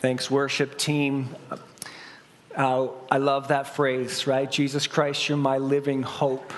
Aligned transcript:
Thanks, 0.00 0.30
worship 0.30 0.78
team. 0.78 1.28
Uh, 2.56 2.88
I 3.10 3.18
love 3.18 3.48
that 3.48 3.76
phrase, 3.76 4.26
right? 4.26 4.50
Jesus 4.50 4.86
Christ, 4.86 5.28
you're 5.28 5.36
my 5.36 5.58
living 5.58 6.02
hope. 6.02 6.54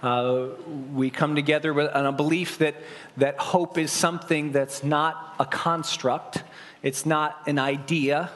Uh, 0.00 0.50
we 0.92 1.10
come 1.10 1.34
together 1.34 1.74
with, 1.74 1.90
a 1.92 2.12
belief 2.12 2.58
that, 2.58 2.76
that 3.16 3.36
hope 3.40 3.78
is 3.78 3.90
something 3.90 4.52
that's 4.52 4.84
not 4.84 5.34
a 5.40 5.44
construct, 5.44 6.44
it's 6.84 7.04
not 7.04 7.40
an 7.48 7.58
idea, 7.58 8.30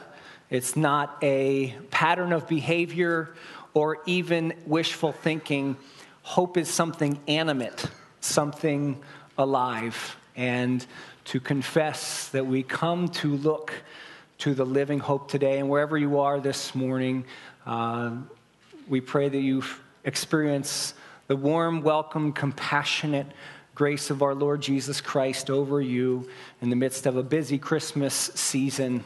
it's 0.49 0.75
not 0.75 1.17
a 1.21 1.73
pattern 1.89 2.33
of 2.33 2.45
behavior 2.45 3.33
or 3.73 3.99
even 4.05 4.53
wishful 4.65 5.13
thinking. 5.13 5.77
Hope 6.21 6.57
is 6.57 6.67
something 6.67 7.17
animate, 7.29 7.85
something 8.19 9.01
alive. 9.37 10.17
And 10.35 10.85
to 11.25 11.39
confess 11.39 12.27
that 12.29 12.45
we 12.45 12.61
come 12.61 13.07
to 13.07 13.37
look 13.37 13.71
to 14.39 14.53
the 14.53 14.65
living 14.65 14.99
hope 14.99 15.29
today. 15.29 15.59
And 15.59 15.69
wherever 15.69 15.97
you 15.97 16.19
are 16.19 16.39
this 16.39 16.73
morning, 16.73 17.25
uh, 17.65 18.15
we 18.87 19.01
pray 19.01 19.27
that 19.27 19.39
you 19.39 19.63
experience 20.05 20.93
the 21.27 21.35
warm, 21.35 21.81
welcome, 21.81 22.31
compassionate 22.31 23.27
grace 23.75 24.09
of 24.09 24.21
our 24.21 24.33
Lord 24.33 24.61
Jesus 24.61 25.01
Christ 25.01 25.49
over 25.49 25.81
you 25.81 26.29
in 26.61 26.69
the 26.69 26.75
midst 26.75 27.05
of 27.05 27.17
a 27.17 27.23
busy 27.23 27.57
Christmas 27.57 28.13
season. 28.13 29.03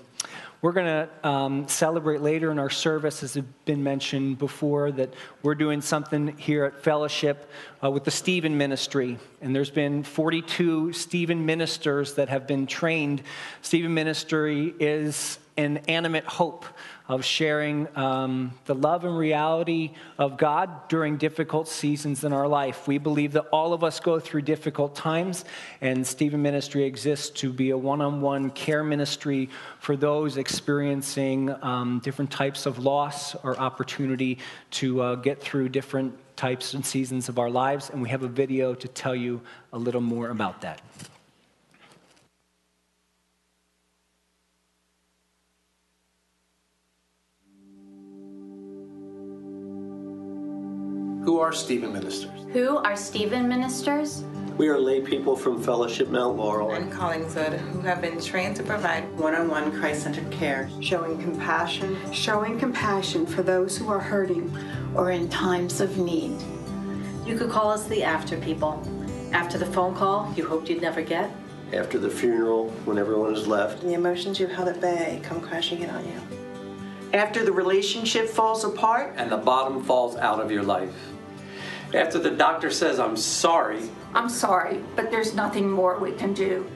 We're 0.63 0.72
going 0.72 0.85
to 0.85 1.27
um, 1.27 1.67
celebrate 1.67 2.22
later 2.22 2.49
in 2.49 2.58
our 2.58 2.70
service, 2.70 3.21
as 3.21 3.34
has 3.34 3.44
been 3.66 3.84
mentioned 3.84 4.40
before, 4.40 4.94
that 4.94 5.13
we're 5.41 5.55
doing 5.55 5.81
something 5.81 6.38
here 6.38 6.63
at 6.63 6.81
Fellowship 6.81 7.52
uh, 7.84 7.91
with 7.91 8.05
the 8.05 8.12
Stephen 8.12 8.58
Ministry. 8.58 9.20
And 9.41 9.54
there's 9.54 9.70
been 9.70 10.04
42 10.04 10.94
Stephen 10.94 11.45
ministers 11.45 12.13
that 12.13 12.30
have 12.30 12.48
been 12.48 12.66
trained. 12.66 13.23
Stephen 13.62 13.94
Ministry 13.94 14.73
is 14.80 15.38
an 15.57 15.80
animate 15.90 16.23
hope 16.23 16.66
of 17.13 17.23
sharing 17.23 17.88
um, 17.95 18.51
the 18.65 18.74
love 18.74 19.05
and 19.05 19.15
reality 19.15 19.91
of 20.18 20.35
God 20.35 20.88
during 20.88 21.18
difficult 21.18 21.68
seasons 21.68 22.24
in 22.24 22.34
our 22.34 22.48
life. 22.48 22.88
We 22.88 22.98
believe 22.98 23.34
that 23.34 23.46
all 23.51 23.71
of 23.71 23.84
us 23.84 23.99
go 23.99 24.20
through 24.20 24.41
difficult 24.41 24.96
times, 24.96 25.46
and 25.79 26.05
Stephen 26.05 26.41
Ministry 26.41 26.85
exists 26.85 27.29
to 27.41 27.54
be 27.54 27.70
a 27.70 27.77
one 27.77 28.01
on 28.01 28.20
one 28.20 28.49
care 28.49 28.84
ministry 28.84 29.51
for 29.79 29.96
those 29.96 30.38
experiencing 30.38 31.54
um, 31.62 31.99
different 32.04 32.32
types 32.32 32.65
of 32.65 32.79
loss 32.79 33.35
or 33.43 33.60
opportunity 33.60 34.40
to 34.71 35.01
uh, 35.01 35.16
get 35.16 35.40
through 35.40 35.70
different 35.70 36.18
types 36.35 36.73
and 36.73 36.84
seasons 36.84 37.29
of 37.29 37.38
our 37.38 37.51
lives. 37.51 37.91
And 37.91 38.01
we 38.01 38.10
have 38.10 38.23
a 38.23 38.27
video 38.27 38.73
to 38.73 38.88
tell 38.88 39.16
you 39.16 39.40
a 39.71 39.77
little 39.77 40.01
more 40.01 40.29
about 40.29 40.62
that. 40.62 40.82
Who 51.24 51.40
are 51.40 51.54
Stephen 51.54 51.93
ministers? 51.93 52.32
Who 52.52 52.76
are 52.79 52.98
Stephen 52.98 53.48
ministers? 53.48 54.26
We 54.57 54.68
are 54.68 54.77
lay 54.77 54.99
people 54.99 55.38
from 55.38 55.63
Fellowship 55.63 56.10
Mount 56.10 56.35
Laurel 56.35 56.71
and 56.71 56.91
Collingswood 56.91 57.57
who 57.60 57.79
have 57.79 58.02
been 58.02 58.20
trained 58.20 58.57
to 58.57 58.63
provide 58.63 59.10
one-on-one 59.18 59.71
Christ-centered 59.79 60.29
care, 60.32 60.70
showing 60.82 61.18
compassion, 61.21 61.98
showing 62.12 62.60
compassion 62.60 63.26
for 63.26 63.41
those 63.41 63.77
who 63.77 63.88
are 63.88 64.01
hurting 64.01 64.53
or 64.96 65.12
in 65.12 65.29
times 65.29 65.79
of 65.79 65.97
need. 65.97 66.35
You 67.25 67.38
could 67.38 67.50
call 67.50 67.72
us 67.72 67.88
the 67.88 68.03
after 68.03 68.38
people. 68.41 68.85
After 69.31 69.57
the 69.57 69.66
phone 69.66 69.96
call 69.96 70.29
you 70.35 70.46
hoped 70.46 70.68
you'd 70.68 70.81
never 70.81 71.01
get. 71.01 71.31
After 71.72 72.00
the 72.00 72.09
funeral, 72.09 72.69
when 72.84 72.97
everyone 72.97 73.34
has 73.34 73.47
left. 73.47 73.81
And 73.81 73.90
the 73.90 73.96
emotions 73.96 74.41
you've 74.41 74.51
held 74.51 74.68
at 74.68 74.81
bay 74.81 75.22
come 75.24 75.40
crashing 75.40 75.84
in 75.84 75.90
on 75.90 76.06
you. 76.06 76.22
After 77.13 77.46
the 77.46 77.51
relationship 77.51 78.28
falls 78.28 78.63
apart. 78.63 79.13
And 79.18 79.31
the 79.31 79.38
bottom 79.38 79.84
falls 79.84 80.18
out 80.18 80.40
of 80.40 80.51
your 80.51 80.63
life 80.63 80.90
after 81.96 82.18
the 82.18 82.31
doctor 82.31 82.72
says, 82.72 83.00
I'm 83.00 83.16
sorry. 83.16 83.90
I'm 84.13 84.29
sorry, 84.29 84.84
but 84.95 85.12
there's 85.12 85.35
nothing 85.35 85.69
more 85.69 86.00
we 86.00 86.12
can 86.12 86.34
do. 86.34 86.69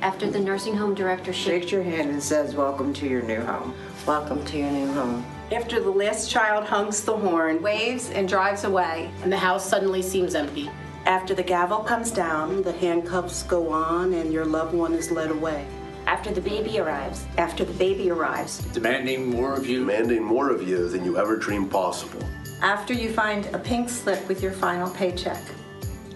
After 0.00 0.30
the 0.30 0.40
nursing 0.40 0.76
home 0.76 0.94
director 0.94 1.32
shakes 1.32 1.70
your 1.70 1.82
hand 1.82 2.10
and 2.10 2.22
says, 2.22 2.54
Welcome 2.54 2.92
to 2.94 3.06
your 3.06 3.22
new 3.22 3.40
home. 3.40 3.74
Welcome 4.06 4.44
to 4.46 4.58
your 4.58 4.70
new 4.70 4.92
home. 4.92 5.24
After 5.52 5.80
the 5.80 5.90
last 5.90 6.30
child 6.30 6.64
hunks 6.64 7.00
the 7.00 7.16
horn, 7.16 7.62
waves, 7.62 8.10
and 8.10 8.28
drives 8.28 8.64
away, 8.64 9.10
and 9.22 9.32
the 9.32 9.36
house 9.36 9.68
suddenly 9.68 10.02
seems 10.02 10.34
empty. 10.34 10.70
After 11.06 11.34
the 11.34 11.42
gavel 11.42 11.78
comes 11.78 12.10
down, 12.10 12.62
the 12.62 12.72
handcuffs 12.72 13.44
go 13.44 13.70
on, 13.70 14.12
and 14.12 14.32
your 14.32 14.44
loved 14.44 14.74
one 14.74 14.92
is 14.92 15.10
led 15.10 15.30
away. 15.30 15.66
After 16.06 16.30
the 16.30 16.40
baby 16.40 16.78
arrives. 16.78 17.26
After 17.36 17.64
the 17.64 17.72
baby 17.74 18.10
arrives. 18.10 18.58
Demanding 18.72 19.30
more 19.30 19.54
of 19.54 19.66
you. 19.66 19.80
Demanding 19.80 20.22
more 20.22 20.50
of 20.50 20.66
you 20.66 20.88
than 20.88 21.04
you 21.04 21.18
ever 21.18 21.36
dreamed 21.36 21.70
possible 21.70 22.26
after 22.60 22.92
you 22.92 23.12
find 23.12 23.46
a 23.54 23.58
pink 23.58 23.88
slip 23.88 24.26
with 24.26 24.42
your 24.42 24.52
final 24.52 24.90
paycheck. 24.90 25.42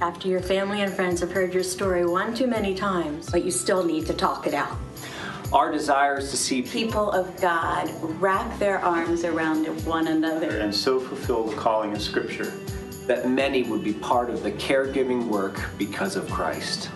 After 0.01 0.27
your 0.27 0.41
family 0.41 0.81
and 0.81 0.93
friends 0.93 1.21
have 1.21 1.31
heard 1.31 1.55
your 1.55 1.63
story 1.63 2.05
one 2.05 2.35
too 2.35 2.49
many 2.49 2.75
times, 2.75 3.31
but 3.31 3.45
you 3.45 3.53
still 3.53 3.85
need 3.85 4.07
to 4.07 4.13
talk 4.13 4.49
it 4.49 4.55
out. 4.55 4.77
Our 5.53 5.71
desire 5.71 6.19
is 6.19 6.31
to 6.31 6.37
see 6.37 6.63
people 6.63 7.13
of 7.13 7.41
God 7.41 7.89
wrap 8.21 8.59
their 8.59 8.79
arms 8.81 9.25
around 9.25 9.67
one 9.87 10.09
another 10.09 10.59
and 10.59 10.75
so 10.75 10.99
fulfill 10.99 11.45
the 11.45 11.55
calling 11.55 11.93
of 11.93 12.03
Scripture 12.03 12.53
that 13.07 13.29
many 13.29 13.63
would 13.63 13.85
be 13.85 13.93
part 13.93 14.31
of 14.31 14.43
the 14.43 14.51
caregiving 14.53 15.29
work 15.29 15.61
because 15.79 16.17
of 16.17 16.29
Christ. 16.31 16.91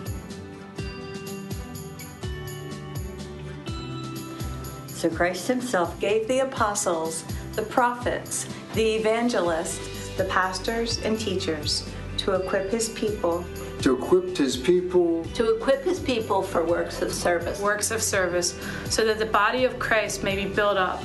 So 4.87 5.09
Christ 5.09 5.47
Himself 5.47 5.97
gave 5.99 6.27
the 6.27 6.39
apostles, 6.39 7.23
the 7.53 7.61
prophets, 7.61 8.47
the 8.77 8.93
evangelists, 8.93 10.09
the 10.17 10.25
pastors 10.25 10.99
and 10.99 11.19
teachers 11.19 11.89
to 12.17 12.33
equip 12.33 12.69
his 12.69 12.89
people. 12.89 13.43
To 13.81 13.95
equip 13.97 14.37
his 14.37 14.55
people. 14.55 15.23
To 15.33 15.55
equip 15.55 15.83
his 15.83 15.99
people 15.99 16.43
for 16.43 16.63
works 16.63 17.01
of 17.01 17.11
service. 17.11 17.59
Works 17.59 17.89
of 17.89 18.03
service 18.03 18.55
so 18.87 19.03
that 19.03 19.17
the 19.17 19.25
body 19.25 19.65
of 19.65 19.79
Christ 19.79 20.23
may 20.23 20.35
be 20.35 20.45
built 20.45 20.77
up. 20.77 21.01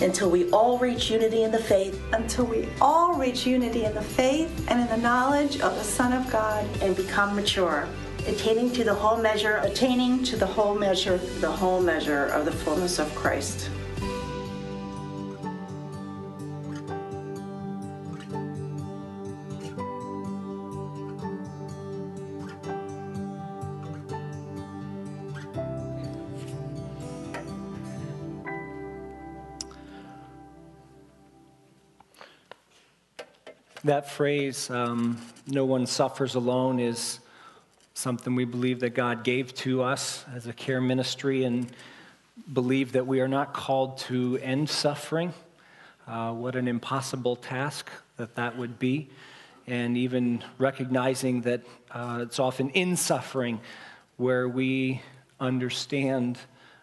Until 0.00 0.30
we 0.30 0.48
all 0.52 0.78
reach 0.78 1.10
unity 1.10 1.42
in 1.42 1.50
the 1.50 1.58
faith. 1.58 2.00
Until 2.12 2.44
we 2.44 2.68
all 2.80 3.14
reach 3.14 3.44
unity 3.44 3.86
in 3.86 3.94
the 3.96 4.02
faith 4.02 4.64
and 4.68 4.80
in 4.80 4.86
the 4.86 4.96
knowledge 4.96 5.60
of 5.60 5.74
the 5.74 5.84
son 5.84 6.12
of 6.12 6.30
God. 6.30 6.64
And 6.80 6.94
become 6.94 7.34
mature. 7.34 7.88
Attaining 8.28 8.70
to 8.74 8.84
the 8.84 8.94
whole 8.94 9.16
measure. 9.16 9.56
Attaining 9.64 10.22
to 10.24 10.36
the 10.36 10.46
whole 10.46 10.76
measure. 10.76 11.16
The 11.40 11.50
whole 11.50 11.80
measure 11.80 12.26
of 12.26 12.44
the 12.44 12.52
fullness 12.52 13.00
of 13.00 13.12
Christ 13.16 13.68
That 33.86 34.10
phrase, 34.10 34.68
um, 34.68 35.16
no 35.46 35.64
one 35.64 35.86
suffers 35.86 36.34
alone, 36.34 36.80
is 36.80 37.20
something 37.94 38.34
we 38.34 38.44
believe 38.44 38.80
that 38.80 38.96
God 38.96 39.22
gave 39.22 39.54
to 39.58 39.84
us 39.84 40.24
as 40.34 40.48
a 40.48 40.52
care 40.52 40.80
ministry 40.80 41.44
and 41.44 41.70
believe 42.52 42.90
that 42.92 43.06
we 43.06 43.20
are 43.20 43.28
not 43.28 43.54
called 43.54 43.98
to 43.98 44.38
end 44.38 44.68
suffering. 44.68 45.32
Uh, 46.04 46.32
what 46.32 46.56
an 46.56 46.66
impossible 46.66 47.36
task 47.36 47.88
that 48.16 48.34
that 48.34 48.58
would 48.58 48.80
be. 48.80 49.08
And 49.68 49.96
even 49.96 50.42
recognizing 50.58 51.42
that 51.42 51.60
uh, 51.92 52.18
it's 52.22 52.40
often 52.40 52.70
in 52.70 52.96
suffering 52.96 53.60
where 54.16 54.48
we 54.48 55.00
understand 55.38 56.40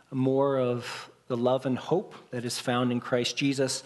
more 0.10 0.58
of 0.58 1.10
the 1.28 1.36
love 1.36 1.66
and 1.66 1.78
hope 1.78 2.16
that 2.32 2.46
is 2.46 2.60
found 2.60 2.94
in 2.94 3.02
Christ 3.02 3.36
Jesus 3.36 3.84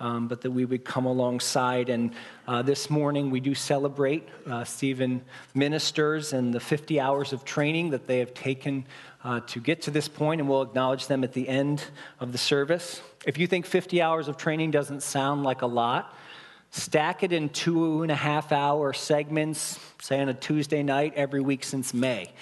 um, 0.00 0.28
but 0.28 0.40
that 0.42 0.50
we 0.50 0.64
would 0.64 0.84
come 0.84 1.06
alongside. 1.06 1.88
And 1.88 2.12
uh, 2.46 2.62
this 2.62 2.90
morning 2.90 3.30
we 3.30 3.40
do 3.40 3.54
celebrate 3.54 4.28
uh, 4.46 4.64
Stephen 4.64 5.22
ministers 5.54 6.32
and 6.32 6.52
the 6.52 6.60
50 6.60 7.00
hours 7.00 7.32
of 7.32 7.44
training 7.44 7.90
that 7.90 8.06
they 8.06 8.18
have 8.18 8.34
taken 8.34 8.86
uh, 9.24 9.40
to 9.40 9.60
get 9.60 9.82
to 9.82 9.90
this 9.90 10.06
point, 10.08 10.40
and 10.40 10.48
we'll 10.48 10.62
acknowledge 10.62 11.08
them 11.08 11.24
at 11.24 11.32
the 11.32 11.48
end 11.48 11.82
of 12.20 12.32
the 12.32 12.38
service. 12.38 13.00
If 13.26 13.38
you 13.38 13.46
think 13.46 13.66
50 13.66 14.00
hours 14.00 14.28
of 14.28 14.36
training 14.36 14.70
doesn't 14.70 15.02
sound 15.02 15.42
like 15.42 15.62
a 15.62 15.66
lot, 15.66 16.14
stack 16.70 17.22
it 17.22 17.32
in 17.32 17.48
two 17.48 18.02
and 18.02 18.12
a 18.12 18.16
half 18.16 18.52
hour 18.52 18.92
segments, 18.92 19.80
say 20.00 20.20
on 20.20 20.28
a 20.28 20.34
Tuesday 20.34 20.82
night 20.82 21.14
every 21.16 21.40
week 21.40 21.64
since 21.64 21.92
May. 21.92 22.32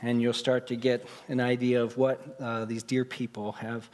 And 0.00 0.22
you'll 0.22 0.32
start 0.32 0.68
to 0.68 0.76
get 0.76 1.08
an 1.26 1.40
idea 1.40 1.82
of 1.82 1.96
what 1.96 2.36
uh, 2.38 2.66
these 2.66 2.84
dear 2.84 3.04
people 3.04 3.52
have 3.52 3.88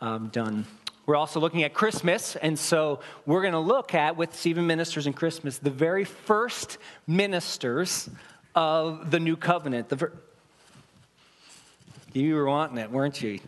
um, 0.00 0.28
done. 0.28 0.66
We're 1.10 1.16
also 1.16 1.40
looking 1.40 1.64
at 1.64 1.74
Christmas, 1.74 2.36
and 2.36 2.56
so 2.56 3.00
we're 3.26 3.40
going 3.40 3.54
to 3.54 3.58
look 3.58 3.96
at, 3.96 4.16
with 4.16 4.32
Stephen 4.32 4.68
Ministers 4.68 5.06
and 5.06 5.16
Christmas, 5.16 5.58
the 5.58 5.68
very 5.68 6.04
first 6.04 6.78
ministers 7.04 8.08
of 8.54 9.10
the 9.10 9.18
new 9.18 9.36
covenant. 9.36 9.88
The 9.88 9.96
ver- 9.96 10.12
you 12.12 12.36
were 12.36 12.44
wanting 12.44 12.78
it, 12.78 12.92
weren't 12.92 13.20
you? 13.20 13.40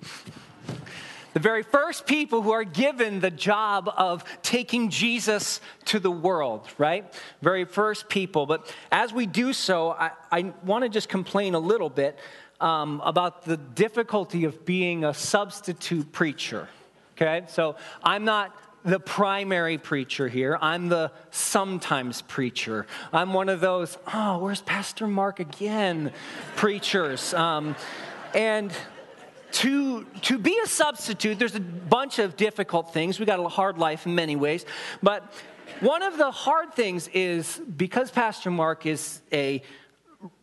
The 1.34 1.38
very 1.38 1.62
first 1.62 2.04
people 2.04 2.42
who 2.42 2.50
are 2.50 2.64
given 2.64 3.20
the 3.20 3.30
job 3.30 3.88
of 3.96 4.24
taking 4.42 4.90
Jesus 4.90 5.60
to 5.84 6.00
the 6.00 6.10
world, 6.10 6.66
right? 6.78 7.14
Very 7.42 7.64
first 7.64 8.08
people. 8.08 8.44
But 8.44 8.74
as 8.90 9.12
we 9.12 9.24
do 9.24 9.52
so, 9.52 9.92
I, 9.92 10.10
I 10.32 10.52
want 10.64 10.82
to 10.82 10.88
just 10.88 11.08
complain 11.08 11.54
a 11.54 11.60
little 11.60 11.90
bit 11.90 12.18
um, 12.60 13.00
about 13.04 13.44
the 13.44 13.56
difficulty 13.56 14.46
of 14.46 14.66
being 14.66 15.04
a 15.04 15.14
substitute 15.14 16.10
preacher, 16.10 16.68
okay? 17.22 17.44
So 17.48 17.76
I'm 18.02 18.24
not 18.24 18.56
the 18.84 18.98
primary 18.98 19.78
preacher 19.78 20.28
here. 20.28 20.58
I'm 20.60 20.88
the 20.88 21.12
sometimes 21.30 22.22
preacher. 22.22 22.86
I'm 23.12 23.32
one 23.32 23.48
of 23.48 23.60
those, 23.60 23.96
oh, 24.12 24.38
where's 24.38 24.60
Pastor 24.60 25.06
Mark 25.06 25.38
again? 25.38 26.12
preachers. 26.56 27.32
Um, 27.32 27.76
and 28.34 28.72
to, 29.52 30.04
to 30.22 30.38
be 30.38 30.58
a 30.64 30.66
substitute, 30.66 31.38
there's 31.38 31.54
a 31.54 31.60
bunch 31.60 32.18
of 32.18 32.36
difficult 32.36 32.92
things. 32.92 33.20
We 33.20 33.26
got 33.26 33.38
a 33.38 33.48
hard 33.48 33.78
life 33.78 34.06
in 34.06 34.14
many 34.14 34.34
ways. 34.34 34.64
But 35.02 35.32
one 35.80 36.02
of 36.02 36.16
the 36.18 36.30
hard 36.30 36.74
things 36.74 37.08
is 37.08 37.60
because 37.76 38.10
Pastor 38.10 38.50
Mark 38.50 38.86
is 38.86 39.20
a 39.32 39.62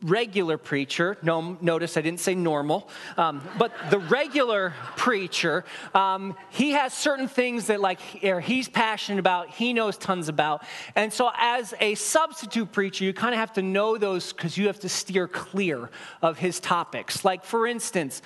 regular 0.02 0.58
preacher, 0.58 1.18
no, 1.22 1.58
notice 1.62 1.98
I 1.98 2.02
didn't 2.02 2.20
say 2.20 2.36
normal, 2.36 2.90
um, 3.18 3.42
but 3.58 3.72
the 3.90 4.00
regular 4.00 4.74
preacher, 4.96 5.66
um, 5.94 6.36
he 6.50 6.72
has 6.72 6.94
certain 6.94 7.28
things 7.28 7.68
that 7.68 7.80
like 7.80 8.00
he's 8.00 8.68
passionate 8.68 9.20
about, 9.20 9.50
he 9.50 9.74
knows 9.74 9.98
tons 9.98 10.28
about. 10.28 10.64
And 10.96 11.12
so 11.12 11.32
as 11.38 11.74
a 11.80 11.96
substitute 11.96 12.72
preacher, 12.72 13.04
you 13.06 13.14
kind 13.14 13.34
of 13.34 13.40
have 13.40 13.54
to 13.54 13.62
know 13.62 13.98
those 13.98 14.34
because 14.34 14.58
you 14.58 14.68
have 14.68 14.80
to 14.82 14.90
steer 14.90 15.28
clear 15.28 15.90
of 16.22 16.38
his 16.38 16.60
topics. 16.60 17.24
Like 17.24 17.44
for 17.44 17.68
instance, 17.68 18.22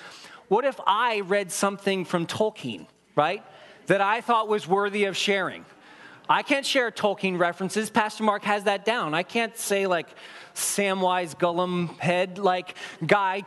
what 0.48 0.64
if 0.64 0.78
I 0.86 1.20
read 1.20 1.50
something 1.50 2.04
from 2.04 2.26
Tolkien, 2.26 2.86
right, 3.16 3.42
that 3.86 4.00
I 4.00 4.20
thought 4.20 4.48
was 4.48 4.66
worthy 4.66 5.04
of 5.04 5.16
sharing? 5.16 5.64
I 6.28 6.42
can't 6.42 6.64
share 6.64 6.90
Tolkien 6.90 7.38
references. 7.38 7.90
Pastor 7.90 8.24
Mark 8.24 8.44
has 8.44 8.64
that 8.64 8.84
down. 8.84 9.12
I 9.12 9.22
can't 9.22 9.56
say, 9.58 9.86
like, 9.86 10.08
Samwise 10.54 11.36
Gollum 11.36 11.98
head, 11.98 12.38
like, 12.38 12.76
guy 13.06 13.42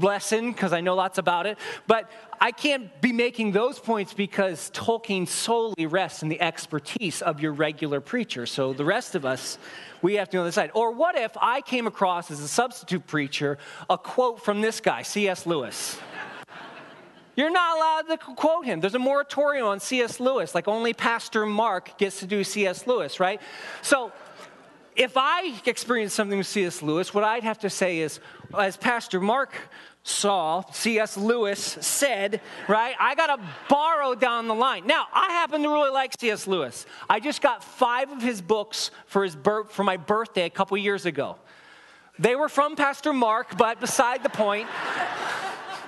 lesson, 0.00 0.50
because 0.50 0.72
I 0.72 0.80
know 0.80 0.96
lots 0.96 1.18
about 1.18 1.46
it. 1.46 1.58
But 1.86 2.10
I 2.40 2.50
can't 2.50 3.00
be 3.00 3.12
making 3.12 3.52
those 3.52 3.78
points 3.78 4.14
because 4.14 4.70
Tolkien 4.72 5.28
solely 5.28 5.86
rests 5.86 6.24
in 6.24 6.28
the 6.28 6.40
expertise 6.40 7.22
of 7.22 7.40
your 7.40 7.52
regular 7.52 8.00
preacher. 8.00 8.46
So 8.46 8.72
the 8.72 8.84
rest 8.84 9.14
of 9.14 9.24
us, 9.24 9.56
we 10.02 10.14
have 10.14 10.28
to 10.30 10.38
know 10.38 10.44
the 10.44 10.50
side. 10.50 10.72
Or 10.74 10.90
what 10.90 11.16
if 11.16 11.36
I 11.40 11.60
came 11.60 11.86
across 11.86 12.32
as 12.32 12.40
a 12.40 12.48
substitute 12.48 13.06
preacher 13.06 13.58
a 13.88 13.96
quote 13.96 14.44
from 14.44 14.60
this 14.60 14.80
guy, 14.80 15.02
C.S. 15.02 15.46
Lewis? 15.46 15.98
You're 17.38 17.50
not 17.50 17.76
allowed 17.76 18.08
to 18.08 18.16
quote 18.34 18.64
him. 18.64 18.80
There's 18.80 18.96
a 18.96 18.98
moratorium 18.98 19.64
on 19.64 19.78
C.S. 19.78 20.18
Lewis, 20.18 20.56
like 20.56 20.66
only 20.66 20.92
Pastor 20.92 21.46
Mark 21.46 21.96
gets 21.96 22.18
to 22.18 22.26
do 22.26 22.42
C.S. 22.42 22.84
Lewis, 22.88 23.20
right? 23.20 23.40
So 23.80 24.10
if 24.96 25.12
I 25.16 25.54
experience 25.64 26.12
something 26.12 26.36
with 26.36 26.48
C.S. 26.48 26.82
Lewis, 26.82 27.14
what 27.14 27.22
I'd 27.22 27.44
have 27.44 27.60
to 27.60 27.70
say 27.70 28.00
is, 28.00 28.18
as 28.58 28.76
Pastor 28.76 29.20
Mark 29.20 29.54
saw, 30.02 30.64
C.S. 30.72 31.16
Lewis 31.16 31.60
said, 31.80 32.40
right, 32.66 32.96
I 32.98 33.14
got 33.14 33.36
to 33.36 33.40
borrow 33.68 34.16
down 34.16 34.48
the 34.48 34.56
line. 34.56 34.84
Now, 34.84 35.06
I 35.14 35.28
happen 35.28 35.62
to 35.62 35.68
really 35.68 35.92
like 35.92 36.14
C.S. 36.18 36.48
Lewis. 36.48 36.86
I 37.08 37.20
just 37.20 37.40
got 37.40 37.62
five 37.62 38.10
of 38.10 38.20
his 38.20 38.42
books 38.42 38.90
for, 39.06 39.22
his 39.22 39.36
for 39.68 39.84
my 39.84 39.96
birthday 39.96 40.46
a 40.46 40.50
couple 40.50 40.76
years 40.76 41.06
ago. 41.06 41.36
They 42.18 42.34
were 42.34 42.48
from 42.48 42.74
Pastor 42.74 43.12
Mark, 43.12 43.56
but 43.56 43.78
beside 43.78 44.24
the 44.24 44.28
point. 44.28 44.68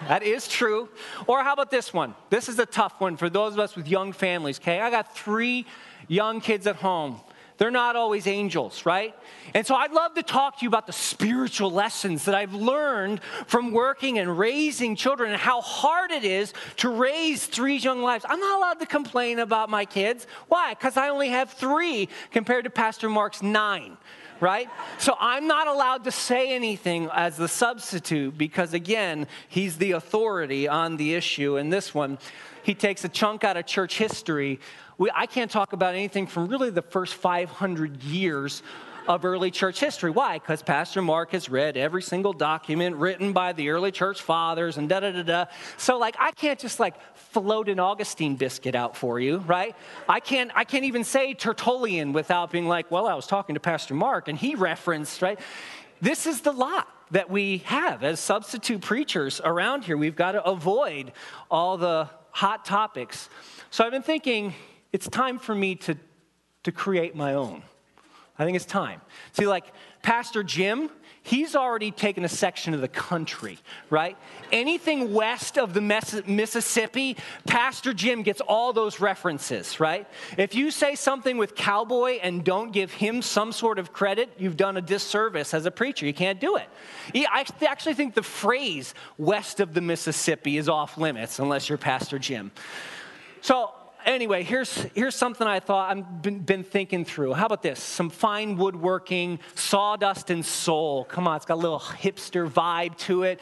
That 0.08 0.22
is 0.22 0.48
true. 0.48 0.88
Or 1.26 1.42
how 1.42 1.52
about 1.52 1.70
this 1.70 1.92
one? 1.92 2.14
This 2.30 2.48
is 2.48 2.58
a 2.58 2.66
tough 2.66 3.00
one 3.00 3.16
for 3.16 3.28
those 3.28 3.52
of 3.52 3.58
us 3.60 3.76
with 3.76 3.88
young 3.88 4.12
families, 4.12 4.58
okay? 4.58 4.80
I 4.80 4.90
got 4.90 5.14
three 5.14 5.66
young 6.08 6.40
kids 6.40 6.66
at 6.66 6.76
home. 6.76 7.20
They're 7.58 7.70
not 7.70 7.94
always 7.94 8.26
angels, 8.26 8.86
right? 8.86 9.14
And 9.52 9.66
so 9.66 9.74
I'd 9.74 9.92
love 9.92 10.14
to 10.14 10.22
talk 10.22 10.58
to 10.58 10.62
you 10.62 10.68
about 10.68 10.86
the 10.86 10.94
spiritual 10.94 11.70
lessons 11.70 12.24
that 12.24 12.34
I've 12.34 12.54
learned 12.54 13.20
from 13.46 13.72
working 13.72 14.18
and 14.18 14.38
raising 14.38 14.96
children 14.96 15.30
and 15.30 15.38
how 15.38 15.60
hard 15.60 16.10
it 16.10 16.24
is 16.24 16.54
to 16.78 16.88
raise 16.88 17.44
three 17.44 17.76
young 17.76 18.00
lives. 18.00 18.24
I'm 18.26 18.40
not 18.40 18.56
allowed 18.56 18.80
to 18.80 18.86
complain 18.86 19.40
about 19.40 19.68
my 19.68 19.84
kids. 19.84 20.26
Why? 20.48 20.72
Because 20.72 20.96
I 20.96 21.10
only 21.10 21.28
have 21.28 21.50
three 21.50 22.08
compared 22.30 22.64
to 22.64 22.70
Pastor 22.70 23.10
Mark's 23.10 23.42
nine 23.42 23.98
right? 24.40 24.68
So 24.98 25.14
I'm 25.20 25.46
not 25.46 25.66
allowed 25.66 26.04
to 26.04 26.10
say 26.10 26.54
anything 26.54 27.08
as 27.12 27.36
the 27.36 27.48
substitute 27.48 28.36
because, 28.36 28.74
again, 28.74 29.26
he's 29.48 29.78
the 29.78 29.92
authority 29.92 30.68
on 30.68 30.96
the 30.96 31.14
issue. 31.14 31.56
And 31.56 31.72
this 31.72 31.94
one, 31.94 32.18
he 32.62 32.74
takes 32.74 33.04
a 33.04 33.08
chunk 33.08 33.44
out 33.44 33.56
of 33.56 33.66
church 33.66 33.98
history. 33.98 34.60
We, 34.98 35.10
I 35.14 35.26
can't 35.26 35.50
talk 35.50 35.72
about 35.72 35.94
anything 35.94 36.26
from 36.26 36.48
really 36.48 36.70
the 36.70 36.82
first 36.82 37.14
500 37.14 38.02
years 38.02 38.62
of 39.08 39.24
early 39.24 39.50
church 39.50 39.80
history. 39.80 40.10
Why? 40.10 40.38
Because 40.38 40.62
Pastor 40.62 41.02
Mark 41.02 41.32
has 41.32 41.48
read 41.48 41.76
every 41.76 42.02
single 42.02 42.32
document 42.32 42.96
written 42.96 43.32
by 43.32 43.52
the 43.52 43.70
early 43.70 43.92
church 43.92 44.22
fathers 44.22 44.76
and 44.76 44.88
da 44.88 45.00
da 45.00 45.12
da 45.12 45.22
da. 45.22 45.44
So, 45.76 45.98
like, 45.98 46.16
I 46.18 46.32
can't 46.32 46.58
just 46.58 46.80
like 46.80 46.94
float 47.14 47.68
an 47.68 47.80
Augustine 47.80 48.36
biscuit 48.36 48.74
out 48.74 48.96
for 48.96 49.20
you, 49.20 49.38
right? 49.38 49.74
I 50.08 50.20
can't, 50.20 50.50
I 50.54 50.64
can't 50.64 50.84
even 50.84 51.04
say 51.04 51.34
Tertullian 51.34 52.12
without 52.12 52.50
being 52.50 52.68
like, 52.68 52.90
well, 52.90 53.06
I 53.06 53.14
was 53.14 53.26
talking 53.26 53.54
to 53.54 53.60
Pastor 53.60 53.94
Mark 53.94 54.28
and 54.28 54.38
he 54.38 54.54
referenced, 54.54 55.22
right? 55.22 55.38
This 56.00 56.26
is 56.26 56.40
the 56.40 56.52
lot 56.52 56.88
that 57.10 57.30
we 57.30 57.58
have 57.58 58.04
as 58.04 58.20
substitute 58.20 58.80
preachers 58.80 59.40
around 59.44 59.84
here. 59.84 59.96
We've 59.96 60.16
got 60.16 60.32
to 60.32 60.44
avoid 60.44 61.12
all 61.50 61.76
the 61.76 62.08
hot 62.30 62.64
topics. 62.64 63.28
So 63.70 63.84
I've 63.84 63.90
been 63.90 64.02
thinking 64.02 64.54
it's 64.92 65.08
time 65.08 65.38
for 65.38 65.54
me 65.54 65.74
to, 65.76 65.96
to 66.64 66.72
create 66.72 67.14
my 67.14 67.34
own. 67.34 67.62
I 68.40 68.44
think 68.46 68.56
it's 68.56 68.64
time. 68.64 69.02
See, 69.32 69.46
like 69.46 69.66
Pastor 70.02 70.42
Jim, 70.42 70.88
he's 71.22 71.54
already 71.54 71.90
taken 71.90 72.24
a 72.24 72.28
section 72.28 72.72
of 72.72 72.80
the 72.80 72.88
country, 72.88 73.58
right? 73.90 74.16
Anything 74.50 75.12
west 75.12 75.58
of 75.58 75.74
the 75.74 75.82
Mississippi, 75.82 77.18
Pastor 77.46 77.92
Jim 77.92 78.22
gets 78.22 78.40
all 78.40 78.72
those 78.72 78.98
references, 78.98 79.78
right? 79.78 80.08
If 80.38 80.54
you 80.54 80.70
say 80.70 80.94
something 80.94 81.36
with 81.36 81.54
cowboy 81.54 82.12
and 82.22 82.42
don't 82.42 82.72
give 82.72 82.90
him 82.90 83.20
some 83.20 83.52
sort 83.52 83.78
of 83.78 83.92
credit, 83.92 84.30
you've 84.38 84.56
done 84.56 84.78
a 84.78 84.82
disservice 84.82 85.52
as 85.52 85.66
a 85.66 85.70
preacher. 85.70 86.06
You 86.06 86.14
can't 86.14 86.40
do 86.40 86.56
it. 86.56 86.66
I 87.14 87.44
actually 87.66 87.94
think 87.94 88.14
the 88.14 88.22
phrase 88.22 88.94
west 89.18 89.60
of 89.60 89.74
the 89.74 89.82
Mississippi 89.82 90.56
is 90.56 90.66
off 90.66 90.96
limits 90.96 91.40
unless 91.40 91.68
you're 91.68 91.76
Pastor 91.76 92.18
Jim. 92.18 92.52
So 93.42 93.74
anyway, 94.10 94.42
here's, 94.42 94.74
here's 94.94 95.14
something 95.14 95.46
I 95.46 95.60
thought 95.60 95.96
I've 95.96 96.22
been, 96.22 96.40
been, 96.40 96.64
thinking 96.64 97.04
through. 97.04 97.34
How 97.34 97.46
about 97.46 97.62
this? 97.62 97.80
Some 97.80 98.10
fine 98.10 98.56
woodworking, 98.56 99.40
sawdust 99.54 100.30
and 100.30 100.44
soul. 100.44 101.04
Come 101.04 101.26
on, 101.26 101.36
it's 101.36 101.46
got 101.46 101.54
a 101.54 101.56
little 101.56 101.80
hipster 101.80 102.48
vibe 102.48 102.96
to 102.98 103.22
it. 103.24 103.40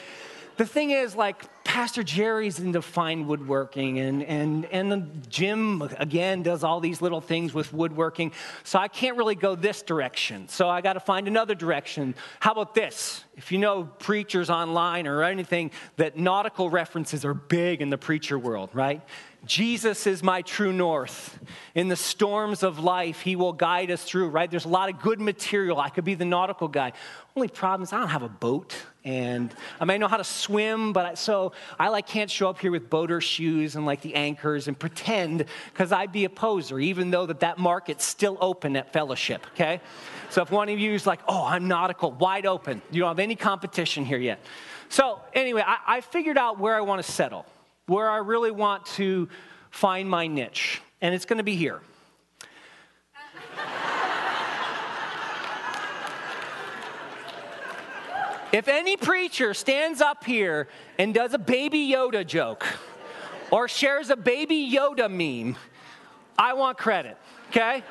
The 0.57 0.67
thing 0.67 0.91
is, 0.91 1.15
like, 1.15 1.45
Pastor 1.63 2.03
Jerry's 2.03 2.59
into 2.59 2.83
fine 2.83 3.29
woodworking, 3.29 4.01
and, 4.01 4.25
and, 4.25 4.65
and 4.65 5.31
Jim, 5.31 5.83
again, 5.99 6.43
does 6.43 6.65
all 6.65 6.81
these 6.81 7.01
little 7.01 7.21
things 7.21 7.55
with 7.55 7.73
woodworking. 7.73 8.33
So 8.65 8.81
I 8.81 8.89
can't 8.89 9.17
really 9.17 9.37
go 9.37 9.55
this 9.55 9.83
direction. 9.83 10.49
So 10.49 10.69
I 10.69 10.81
got 10.81 10.95
to 10.95 11.01
find 11.01 11.29
another 11.29 11.55
direction. 11.55 12.17
How 12.41 12.53
about 12.53 12.75
this? 12.75 13.23
If 13.37 13.53
you 13.53 13.59
know 13.59 13.85
preachers 13.85 14.51
online 14.51 15.07
or 15.07 15.23
anything, 15.23 15.71
that 15.97 16.19
nautical 16.19 16.71
references 16.71 17.25
are 17.25 17.35
big 17.35 17.81
in 17.81 17.91
the 17.91 17.99
preacher 17.99 18.37
world, 18.37 18.71
right? 18.73 19.01
Jesus 19.45 20.07
is 20.07 20.23
my 20.23 20.43
true 20.43 20.73
north. 20.73 21.39
In 21.75 21.89
the 21.89 21.97
storms 21.97 22.63
of 22.63 22.81
life, 22.81 23.21
he 23.21 23.37
will 23.37 23.53
guide 23.53 23.91
us 23.91 24.03
through, 24.03 24.29
right? 24.29 24.51
There's 24.51 24.65
a 24.65 24.69
lot 24.69 24.89
of 24.89 25.01
good 25.01 25.21
material. 25.21 25.81
I 25.81 25.89
could 25.91 26.05
be 26.05 26.15
the 26.15 26.25
nautical 26.25 26.69
guy. 26.69 26.93
Only 27.37 27.49
problem 27.49 27.85
is 27.85 27.93
I 27.93 27.99
don't 27.99 28.09
have 28.09 28.25
a 28.25 28.29
boat 28.29 28.77
and 29.05 29.55
I 29.81 29.85
may 29.85 29.97
know 29.97 30.09
how 30.09 30.17
to 30.17 30.25
swim, 30.25 30.93
but 30.93 31.07
I, 31.07 31.15
so 31.15 31.53
I 31.79 31.89
like 31.89 32.07
can't 32.07 32.31
show 32.31 32.51
up 32.51 32.59
here 32.59 32.71
with 32.71 32.91
boater 32.91 33.21
shoes 33.21 33.77
and 33.77 33.87
like 33.87 34.03
the 34.03 34.17
anchors 34.17 34.67
and 34.67 34.79
pretend 34.79 35.45
because 35.73 35.93
I'd 35.93 36.13
be 36.13 36.25
a 36.25 36.31
poser, 36.31 36.81
even 36.81 37.11
though 37.11 37.25
that 37.27 37.41
that 37.41 37.59
market's 37.59 38.05
still 38.05 38.37
open 38.41 38.77
at 38.77 38.93
Fellowship, 38.93 39.47
okay? 39.55 39.81
So 40.31 40.43
if 40.43 40.51
one 40.51 40.69
of 40.69 40.79
you 40.79 40.93
is 40.93 41.07
like, 41.07 41.21
oh, 41.29 41.45
I'm 41.45 41.69
nautical, 41.69 42.11
wide 42.11 42.45
open, 42.45 42.83
you 42.91 43.01
don't 43.01 43.09
have 43.09 43.19
any 43.19 43.37
competition 43.37 44.05
here 44.05 44.19
yet. 44.19 44.41
So 44.89 45.21
anyway, 45.33 45.63
I, 45.65 45.79
I 45.87 46.01
figured 46.01 46.37
out 46.37 46.59
where 46.59 46.75
I 46.75 46.81
want 46.81 47.03
to 47.03 47.11
settle 47.11 47.47
where 47.89 48.09
I 48.09 48.19
really 48.19 48.51
want 48.51 48.87
to 48.87 49.29
find 49.71 50.09
my 50.09 50.27
niche, 50.27 50.81
and 51.01 51.15
it's 51.15 51.25
going 51.25 51.39
to 51.39 51.45
be 51.45 51.57
here. 51.57 51.81
if 58.53 58.67
any 58.69 58.97
preacher 58.97 59.53
stands 59.53 60.01
up 60.01 60.25
here 60.25 60.69
and 60.99 61.13
does 61.13 61.35
a 61.35 61.39
baby 61.39 61.91
Yoda 61.91 62.27
joke 62.27 62.67
or 63.51 63.69
shares 63.69 64.11
a 64.11 64.17
baby 64.17 64.71
Yoda 64.73 65.11
meme, 65.11 65.57
I 66.39 66.53
want 66.55 66.79
credit, 66.79 67.17
okay? 67.51 67.83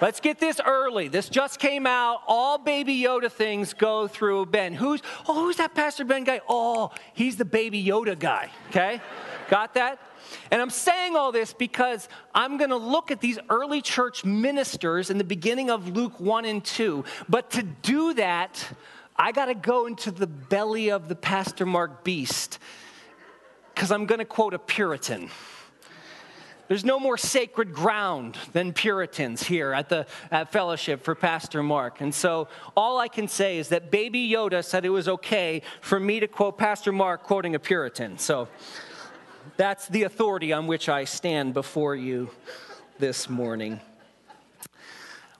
Let's 0.00 0.20
get 0.20 0.38
this 0.38 0.60
early. 0.64 1.08
This 1.08 1.28
just 1.28 1.58
came 1.58 1.86
out. 1.86 2.20
All 2.26 2.58
Baby 2.58 3.00
Yoda 3.00 3.32
things 3.32 3.72
go 3.72 4.06
through 4.06 4.46
Ben. 4.46 4.74
Who's 4.74 5.00
oh, 5.26 5.34
who's 5.34 5.56
that 5.56 5.74
Pastor 5.74 6.04
Ben 6.04 6.24
guy? 6.24 6.40
Oh, 6.48 6.90
he's 7.14 7.36
the 7.36 7.46
Baby 7.46 7.82
Yoda 7.82 8.18
guy. 8.18 8.50
Okay, 8.68 9.00
Got 9.48 9.74
that? 9.74 10.00
And 10.50 10.60
I'm 10.60 10.70
saying 10.70 11.14
all 11.14 11.30
this 11.30 11.52
because 11.52 12.08
I'm 12.34 12.56
going 12.56 12.70
to 12.70 12.76
look 12.76 13.10
at 13.10 13.20
these 13.20 13.38
early 13.48 13.80
church 13.80 14.24
ministers 14.24 15.10
in 15.10 15.18
the 15.18 15.24
beginning 15.24 15.70
of 15.70 15.96
Luke 15.96 16.18
1 16.18 16.44
and 16.44 16.64
2. 16.64 17.04
But 17.28 17.50
to 17.52 17.62
do 17.62 18.14
that, 18.14 18.66
I 19.16 19.32
got 19.32 19.46
to 19.46 19.54
go 19.54 19.86
into 19.86 20.10
the 20.10 20.26
belly 20.26 20.90
of 20.90 21.08
the 21.08 21.14
Pastor 21.14 21.64
Mark 21.64 22.02
beast 22.02 22.58
because 23.74 23.92
I'm 23.92 24.06
going 24.06 24.18
to 24.18 24.24
quote 24.24 24.52
a 24.52 24.58
Puritan. 24.58 25.30
There's 26.68 26.84
no 26.84 26.98
more 26.98 27.16
sacred 27.16 27.72
ground 27.72 28.36
than 28.52 28.72
Puritans 28.72 29.44
here 29.44 29.72
at 29.72 29.88
the 29.88 30.06
at 30.30 30.50
fellowship 30.50 31.04
for 31.04 31.14
Pastor 31.14 31.62
Mark. 31.62 32.00
And 32.00 32.12
so 32.12 32.48
all 32.76 32.98
I 32.98 33.08
can 33.08 33.28
say 33.28 33.58
is 33.58 33.68
that 33.68 33.90
baby 33.90 34.28
Yoda 34.28 34.64
said 34.64 34.84
it 34.84 34.90
was 34.90 35.08
okay 35.08 35.62
for 35.80 36.00
me 36.00 36.18
to 36.20 36.26
quote 36.26 36.58
Pastor 36.58 36.90
Mark 36.90 37.22
quoting 37.22 37.54
a 37.54 37.58
Puritan. 37.60 38.18
So 38.18 38.48
that's 39.56 39.86
the 39.88 40.02
authority 40.02 40.52
on 40.52 40.66
which 40.66 40.88
I 40.88 41.04
stand 41.04 41.54
before 41.54 41.94
you 41.94 42.30
this 42.98 43.28
morning. 43.28 43.80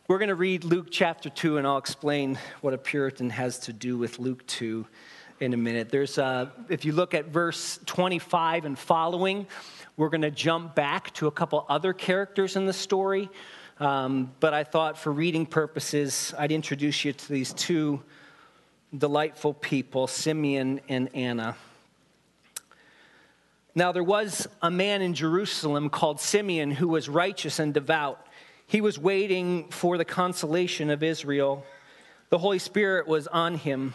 We're 0.08 0.18
going 0.18 0.28
to 0.28 0.36
read 0.36 0.62
Luke 0.62 0.86
chapter 0.88 1.28
2, 1.28 1.58
and 1.58 1.66
I'll 1.66 1.78
explain 1.78 2.38
what 2.60 2.72
a 2.72 2.78
Puritan 2.78 3.30
has 3.30 3.58
to 3.60 3.72
do 3.72 3.98
with 3.98 4.20
Luke 4.20 4.46
2 4.46 4.86
in 5.40 5.52
a 5.52 5.56
minute. 5.56 5.88
There's, 5.90 6.16
uh, 6.18 6.50
if 6.68 6.84
you 6.84 6.92
look 6.92 7.12
at 7.12 7.26
verse 7.26 7.80
25 7.86 8.66
and 8.66 8.78
following, 8.78 9.48
we're 9.96 10.10
going 10.10 10.22
to 10.22 10.30
jump 10.30 10.74
back 10.74 11.12
to 11.14 11.26
a 11.26 11.30
couple 11.30 11.64
other 11.68 11.92
characters 11.92 12.56
in 12.56 12.66
the 12.66 12.72
story. 12.72 13.30
Um, 13.80 14.32
but 14.40 14.52
I 14.52 14.64
thought 14.64 14.98
for 14.98 15.10
reading 15.10 15.46
purposes, 15.46 16.34
I'd 16.38 16.52
introduce 16.52 17.04
you 17.04 17.12
to 17.12 17.28
these 17.32 17.52
two 17.54 18.02
delightful 18.96 19.54
people, 19.54 20.06
Simeon 20.06 20.80
and 20.88 21.14
Anna. 21.14 21.56
Now, 23.74 23.92
there 23.92 24.04
was 24.04 24.46
a 24.62 24.70
man 24.70 25.02
in 25.02 25.12
Jerusalem 25.12 25.90
called 25.90 26.20
Simeon 26.20 26.70
who 26.70 26.88
was 26.88 27.08
righteous 27.08 27.58
and 27.58 27.74
devout. 27.74 28.26
He 28.66 28.80
was 28.80 28.98
waiting 28.98 29.68
for 29.68 29.98
the 29.98 30.04
consolation 30.04 30.90
of 30.90 31.02
Israel. 31.02 31.64
The 32.30 32.38
Holy 32.38 32.58
Spirit 32.58 33.06
was 33.06 33.26
on 33.26 33.56
him 33.56 33.94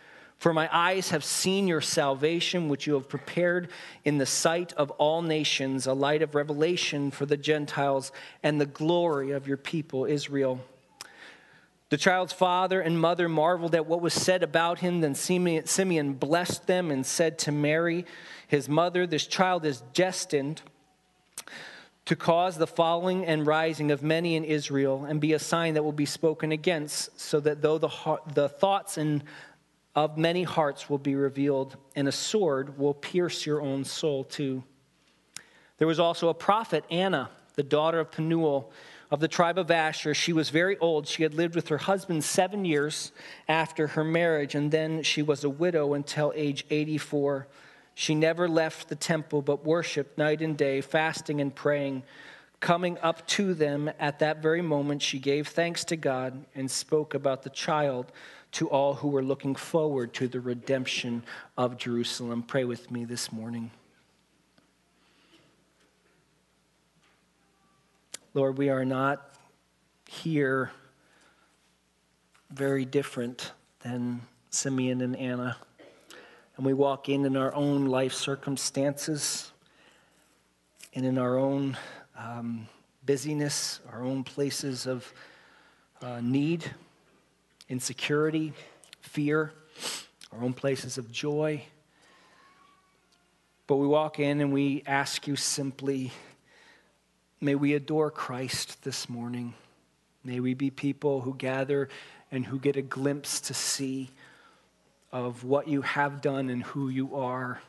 for 0.41 0.53
my 0.55 0.67
eyes 0.75 1.11
have 1.11 1.23
seen 1.23 1.67
your 1.67 1.81
salvation, 1.81 2.67
which 2.67 2.87
you 2.87 2.95
have 2.95 3.07
prepared 3.07 3.69
in 4.03 4.17
the 4.17 4.25
sight 4.25 4.73
of 4.73 4.89
all 4.89 5.21
nations, 5.21 5.85
a 5.85 5.93
light 5.93 6.23
of 6.23 6.33
revelation 6.33 7.11
for 7.11 7.27
the 7.27 7.37
Gentiles 7.37 8.11
and 8.41 8.59
the 8.59 8.65
glory 8.65 9.29
of 9.29 9.47
your 9.47 9.57
people, 9.57 10.05
Israel. 10.05 10.59
The 11.89 11.97
child's 11.97 12.33
father 12.33 12.81
and 12.81 12.99
mother 12.99 13.29
marveled 13.29 13.75
at 13.75 13.85
what 13.85 14.01
was 14.01 14.15
said 14.15 14.41
about 14.41 14.79
him. 14.79 15.01
Then 15.01 15.13
Simeon 15.13 16.13
blessed 16.13 16.65
them 16.65 16.89
and 16.89 17.05
said 17.05 17.37
to 17.39 17.51
Mary, 17.51 18.03
his 18.47 18.67
mother, 18.67 19.05
This 19.05 19.27
child 19.27 19.63
is 19.63 19.81
destined 19.93 20.63
to 22.05 22.15
cause 22.15 22.57
the 22.57 22.65
falling 22.65 23.27
and 23.27 23.45
rising 23.45 23.91
of 23.91 24.01
many 24.01 24.35
in 24.35 24.43
Israel 24.43 25.05
and 25.05 25.21
be 25.21 25.33
a 25.33 25.39
sign 25.39 25.75
that 25.75 25.83
will 25.83 25.91
be 25.91 26.07
spoken 26.07 26.51
against, 26.51 27.19
so 27.19 27.39
that 27.39 27.61
though 27.61 27.77
the, 27.77 27.91
the 28.33 28.49
thoughts 28.49 28.97
and 28.97 29.23
of 29.95 30.17
many 30.17 30.43
hearts 30.43 30.89
will 30.89 30.97
be 30.97 31.15
revealed, 31.15 31.75
and 31.95 32.07
a 32.07 32.11
sword 32.11 32.77
will 32.77 32.93
pierce 32.93 33.45
your 33.45 33.61
own 33.61 33.83
soul 33.83 34.23
too. 34.23 34.63
There 35.77 35.87
was 35.87 35.99
also 35.99 36.29
a 36.29 36.33
prophet, 36.33 36.85
Anna, 36.89 37.29
the 37.55 37.63
daughter 37.63 37.99
of 37.99 38.11
Penuel 38.11 38.71
of 39.09 39.19
the 39.19 39.27
tribe 39.27 39.57
of 39.57 39.69
Asher. 39.69 40.13
She 40.13 40.31
was 40.31 40.49
very 40.49 40.77
old. 40.77 41.05
She 41.05 41.23
had 41.23 41.33
lived 41.33 41.55
with 41.55 41.67
her 41.67 41.77
husband 41.77 42.23
seven 42.23 42.63
years 42.63 43.11
after 43.47 43.87
her 43.87 44.05
marriage, 44.05 44.55
and 44.55 44.71
then 44.71 45.03
she 45.03 45.21
was 45.21 45.43
a 45.43 45.49
widow 45.49 45.93
until 45.93 46.31
age 46.33 46.65
84. 46.69 47.47
She 47.93 48.15
never 48.15 48.47
left 48.47 48.87
the 48.87 48.95
temple, 48.95 49.41
but 49.41 49.65
worshiped 49.65 50.17
night 50.17 50.41
and 50.41 50.57
day, 50.57 50.79
fasting 50.79 51.41
and 51.41 51.53
praying. 51.53 52.03
Coming 52.61 52.97
up 52.99 53.27
to 53.27 53.53
them 53.53 53.91
at 53.99 54.19
that 54.19 54.41
very 54.41 54.61
moment, 54.61 55.01
she 55.01 55.19
gave 55.19 55.49
thanks 55.49 55.83
to 55.85 55.97
God 55.97 56.45
and 56.55 56.71
spoke 56.71 57.13
about 57.13 57.43
the 57.43 57.49
child 57.49 58.11
to 58.53 58.67
all 58.69 58.95
who 58.95 59.15
are 59.15 59.23
looking 59.23 59.55
forward 59.55 60.13
to 60.13 60.27
the 60.27 60.39
redemption 60.39 61.23
of 61.57 61.77
Jerusalem. 61.77 62.43
Pray 62.43 62.65
with 62.65 62.91
me 62.91 63.05
this 63.05 63.31
morning. 63.31 63.71
Lord, 68.33 68.57
we 68.57 68.69
are 68.69 68.85
not 68.85 69.35
here 70.07 70.71
very 72.49 72.85
different 72.85 73.51
than 73.79 74.21
Simeon 74.49 75.01
and 75.01 75.15
Anna. 75.15 75.57
And 76.57 76.65
we 76.65 76.73
walk 76.73 77.09
in 77.09 77.25
in 77.25 77.37
our 77.37 77.53
own 77.55 77.85
life 77.85 78.13
circumstances 78.13 79.51
and 80.93 81.05
in 81.05 81.17
our 81.17 81.37
own 81.37 81.77
um, 82.17 82.67
busyness, 83.05 83.79
our 83.91 84.03
own 84.03 84.23
places 84.23 84.85
of 84.85 85.11
uh, 86.01 86.19
need 86.21 86.69
insecurity, 87.71 88.51
fear, 88.99 89.53
our 90.33 90.43
own 90.43 90.53
places 90.53 90.97
of 90.97 91.09
joy. 91.11 91.63
But 93.65 93.77
we 93.77 93.87
walk 93.87 94.19
in 94.19 94.41
and 94.41 94.51
we 94.51 94.83
ask 94.85 95.25
you 95.25 95.37
simply, 95.37 96.11
may 97.39 97.55
we 97.55 97.73
adore 97.73 98.11
Christ 98.11 98.83
this 98.83 99.07
morning. 99.07 99.53
May 100.23 100.41
we 100.41 100.53
be 100.53 100.69
people 100.69 101.21
who 101.21 101.33
gather 101.33 101.87
and 102.29 102.45
who 102.45 102.59
get 102.59 102.75
a 102.75 102.81
glimpse 102.81 103.39
to 103.41 103.53
see 103.53 104.11
of 105.13 105.45
what 105.45 105.67
you 105.67 105.81
have 105.81 106.21
done 106.21 106.49
and 106.49 106.63
who 106.63 106.89
you 106.89 107.15
are, 107.15 107.61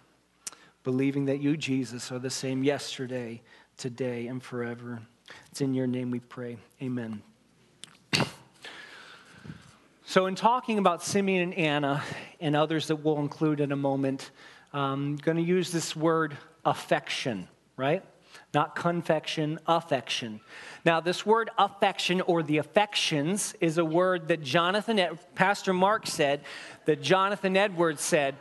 believing 0.83 1.27
that 1.27 1.41
you, 1.41 1.57
Jesus, 1.57 2.11
are 2.11 2.19
the 2.19 2.31
same 2.31 2.65
yesterday, 2.65 3.41
today, 3.77 4.27
and 4.27 4.43
forever. 4.43 5.01
It's 5.53 5.61
in 5.61 5.75
your 5.75 5.87
name 5.87 6.11
we 6.11 6.21
pray. 6.21 6.59
Amen. 6.83 7.23
So, 10.13 10.27
in 10.27 10.35
talking 10.35 10.77
about 10.77 11.03
Simeon 11.03 11.55
and 11.55 11.55
Anna 11.55 12.05
and 12.39 12.55
others 12.55 12.89
that 12.89 12.97
we'll 12.97 13.21
include 13.21 13.61
in 13.61 13.73
a 13.73 13.77
moment, 13.77 14.31
I'm 14.71 15.17
going 15.17 15.39
to 15.39 15.43
use 15.43 15.71
this 15.71 15.97
word 15.97 16.37
affection, 16.67 17.49
right? 17.79 18.05
Not 18.53 18.77
confection, 18.77 19.59
affection. 19.67 20.43
Now, 20.85 21.01
this 21.01 21.25
word 21.25 21.49
affection 21.57 22.21
or 22.21 22.43
the 22.43 22.59
affections 22.59 23.55
is 23.59 23.79
a 23.79 23.87
word 23.87 24.29
that 24.29 24.43
Jonathan, 24.43 25.19
Pastor 25.35 25.73
Mark 25.73 26.07
said, 26.07 26.43
that 26.85 27.01
Jonathan 27.01 27.57
Edwards 27.57 28.03
said 28.03 28.35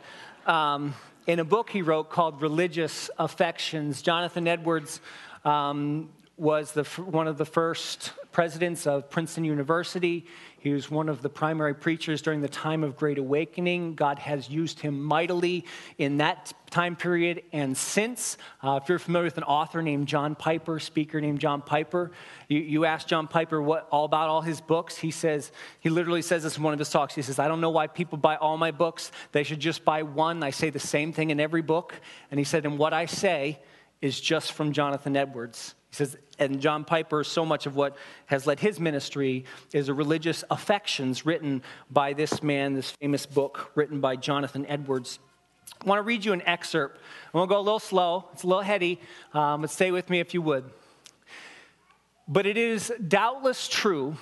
um, 0.44 0.94
in 1.26 1.38
a 1.38 1.44
book 1.44 1.70
he 1.70 1.80
wrote 1.80 2.10
called 2.10 2.42
Religious 2.42 3.08
Affections. 3.18 4.02
Jonathan 4.02 4.46
Edwards 4.46 5.00
um, 5.46 6.10
was 6.36 6.72
the, 6.72 6.84
one 6.84 7.28
of 7.28 7.38
the 7.38 7.46
first 7.46 8.12
presidents 8.32 8.86
of 8.86 9.10
Princeton 9.10 9.44
University. 9.44 10.26
He 10.58 10.72
was 10.72 10.90
one 10.90 11.08
of 11.08 11.22
the 11.22 11.28
primary 11.28 11.74
preachers 11.74 12.22
during 12.22 12.40
the 12.40 12.48
time 12.48 12.84
of 12.84 12.96
Great 12.96 13.18
Awakening. 13.18 13.94
God 13.94 14.18
has 14.18 14.48
used 14.48 14.80
him 14.80 15.02
mightily 15.02 15.64
in 15.98 16.18
that 16.18 16.52
time 16.70 16.96
period 16.96 17.42
and 17.52 17.76
since. 17.76 18.38
Uh, 18.62 18.78
if 18.82 18.88
you're 18.88 18.98
familiar 18.98 19.24
with 19.24 19.38
an 19.38 19.44
author 19.44 19.82
named 19.82 20.06
John 20.08 20.34
Piper, 20.34 20.78
speaker 20.78 21.20
named 21.20 21.40
John 21.40 21.62
Piper, 21.62 22.12
you, 22.48 22.60
you 22.60 22.84
ask 22.84 23.06
John 23.06 23.28
Piper 23.28 23.60
what 23.60 23.88
all 23.90 24.04
about 24.04 24.28
all 24.28 24.40
his 24.40 24.60
books. 24.60 24.96
He 24.96 25.10
says, 25.10 25.52
he 25.80 25.90
literally 25.90 26.22
says 26.22 26.44
this 26.44 26.56
in 26.56 26.62
one 26.62 26.72
of 26.72 26.78
his 26.78 26.90
talks. 26.90 27.14
He 27.14 27.22
says, 27.22 27.38
I 27.38 27.48
don't 27.48 27.60
know 27.60 27.70
why 27.70 27.88
people 27.88 28.18
buy 28.18 28.36
all 28.36 28.56
my 28.56 28.70
books. 28.70 29.12
They 29.32 29.42
should 29.42 29.60
just 29.60 29.84
buy 29.84 30.02
one. 30.02 30.42
I 30.42 30.50
say 30.50 30.70
the 30.70 30.78
same 30.78 31.12
thing 31.12 31.30
in 31.30 31.40
every 31.40 31.62
book. 31.62 31.94
And 32.30 32.38
he 32.38 32.44
said, 32.44 32.64
and 32.64 32.78
what 32.78 32.92
I 32.92 33.06
say 33.06 33.60
is 34.00 34.20
just 34.20 34.52
from 34.52 34.72
Jonathan 34.72 35.16
Edwards. 35.16 35.74
He 35.92 35.96
says, 35.96 36.16
and 36.38 36.58
John 36.58 36.84
Piper, 36.84 37.22
so 37.22 37.44
much 37.44 37.66
of 37.66 37.76
what 37.76 37.98
has 38.24 38.46
led 38.46 38.60
his 38.60 38.80
ministry 38.80 39.44
is 39.74 39.90
a 39.90 39.94
religious 39.94 40.42
affections 40.50 41.26
written 41.26 41.62
by 41.90 42.14
this 42.14 42.42
man, 42.42 42.72
this 42.72 42.92
famous 42.92 43.26
book 43.26 43.70
written 43.74 44.00
by 44.00 44.16
Jonathan 44.16 44.64
Edwards. 44.66 45.18
I 45.82 45.84
want 45.84 45.98
to 45.98 46.02
read 46.02 46.24
you 46.24 46.32
an 46.32 46.40
excerpt. 46.46 46.98
I'm 47.26 47.32
going 47.32 47.46
to 47.46 47.54
go 47.54 47.58
a 47.58 47.60
little 47.60 47.78
slow, 47.78 48.24
it's 48.32 48.42
a 48.42 48.46
little 48.46 48.62
heady, 48.62 49.00
um, 49.34 49.60
but 49.60 49.68
stay 49.68 49.90
with 49.90 50.08
me 50.08 50.18
if 50.18 50.32
you 50.32 50.40
would. 50.40 50.64
But 52.26 52.46
it 52.46 52.56
is 52.56 52.90
doubtless 53.06 53.68
true 53.68 54.16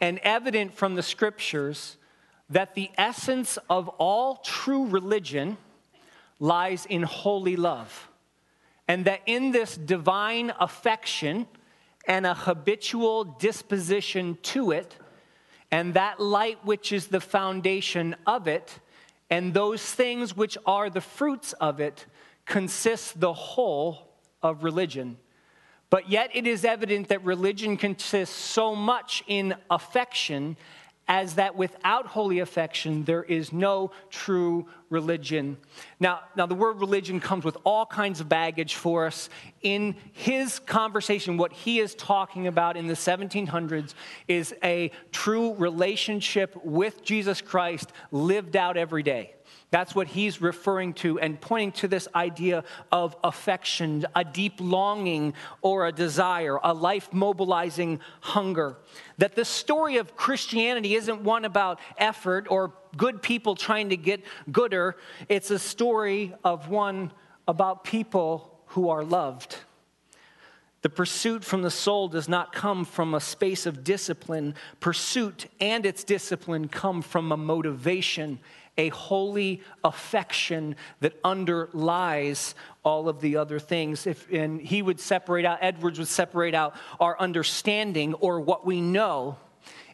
and 0.00 0.18
evident 0.24 0.74
from 0.74 0.96
the 0.96 1.04
scriptures 1.04 1.98
that 2.50 2.74
the 2.74 2.90
essence 2.98 3.58
of 3.70 3.86
all 3.90 4.36
true 4.38 4.86
religion 4.88 5.56
lies 6.40 6.84
in 6.84 7.04
holy 7.04 7.54
love 7.54 8.08
and 8.88 9.04
that 9.04 9.20
in 9.26 9.50
this 9.50 9.76
divine 9.76 10.52
affection 10.60 11.46
and 12.06 12.26
a 12.26 12.34
habitual 12.34 13.24
disposition 13.24 14.38
to 14.42 14.70
it, 14.70 14.96
and 15.70 15.94
that 15.94 16.20
light 16.20 16.64
which 16.64 16.92
is 16.92 17.08
the 17.08 17.20
foundation 17.20 18.14
of 18.26 18.46
it, 18.46 18.78
and 19.28 19.52
those 19.52 19.82
things 19.82 20.36
which 20.36 20.56
are 20.64 20.88
the 20.88 21.00
fruits 21.00 21.52
of 21.54 21.80
it, 21.80 22.06
consists 22.44 23.12
the 23.12 23.32
whole 23.32 24.06
of 24.42 24.62
religion. 24.62 25.16
But 25.90 26.08
yet 26.08 26.30
it 26.34 26.46
is 26.46 26.64
evident 26.64 27.08
that 27.08 27.24
religion 27.24 27.76
consists 27.76 28.34
so 28.36 28.74
much 28.74 29.24
in 29.26 29.54
affection 29.70 30.56
as 31.08 31.34
that 31.34 31.56
without 31.56 32.06
holy 32.06 32.40
affection, 32.40 33.04
there 33.04 33.22
is 33.22 33.52
no 33.52 33.92
true 34.10 34.66
religion. 34.90 35.56
Now, 36.00 36.20
now, 36.36 36.46
the 36.46 36.54
word 36.54 36.80
religion 36.80 37.20
comes 37.20 37.44
with 37.44 37.56
all 37.64 37.86
kinds 37.86 38.20
of 38.20 38.28
baggage 38.28 38.74
for 38.74 39.06
us. 39.06 39.28
In 39.62 39.94
his 40.12 40.58
conversation, 40.58 41.36
what 41.36 41.52
he 41.52 41.78
is 41.78 41.94
talking 41.94 42.46
about 42.46 42.76
in 42.76 42.86
the 42.86 42.94
1700s 42.94 43.94
is 44.26 44.54
a 44.62 44.90
true 45.12 45.54
relationship 45.54 46.56
with 46.64 47.02
Jesus 47.04 47.40
Christ 47.40 47.92
lived 48.10 48.56
out 48.56 48.76
every 48.76 49.02
day. 49.02 49.34
That's 49.70 49.94
what 49.94 50.06
he's 50.06 50.40
referring 50.40 50.94
to 50.94 51.18
and 51.18 51.40
pointing 51.40 51.72
to 51.72 51.88
this 51.88 52.06
idea 52.14 52.62
of 52.92 53.16
affection, 53.24 54.06
a 54.14 54.24
deep 54.24 54.54
longing 54.60 55.34
or 55.60 55.86
a 55.86 55.92
desire, 55.92 56.58
a 56.62 56.72
life 56.72 57.12
mobilizing 57.12 58.00
hunger. 58.20 58.76
That 59.18 59.34
the 59.34 59.44
story 59.44 59.96
of 59.96 60.16
Christianity 60.16 60.94
isn't 60.94 61.22
one 61.22 61.44
about 61.44 61.80
effort 61.98 62.46
or 62.48 62.74
good 62.96 63.22
people 63.22 63.56
trying 63.56 63.88
to 63.88 63.96
get 63.96 64.22
gooder, 64.52 64.96
it's 65.28 65.50
a 65.50 65.58
story 65.58 66.32
of 66.44 66.68
one 66.68 67.10
about 67.48 67.82
people 67.82 68.60
who 68.68 68.88
are 68.88 69.04
loved. 69.04 69.56
The 70.82 70.90
pursuit 70.90 71.42
from 71.42 71.62
the 71.62 71.70
soul 71.70 72.06
does 72.06 72.28
not 72.28 72.52
come 72.52 72.84
from 72.84 73.14
a 73.14 73.20
space 73.20 73.66
of 73.66 73.82
discipline. 73.82 74.54
Pursuit 74.78 75.46
and 75.60 75.84
its 75.84 76.04
discipline 76.04 76.68
come 76.68 77.02
from 77.02 77.32
a 77.32 77.36
motivation 77.36 78.38
a 78.78 78.88
holy 78.90 79.62
affection 79.82 80.76
that 81.00 81.18
underlies 81.24 82.54
all 82.84 83.08
of 83.08 83.20
the 83.20 83.36
other 83.36 83.58
things. 83.58 84.06
If, 84.06 84.30
and 84.32 84.60
he 84.60 84.82
would 84.82 85.00
separate 85.00 85.44
out, 85.44 85.58
Edwards 85.60 85.98
would 85.98 86.08
separate 86.08 86.54
out 86.54 86.74
our 87.00 87.18
understanding 87.18 88.14
or 88.14 88.40
what 88.40 88.66
we 88.66 88.80
know, 88.80 89.36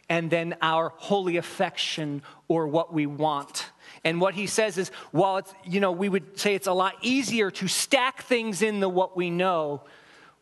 and 0.09 0.29
then 0.29 0.55
our 0.61 0.93
holy 0.97 1.37
affection 1.37 2.21
or 2.47 2.67
what 2.67 2.93
we 2.93 3.05
want. 3.05 3.69
And 4.03 4.19
what 4.19 4.33
he 4.33 4.47
says 4.47 4.77
is, 4.77 4.89
while 5.11 5.37
it's, 5.37 5.53
you 5.63 5.79
know, 5.79 5.91
we 5.91 6.09
would 6.09 6.37
say 6.37 6.55
it's 6.55 6.67
a 6.67 6.73
lot 6.73 6.95
easier 7.01 7.49
to 7.51 7.67
stack 7.67 8.23
things 8.23 8.61
in 8.61 8.81
the 8.81 8.89
what 8.89 9.15
we 9.15 9.29
know, 9.29 9.83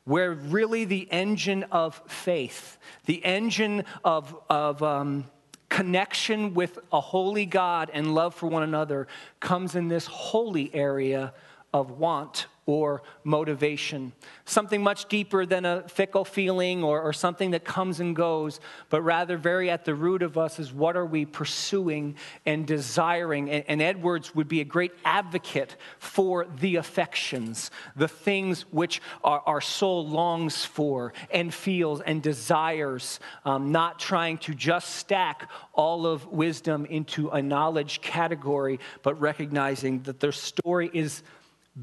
where 0.04 0.34
really 0.34 0.86
the 0.86 1.08
engine 1.12 1.64
of 1.72 2.02
faith, 2.08 2.80
the 3.06 3.24
engine 3.24 3.84
of, 4.04 4.36
of 4.50 4.82
um, 4.82 5.26
connection 5.72 6.54
with 6.54 6.78
a 6.92 7.00
holy 7.00 7.46
God 7.46 7.90
and 7.94 8.14
love 8.14 8.36
for 8.36 8.48
one 8.48 8.62
another 8.62 9.08
comes 9.40 9.74
in 9.74 9.88
this 9.88 10.06
holy 10.06 10.70
area 10.76 11.34
of 11.74 11.92
want 11.92 12.48
or 12.66 13.02
motivation. 13.24 14.14
Something 14.46 14.84
much 14.84 15.10
deeper 15.10 15.46
than 15.46 15.66
a 15.66 15.88
fickle 15.90 16.24
feeling 16.24 16.84
or, 16.84 17.02
or, 17.02 17.12
something 17.12 17.52
that 17.52 17.66
comes 17.66 18.00
and 18.00 18.16
goes, 18.16 18.60
but 18.90 19.02
rather 19.02 19.36
very 19.36 19.70
at 19.70 19.84
the 19.84 19.96
root 19.96 20.22
of 20.22 20.38
us 20.38 20.60
is 20.60 20.72
what 20.72 20.96
are 20.96 21.06
we 21.06 21.26
pursuing 21.26 22.16
and 22.46 22.68
desiring. 22.68 23.50
And, 23.50 23.66
and 23.68 23.82
Edwards 23.82 24.36
would 24.36 24.48
be 24.48 24.62
a 24.62 24.66
great 24.66 24.92
advocate 25.04 25.76
for 25.98 26.46
the 26.60 26.76
affections, 26.76 27.72
the 27.96 28.08
things 28.08 28.62
which 28.72 29.02
our, 29.24 29.42
our 29.46 29.62
soul 29.62 30.08
longs 30.08 30.64
for 30.64 31.14
and 31.32 31.52
feels 31.52 32.00
and 32.02 32.22
desires, 32.22 33.20
um, 33.44 33.72
not 33.72 34.00
trying 34.00 34.38
to 34.40 34.54
just 34.54 34.96
stack 34.96 35.50
all 35.74 36.06
of 36.06 36.28
wisdom 36.28 36.86
into 36.86 37.30
a 37.30 37.42
knowledge 37.42 38.02
category, 38.02 38.80
but 39.02 39.20
recognizing 39.20 40.04
that 40.04 40.20
their 40.20 40.32
story 40.32 40.92
is 40.94 41.24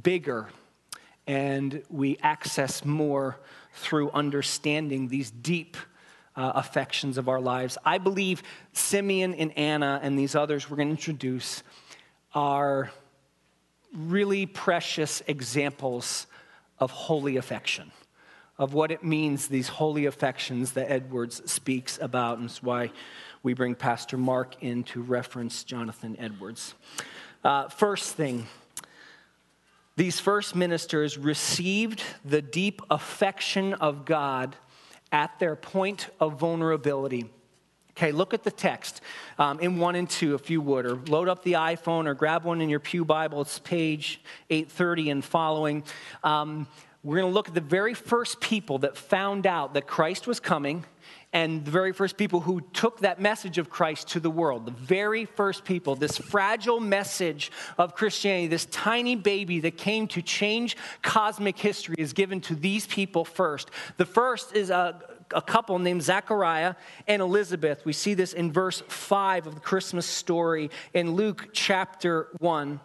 bigger 0.02 0.48
and 1.28 1.82
we 1.90 2.16
access 2.22 2.84
more 2.84 3.38
through 3.74 4.10
understanding 4.10 5.08
these 5.08 5.30
deep 5.30 5.76
uh, 6.34 6.52
affections 6.54 7.18
of 7.18 7.28
our 7.28 7.40
lives. 7.40 7.76
I 7.84 7.98
believe 7.98 8.42
Simeon 8.72 9.34
and 9.34 9.56
Anna 9.56 10.00
and 10.02 10.18
these 10.18 10.34
others 10.34 10.68
we're 10.68 10.78
going 10.78 10.88
to 10.88 10.92
introduce 10.92 11.62
are 12.34 12.90
really 13.94 14.46
precious 14.46 15.22
examples 15.26 16.26
of 16.78 16.90
holy 16.90 17.36
affection, 17.36 17.90
of 18.56 18.72
what 18.72 18.90
it 18.90 19.04
means, 19.04 19.48
these 19.48 19.68
holy 19.68 20.06
affections 20.06 20.72
that 20.72 20.90
Edwards 20.90 21.42
speaks 21.50 21.98
about. 22.00 22.38
And 22.38 22.48
that's 22.48 22.62
why 22.62 22.90
we 23.42 23.52
bring 23.52 23.74
Pastor 23.74 24.16
Mark 24.16 24.62
in 24.62 24.82
to 24.84 25.02
reference 25.02 25.62
Jonathan 25.62 26.16
Edwards. 26.18 26.74
Uh, 27.44 27.68
first 27.68 28.14
thing, 28.14 28.46
these 29.98 30.20
first 30.20 30.54
ministers 30.54 31.18
received 31.18 32.04
the 32.24 32.40
deep 32.40 32.80
affection 32.88 33.74
of 33.74 34.04
God 34.04 34.54
at 35.10 35.36
their 35.40 35.56
point 35.56 36.08
of 36.20 36.38
vulnerability. 36.38 37.28
Okay, 37.96 38.12
look 38.12 38.32
at 38.32 38.44
the 38.44 38.50
text 38.52 39.00
um, 39.40 39.58
in 39.58 39.76
1 39.76 39.96
and 39.96 40.08
2, 40.08 40.36
if 40.36 40.50
you 40.50 40.60
would, 40.60 40.86
or 40.86 40.94
load 41.08 41.28
up 41.28 41.42
the 41.42 41.54
iPhone 41.54 42.06
or 42.06 42.14
grab 42.14 42.44
one 42.44 42.60
in 42.60 42.68
your 42.68 42.78
Pew 42.78 43.04
Bible. 43.04 43.40
It's 43.40 43.58
page 43.58 44.20
830 44.50 45.10
and 45.10 45.24
following. 45.24 45.82
Um, 46.22 46.68
we're 47.02 47.16
going 47.16 47.32
to 47.32 47.34
look 47.34 47.48
at 47.48 47.54
the 47.54 47.60
very 47.60 47.94
first 47.94 48.40
people 48.40 48.78
that 48.78 48.96
found 48.96 49.48
out 49.48 49.74
that 49.74 49.88
Christ 49.88 50.28
was 50.28 50.38
coming 50.38 50.84
and 51.38 51.64
the 51.64 51.70
very 51.70 51.92
first 51.92 52.16
people 52.16 52.40
who 52.40 52.60
took 52.72 52.98
that 52.98 53.20
message 53.20 53.58
of 53.58 53.70
Christ 53.70 54.08
to 54.08 54.18
the 54.18 54.30
world. 54.30 54.66
The 54.66 54.72
very 54.72 55.24
first 55.24 55.64
people, 55.64 55.94
this 55.94 56.18
fragile 56.18 56.80
message 56.80 57.52
of 57.78 57.94
Christianity, 57.94 58.48
this 58.48 58.66
tiny 58.66 59.14
baby 59.14 59.60
that 59.60 59.76
came 59.76 60.08
to 60.08 60.20
change 60.20 60.76
cosmic 61.00 61.56
history, 61.56 61.94
is 61.96 62.12
given 62.12 62.40
to 62.40 62.56
these 62.56 62.88
people 62.88 63.24
first. 63.24 63.70
The 63.98 64.04
first 64.04 64.56
is 64.56 64.70
a, 64.70 65.00
a 65.32 65.40
couple 65.40 65.78
named 65.78 66.02
Zechariah 66.02 66.74
and 67.06 67.22
Elizabeth. 67.22 67.84
We 67.84 67.92
see 67.92 68.14
this 68.14 68.32
in 68.32 68.50
verse 68.50 68.82
5 68.88 69.46
of 69.46 69.54
the 69.54 69.60
Christmas 69.60 70.06
story 70.06 70.70
in 70.92 71.12
Luke 71.12 71.50
chapter 71.52 72.30
1. 72.40 72.80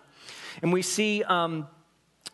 And 0.62 0.72
we 0.72 0.84
see. 0.84 1.24
Um, 1.24 1.68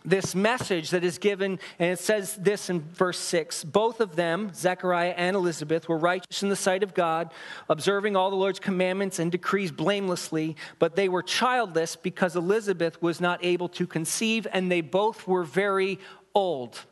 this 0.09 0.35
message 0.35 0.89
that 0.89 1.03
is 1.03 1.17
given, 1.17 1.59
and 1.77 1.91
it 1.91 1.99
says 1.99 2.35
this 2.35 2.69
in 2.69 2.81
verse 2.81 3.19
6 3.19 3.63
both 3.63 4.01
of 4.01 4.15
them, 4.15 4.51
Zechariah 4.53 5.13
and 5.15 5.35
Elizabeth, 5.35 5.87
were 5.87 5.97
righteous 5.97 6.43
in 6.43 6.49
the 6.49 6.55
sight 6.55 6.83
of 6.83 6.93
God, 6.93 7.31
observing 7.69 8.15
all 8.15 8.29
the 8.29 8.35
Lord's 8.35 8.59
commandments 8.59 9.19
and 9.19 9.31
decrees 9.31 9.71
blamelessly, 9.71 10.55
but 10.79 10.95
they 10.95 11.09
were 11.09 11.23
childless 11.23 11.95
because 11.95 12.35
Elizabeth 12.35 13.01
was 13.01 13.21
not 13.21 13.43
able 13.43 13.69
to 13.69 13.85
conceive, 13.85 14.47
and 14.51 14.71
they 14.71 14.81
both 14.81 15.27
were 15.27 15.43
very 15.43 15.99
old. 16.33 16.85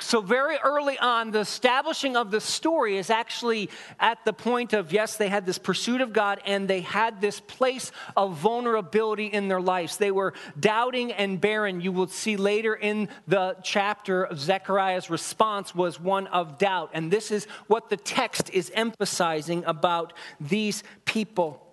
So, 0.00 0.20
very 0.20 0.56
early 0.56 0.98
on, 0.98 1.30
the 1.30 1.40
establishing 1.40 2.16
of 2.16 2.32
the 2.32 2.40
story 2.40 2.98
is 2.98 3.10
actually 3.10 3.70
at 4.00 4.24
the 4.24 4.32
point 4.32 4.72
of 4.72 4.92
yes, 4.92 5.16
they 5.16 5.28
had 5.28 5.46
this 5.46 5.56
pursuit 5.56 6.00
of 6.00 6.12
God 6.12 6.40
and 6.44 6.66
they 6.66 6.80
had 6.80 7.20
this 7.20 7.38
place 7.38 7.92
of 8.16 8.36
vulnerability 8.36 9.26
in 9.26 9.46
their 9.46 9.60
lives. 9.60 9.96
They 9.96 10.10
were 10.10 10.34
doubting 10.58 11.12
and 11.12 11.40
barren. 11.40 11.80
You 11.80 11.92
will 11.92 12.08
see 12.08 12.36
later 12.36 12.74
in 12.74 13.08
the 13.28 13.56
chapter, 13.62 14.24
of 14.24 14.40
Zechariah's 14.40 15.10
response 15.10 15.74
was 15.76 16.00
one 16.00 16.26
of 16.26 16.58
doubt. 16.58 16.90
And 16.92 17.10
this 17.10 17.30
is 17.30 17.46
what 17.68 17.88
the 17.88 17.96
text 17.96 18.50
is 18.50 18.72
emphasizing 18.74 19.64
about 19.64 20.12
these 20.40 20.82
people. 21.04 21.63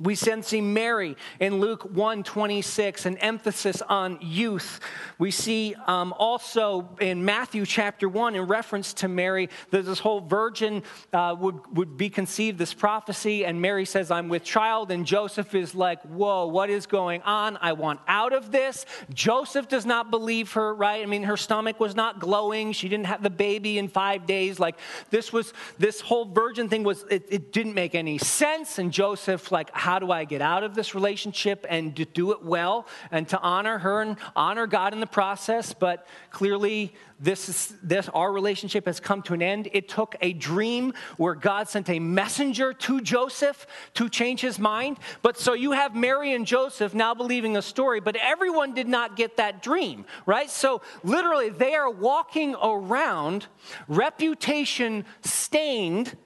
We 0.00 0.14
then 0.14 0.42
see 0.42 0.60
Mary 0.60 1.16
in 1.40 1.60
Luke 1.60 1.84
1 1.84 2.22
26, 2.22 3.06
an 3.06 3.16
emphasis 3.18 3.82
on 3.82 4.18
youth. 4.20 4.80
We 5.18 5.30
see 5.30 5.74
um, 5.86 6.12
also 6.18 6.88
in 7.00 7.24
Matthew 7.24 7.64
chapter 7.66 8.08
1, 8.08 8.34
in 8.34 8.42
reference 8.42 8.92
to 8.94 9.08
Mary, 9.08 9.48
that 9.70 9.84
this 9.84 9.98
whole 9.98 10.20
virgin 10.20 10.82
uh, 11.12 11.34
would, 11.38 11.76
would 11.76 11.96
be 11.96 12.10
conceived, 12.10 12.58
this 12.58 12.74
prophecy, 12.74 13.44
and 13.44 13.60
Mary 13.60 13.84
says, 13.84 14.10
I'm 14.10 14.28
with 14.28 14.44
child, 14.44 14.90
and 14.90 15.06
Joseph 15.06 15.54
is 15.54 15.74
like, 15.74 16.02
Whoa, 16.02 16.46
what 16.46 16.70
is 16.70 16.86
going 16.86 17.22
on? 17.22 17.58
I 17.60 17.72
want 17.72 18.00
out 18.06 18.32
of 18.32 18.52
this. 18.52 18.86
Joseph 19.12 19.68
does 19.68 19.86
not 19.86 20.10
believe 20.10 20.52
her, 20.52 20.74
right? 20.74 21.02
I 21.02 21.06
mean, 21.06 21.24
her 21.24 21.36
stomach 21.36 21.80
was 21.80 21.94
not 21.94 22.20
glowing. 22.20 22.72
She 22.72 22.88
didn't 22.88 23.06
have 23.06 23.22
the 23.22 23.30
baby 23.30 23.78
in 23.78 23.88
five 23.88 24.26
days. 24.26 24.58
Like, 24.58 24.76
this 25.10 25.32
was, 25.32 25.52
this 25.78 26.00
whole 26.00 26.24
virgin 26.24 26.68
thing 26.68 26.82
was, 26.82 27.04
it, 27.10 27.26
it 27.28 27.52
didn't 27.52 27.74
make 27.74 27.94
any 27.94 28.18
sense. 28.18 28.78
And 28.78 28.92
Joseph, 28.92 29.50
like, 29.52 29.70
how 29.86 30.00
do 30.00 30.10
I 30.10 30.24
get 30.24 30.42
out 30.42 30.64
of 30.64 30.74
this 30.74 30.96
relationship 30.96 31.64
and 31.68 31.94
to 31.94 32.04
do 32.04 32.32
it 32.32 32.42
well 32.42 32.88
and 33.12 33.28
to 33.28 33.38
honor 33.38 33.78
her 33.78 34.02
and 34.02 34.16
honor 34.34 34.66
God 34.66 34.92
in 34.92 34.98
the 34.98 35.06
process. 35.06 35.72
But 35.72 36.08
clearly, 36.32 36.92
this 37.20 37.48
is 37.48 37.72
this 37.84 38.08
our 38.08 38.32
relationship 38.32 38.86
has 38.86 38.98
come 38.98 39.22
to 39.22 39.34
an 39.34 39.42
end. 39.42 39.68
It 39.72 39.88
took 39.88 40.16
a 40.20 40.32
dream 40.32 40.92
where 41.18 41.36
God 41.36 41.68
sent 41.68 41.88
a 41.88 42.00
messenger 42.00 42.72
to 42.72 43.00
Joseph 43.00 43.64
to 43.94 44.08
change 44.08 44.40
his 44.40 44.58
mind. 44.58 44.98
But 45.22 45.38
so 45.38 45.52
you 45.52 45.70
have 45.70 45.94
Mary 45.94 46.34
and 46.34 46.44
Joseph 46.44 46.92
now 46.92 47.14
believing 47.14 47.56
a 47.56 47.62
story, 47.62 48.00
but 48.00 48.16
everyone 48.16 48.74
did 48.74 48.88
not 48.88 49.14
get 49.14 49.36
that 49.36 49.62
dream, 49.62 50.04
right? 50.26 50.50
So 50.50 50.82
literally, 51.04 51.50
they 51.50 51.74
are 51.76 51.88
walking 51.88 52.56
around 52.60 53.46
reputation 53.86 55.04
stained 55.22 56.16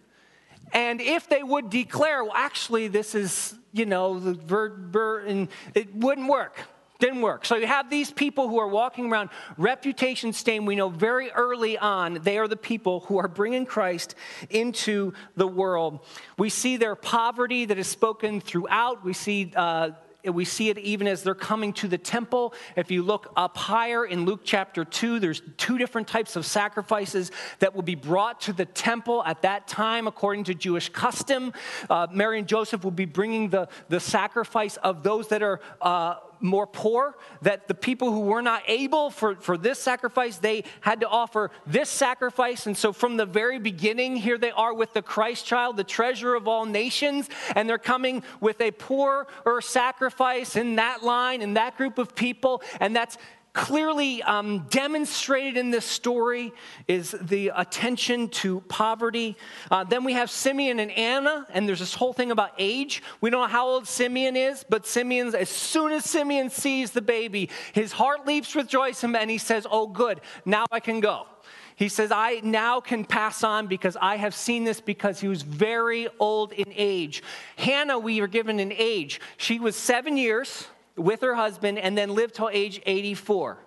and 0.72 1.00
if 1.00 1.28
they 1.28 1.42
would 1.42 1.70
declare, 1.70 2.24
well, 2.24 2.32
actually, 2.34 2.88
this 2.88 3.14
is, 3.14 3.54
you 3.72 3.86
know, 3.86 4.18
the 4.18 4.34
bird, 4.34 5.26
and 5.26 5.48
it 5.74 5.94
wouldn't 5.94 6.28
work. 6.28 6.60
Didn't 6.98 7.22
work. 7.22 7.46
So 7.46 7.56
you 7.56 7.66
have 7.66 7.88
these 7.88 8.10
people 8.10 8.48
who 8.48 8.58
are 8.58 8.68
walking 8.68 9.10
around 9.10 9.30
reputation 9.56 10.34
stained. 10.34 10.66
We 10.66 10.76
know 10.76 10.90
very 10.90 11.30
early 11.30 11.78
on 11.78 12.18
they 12.22 12.36
are 12.36 12.46
the 12.46 12.58
people 12.58 13.00
who 13.00 13.16
are 13.18 13.26
bringing 13.26 13.64
Christ 13.64 14.14
into 14.50 15.14
the 15.34 15.46
world. 15.46 16.00
We 16.36 16.50
see 16.50 16.76
their 16.76 16.94
poverty 16.94 17.64
that 17.64 17.78
is 17.78 17.86
spoken 17.86 18.40
throughout. 18.40 19.02
We 19.02 19.14
see. 19.14 19.50
Uh, 19.56 19.92
we 20.24 20.44
see 20.44 20.68
it 20.68 20.78
even 20.78 21.06
as 21.06 21.22
they're 21.22 21.34
coming 21.34 21.72
to 21.74 21.88
the 21.88 21.98
temple. 21.98 22.54
If 22.76 22.90
you 22.90 23.02
look 23.02 23.32
up 23.36 23.56
higher 23.56 24.04
in 24.04 24.24
Luke 24.24 24.40
chapter 24.44 24.84
2, 24.84 25.20
there's 25.20 25.42
two 25.56 25.78
different 25.78 26.08
types 26.08 26.36
of 26.36 26.44
sacrifices 26.46 27.30
that 27.60 27.74
will 27.74 27.82
be 27.82 27.94
brought 27.94 28.40
to 28.42 28.52
the 28.52 28.66
temple 28.66 29.22
at 29.24 29.42
that 29.42 29.68
time, 29.68 30.06
according 30.06 30.44
to 30.44 30.54
Jewish 30.54 30.88
custom. 30.88 31.52
Uh, 31.88 32.06
Mary 32.12 32.38
and 32.38 32.48
Joseph 32.48 32.84
will 32.84 32.90
be 32.90 33.04
bringing 33.04 33.48
the, 33.48 33.68
the 33.88 34.00
sacrifice 34.00 34.76
of 34.78 35.02
those 35.02 35.28
that 35.28 35.42
are. 35.42 35.60
Uh, 35.80 36.16
more 36.40 36.66
poor, 36.66 37.16
that 37.42 37.68
the 37.68 37.74
people 37.74 38.10
who 38.12 38.20
were 38.20 38.42
not 38.42 38.62
able 38.66 39.10
for, 39.10 39.36
for 39.36 39.56
this 39.56 39.78
sacrifice, 39.78 40.38
they 40.38 40.64
had 40.80 41.00
to 41.00 41.08
offer 41.08 41.50
this 41.66 41.88
sacrifice. 41.88 42.66
And 42.66 42.76
so 42.76 42.92
from 42.92 43.16
the 43.16 43.26
very 43.26 43.58
beginning, 43.58 44.16
here 44.16 44.38
they 44.38 44.50
are 44.50 44.74
with 44.74 44.92
the 44.92 45.02
Christ 45.02 45.46
child, 45.46 45.76
the 45.76 45.84
treasure 45.84 46.34
of 46.34 46.48
all 46.48 46.66
nations, 46.66 47.28
and 47.54 47.68
they're 47.68 47.78
coming 47.78 48.22
with 48.40 48.60
a 48.60 48.70
poorer 48.70 49.26
sacrifice 49.60 50.56
in 50.56 50.76
that 50.76 51.02
line, 51.02 51.42
in 51.42 51.54
that 51.54 51.76
group 51.76 51.98
of 51.98 52.14
people. 52.14 52.62
And 52.80 52.94
that's 52.94 53.18
clearly 53.52 54.22
um, 54.22 54.66
demonstrated 54.70 55.56
in 55.56 55.70
this 55.70 55.84
story 55.84 56.52
is 56.86 57.14
the 57.20 57.50
attention 57.54 58.28
to 58.28 58.60
poverty. 58.62 59.36
Uh, 59.70 59.84
then 59.84 60.04
we 60.04 60.12
have 60.12 60.30
Simeon 60.30 60.78
and 60.78 60.90
Anna, 60.92 61.46
and 61.50 61.68
there's 61.68 61.80
this 61.80 61.94
whole 61.94 62.12
thing 62.12 62.30
about 62.30 62.52
age. 62.58 63.02
We 63.20 63.30
don't 63.30 63.40
know 63.40 63.46
how 63.48 63.66
old 63.66 63.88
Simeon 63.88 64.36
is, 64.36 64.64
but 64.68 64.86
Simeon, 64.86 65.34
as 65.34 65.48
soon 65.48 65.92
as 65.92 66.04
Simeon 66.04 66.50
sees 66.50 66.92
the 66.92 67.02
baby, 67.02 67.50
his 67.72 67.92
heart 67.92 68.26
leaps 68.26 68.54
with 68.54 68.68
joy, 68.68 68.92
and 69.02 69.30
he 69.30 69.38
says, 69.38 69.66
Oh, 69.70 69.86
good, 69.86 70.20
now 70.44 70.66
I 70.70 70.80
can 70.80 71.00
go. 71.00 71.26
He 71.74 71.88
says, 71.88 72.12
I 72.12 72.40
now 72.44 72.80
can 72.80 73.06
pass 73.06 73.42
on 73.42 73.66
because 73.66 73.96
I 74.00 74.16
have 74.16 74.34
seen 74.34 74.64
this 74.64 74.82
because 74.82 75.18
he 75.18 75.28
was 75.28 75.42
very 75.42 76.08
old 76.18 76.52
in 76.52 76.70
age. 76.76 77.22
Hannah, 77.56 77.98
we 77.98 78.20
are 78.20 78.26
given 78.26 78.60
an 78.60 78.70
age. 78.70 79.18
She 79.38 79.58
was 79.58 79.76
seven 79.76 80.18
years 80.18 80.66
with 80.96 81.20
her 81.20 81.34
husband 81.34 81.78
and 81.78 81.96
then 81.96 82.14
lived 82.14 82.34
till 82.34 82.50
age 82.52 82.80
84. 82.86 83.58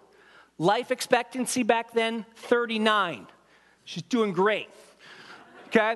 Life 0.57 0.91
expectancy 0.91 1.63
back 1.63 1.93
then, 1.93 2.25
39. 2.35 3.27
She's 3.85 4.03
doing 4.03 4.33
great. 4.33 4.69
Okay? 5.67 5.95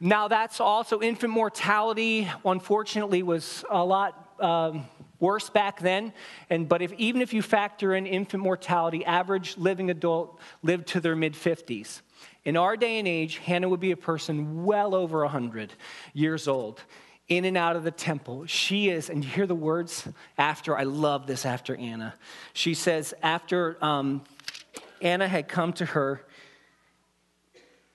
Now, 0.00 0.28
that's 0.28 0.60
also 0.60 1.00
infant 1.00 1.32
mortality, 1.32 2.28
unfortunately, 2.44 3.22
was 3.22 3.64
a 3.70 3.84
lot 3.84 4.34
um, 4.40 4.86
worse 5.20 5.50
back 5.50 5.80
then. 5.80 6.12
And, 6.48 6.68
but 6.68 6.82
if, 6.82 6.92
even 6.94 7.22
if 7.22 7.32
you 7.32 7.42
factor 7.42 7.94
in 7.94 8.06
infant 8.06 8.42
mortality, 8.42 9.04
average 9.04 9.56
living 9.56 9.90
adult 9.90 10.40
lived 10.62 10.88
to 10.88 11.00
their 11.00 11.14
mid 11.14 11.34
50s. 11.34 12.00
In 12.44 12.56
our 12.56 12.76
day 12.76 12.98
and 12.98 13.06
age, 13.06 13.36
Hannah 13.36 13.68
would 13.68 13.80
be 13.80 13.90
a 13.90 13.96
person 13.96 14.64
well 14.64 14.94
over 14.94 15.20
100 15.20 15.74
years 16.14 16.48
old 16.48 16.82
in 17.30 17.44
and 17.44 17.56
out 17.56 17.76
of 17.76 17.84
the 17.84 17.92
temple. 17.92 18.44
She 18.46 18.90
is, 18.90 19.08
and 19.08 19.24
you 19.24 19.30
hear 19.30 19.46
the 19.46 19.54
words 19.54 20.06
after, 20.36 20.76
I 20.76 20.82
love 20.82 21.26
this 21.26 21.46
after 21.46 21.76
Anna. 21.76 22.12
She 22.52 22.74
says, 22.74 23.14
after 23.22 23.82
um, 23.82 24.22
Anna 25.00 25.28
had 25.28 25.48
come 25.48 25.72
to 25.74 25.86
her, 25.86 26.26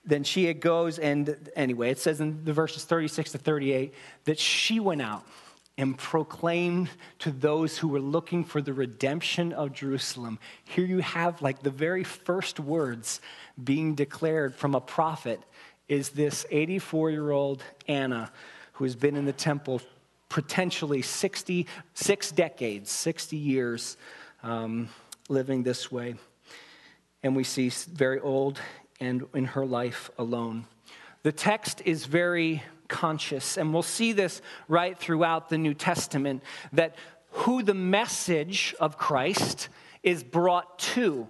then 0.06 0.24
she 0.24 0.52
goes, 0.54 0.98
and 0.98 1.50
anyway, 1.54 1.90
it 1.90 1.98
says 1.98 2.20
in 2.20 2.44
the 2.44 2.52
verses 2.52 2.84
36 2.84 3.32
to 3.32 3.38
38 3.38 3.92
that 4.24 4.38
she 4.38 4.80
went 4.80 5.02
out 5.02 5.26
and 5.76 5.98
proclaimed 5.98 6.88
to 7.18 7.30
those 7.30 7.76
who 7.76 7.88
were 7.88 8.00
looking 8.00 8.42
for 8.42 8.62
the 8.62 8.72
redemption 8.72 9.52
of 9.52 9.74
Jerusalem. 9.74 10.38
Here 10.64 10.86
you 10.86 11.00
have 11.00 11.42
like 11.42 11.62
the 11.62 11.70
very 11.70 12.04
first 12.04 12.58
words 12.58 13.20
being 13.62 13.94
declared 13.94 14.54
from 14.54 14.74
a 14.74 14.80
prophet 14.80 15.40
is 15.88 16.10
this 16.10 16.46
84 16.50 17.10
year 17.10 17.30
old 17.30 17.62
Anna 17.86 18.32
who 18.76 18.84
has 18.84 18.94
been 18.94 19.16
in 19.16 19.24
the 19.24 19.32
temple 19.32 19.80
potentially 20.28 21.00
60, 21.00 21.66
six 21.94 22.30
decades, 22.30 22.90
60 22.90 23.36
years, 23.36 23.96
um, 24.42 24.88
living 25.28 25.62
this 25.62 25.90
way. 25.90 26.14
And 27.22 27.34
we 27.34 27.42
see 27.42 27.70
very 27.70 28.20
old 28.20 28.60
and 29.00 29.24
in 29.34 29.46
her 29.46 29.64
life 29.64 30.10
alone. 30.18 30.66
The 31.22 31.32
text 31.32 31.82
is 31.84 32.04
very 32.04 32.62
conscious, 32.88 33.56
and 33.56 33.72
we'll 33.72 33.82
see 33.82 34.12
this 34.12 34.42
right 34.68 34.96
throughout 34.98 35.48
the 35.48 35.58
New 35.58 35.74
Testament 35.74 36.42
that 36.72 36.96
who 37.30 37.62
the 37.62 37.74
message 37.74 38.74
of 38.78 38.98
Christ 38.98 39.68
is 40.02 40.22
brought 40.22 40.78
to 40.78 41.28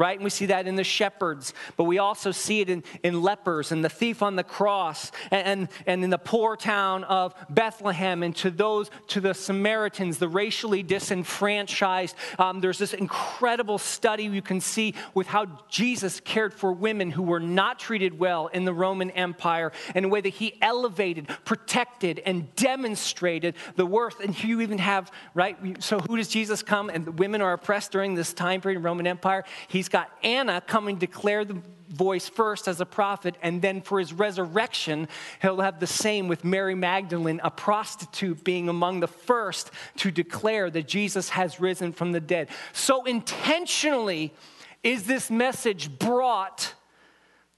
right? 0.00 0.16
And 0.16 0.24
we 0.24 0.30
see 0.30 0.46
that 0.46 0.66
in 0.66 0.76
the 0.76 0.82
shepherds, 0.82 1.52
but 1.76 1.84
we 1.84 1.98
also 1.98 2.32
see 2.32 2.62
it 2.62 2.70
in, 2.70 2.82
in 3.02 3.20
lepers 3.20 3.70
and 3.70 3.84
the 3.84 3.90
thief 3.90 4.22
on 4.22 4.34
the 4.34 4.42
cross 4.42 5.12
and, 5.30 5.46
and, 5.46 5.68
and 5.86 6.02
in 6.02 6.08
the 6.08 6.16
poor 6.16 6.56
town 6.56 7.04
of 7.04 7.34
Bethlehem 7.50 8.22
and 8.22 8.34
to 8.36 8.50
those, 8.50 8.90
to 9.08 9.20
the 9.20 9.34
Samaritans, 9.34 10.16
the 10.16 10.26
racially 10.26 10.82
disenfranchised. 10.82 12.16
Um, 12.38 12.62
there's 12.62 12.78
this 12.78 12.94
incredible 12.94 13.76
study 13.76 14.24
you 14.24 14.40
can 14.40 14.62
see 14.62 14.94
with 15.12 15.26
how 15.26 15.46
Jesus 15.68 16.18
cared 16.18 16.54
for 16.54 16.72
women 16.72 17.10
who 17.10 17.22
were 17.22 17.38
not 17.38 17.78
treated 17.78 18.18
well 18.18 18.46
in 18.46 18.64
the 18.64 18.72
Roman 18.72 19.10
Empire 19.10 19.70
in 19.94 20.06
a 20.06 20.08
way 20.08 20.22
that 20.22 20.30
he 20.30 20.56
elevated, 20.62 21.28
protected, 21.44 22.22
and 22.24 22.54
demonstrated 22.56 23.54
the 23.76 23.84
worth. 23.84 24.20
And 24.20 24.42
you 24.42 24.62
even 24.62 24.78
have, 24.78 25.12
right? 25.34 25.82
So 25.82 25.98
who 25.98 26.16
does 26.16 26.28
Jesus 26.28 26.62
come? 26.62 26.88
And 26.88 27.04
the 27.04 27.12
women 27.12 27.42
are 27.42 27.52
oppressed 27.52 27.92
during 27.92 28.14
this 28.14 28.32
time 28.32 28.62
period 28.62 28.78
in 28.78 28.82
Roman 28.82 29.06
Empire. 29.06 29.44
He's 29.68 29.89
got 29.90 30.10
Anna 30.22 30.60
coming 30.60 30.96
to 30.96 31.06
declare 31.06 31.44
the 31.44 31.60
voice 31.88 32.28
first 32.28 32.68
as 32.68 32.80
a 32.80 32.86
prophet, 32.86 33.34
and 33.42 33.60
then 33.60 33.82
for 33.82 33.98
his 33.98 34.12
resurrection, 34.12 35.08
he'll 35.42 35.60
have 35.60 35.80
the 35.80 35.86
same 35.86 36.28
with 36.28 36.44
Mary 36.44 36.74
Magdalene, 36.74 37.40
a 37.42 37.50
prostitute, 37.50 38.44
being 38.44 38.68
among 38.68 39.00
the 39.00 39.08
first 39.08 39.70
to 39.96 40.10
declare 40.10 40.70
that 40.70 40.86
Jesus 40.86 41.30
has 41.30 41.60
risen 41.60 41.92
from 41.92 42.12
the 42.12 42.20
dead. 42.20 42.48
So 42.72 43.04
intentionally 43.04 44.32
is 44.82 45.04
this 45.04 45.30
message 45.30 45.98
brought 45.98 46.74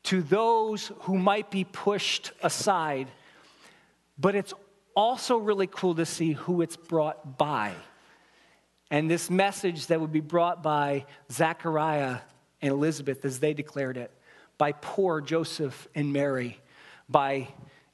to 0.04 0.22
those 0.22 0.90
who 1.00 1.18
might 1.18 1.50
be 1.50 1.64
pushed 1.64 2.32
aside, 2.42 3.08
but 4.18 4.34
it's 4.34 4.54
also 4.96 5.36
really 5.36 5.66
cool 5.66 5.94
to 5.94 6.06
see 6.06 6.32
who 6.32 6.62
it's 6.62 6.76
brought 6.76 7.38
by 7.38 7.72
and 8.92 9.10
this 9.10 9.30
message 9.30 9.86
that 9.86 10.02
would 10.02 10.12
be 10.12 10.20
brought 10.20 10.62
by 10.62 11.06
Zechariah 11.30 12.18
and 12.60 12.72
Elizabeth 12.72 13.24
as 13.24 13.40
they 13.40 13.54
declared 13.54 13.96
it, 13.96 14.12
by 14.58 14.72
poor 14.72 15.22
Joseph 15.22 15.88
and 15.94 16.12
Mary, 16.12 16.60
by 17.08 17.48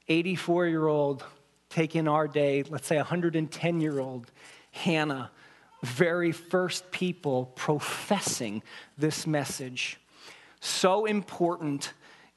84 0.09 0.67
year 0.67 0.85
old, 0.85 1.23
take 1.69 1.95
in 1.95 2.09
our 2.09 2.27
day, 2.27 2.63
let's 2.63 2.85
say 2.85 2.97
110 2.97 3.79
year 3.79 3.97
old 4.01 4.29
Hannah, 4.71 5.31
very 5.83 6.33
first 6.33 6.91
people 6.91 7.45
professing 7.55 8.61
this 8.97 9.25
message. 9.25 10.01
So 10.59 11.05
important 11.05 11.93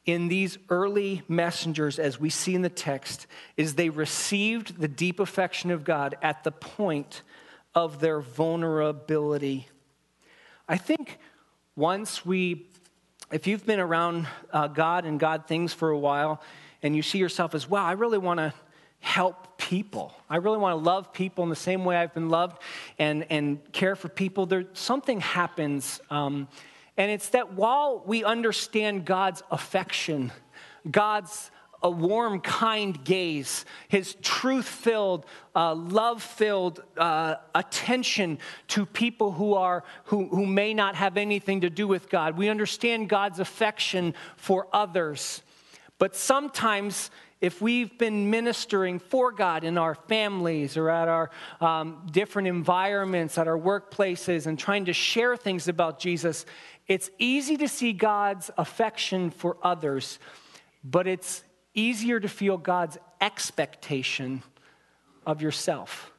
in 0.07 0.29
these 0.29 0.57
early 0.70 1.22
messengers, 1.27 1.98
as 1.98 2.20
we 2.20 2.31
see 2.31 2.55
in 2.55 2.62
the 2.62 2.68
text, 2.68 3.27
is 3.57 3.75
they 3.75 3.90
received 3.90 4.81
the 4.81 4.87
deep 4.87 5.18
affection 5.18 5.72
of 5.72 5.83
God 5.83 6.14
at 6.22 6.44
the 6.44 6.53
point 6.53 7.22
of 7.74 8.00
their 8.00 8.20
vulnerability. 8.20 9.68
I 10.68 10.76
think 10.76 11.18
once 11.76 12.24
we, 12.24 12.66
if 13.30 13.46
you've 13.46 13.66
been 13.66 13.80
around 13.80 14.26
uh, 14.52 14.68
God 14.68 15.04
and 15.04 15.18
God 15.18 15.46
things 15.46 15.72
for 15.72 15.90
a 15.90 15.98
while, 15.98 16.42
and 16.82 16.94
you 16.96 17.02
see 17.02 17.18
yourself 17.18 17.54
as, 17.54 17.68
wow, 17.68 17.85
I 17.85 17.92
really 17.92 18.18
want 18.18 18.38
to 18.38 18.52
help 19.00 19.58
people. 19.58 20.14
I 20.28 20.37
really 20.37 20.58
want 20.58 20.78
to 20.78 20.85
love 20.85 21.12
people 21.12 21.44
in 21.44 21.50
the 21.50 21.56
same 21.56 21.85
way 21.85 21.96
I've 21.96 22.14
been 22.14 22.28
loved 22.28 22.61
and, 22.98 23.26
and 23.30 23.61
care 23.72 23.96
for 23.96 24.08
people. 24.08 24.46
There, 24.46 24.64
something 24.74 25.20
happens, 25.20 26.00
um, 26.11 26.48
and 26.96 27.11
it's 27.11 27.30
that 27.30 27.54
while 27.54 28.02
we 28.04 28.22
understand 28.22 29.04
God's 29.04 29.42
affection, 29.50 30.30
God's 30.88 31.50
a 31.83 31.90
warm, 31.90 32.40
kind 32.40 33.03
gaze, 33.05 33.64
his 33.88 34.16
truth 34.23 34.66
filled, 34.66 35.27
uh, 35.55 35.75
love 35.75 36.23
filled 36.23 36.83
uh, 36.97 37.37
attention 37.55 38.38
to 38.68 38.87
people 38.87 39.33
who, 39.33 39.55
are, 39.55 39.85
who, 40.05 40.29
who 40.29 40.47
may 40.47 40.75
not 40.75 40.95
have 40.95 41.16
anything 41.16 41.61
to 41.62 41.71
do 41.71 41.88
with 41.88 42.09
God. 42.09 42.37
We 42.37 42.49
understand 42.49 43.09
God's 43.09 43.40
affection 43.40 44.14
for 44.37 44.68
others. 44.73 45.42
But 45.99 46.16
sometimes, 46.16 47.11
if 47.40 47.61
we've 47.61 47.99
been 47.99 48.31
ministering 48.31 49.01
for 49.01 49.33
God 49.33 49.64
in 49.64 49.77
our 49.77 49.95
families 49.95 50.77
or 50.77 50.88
at 50.88 51.09
our 51.09 51.31
um, 51.61 52.07
different 52.11 52.49
environments, 52.49 53.37
at 53.37 53.49
our 53.49 53.59
workplaces, 53.59 54.47
and 54.47 54.59
trying 54.59 54.85
to 54.85 54.92
share 54.92 55.37
things 55.37 55.66
about 55.66 55.99
Jesus, 55.99 56.47
it's 56.87 57.11
easy 57.18 57.57
to 57.57 57.68
see 57.68 57.92
God's 57.92 58.51
affection 58.57 59.31
for 59.31 59.57
others, 59.62 60.18
but 60.85 61.07
it's 61.07 61.42
easier 61.74 62.20
to 62.20 62.28
feel 62.28 62.56
God's 62.56 62.98
expectation 63.20 64.42
of 65.26 65.42
yourself. 65.42 66.12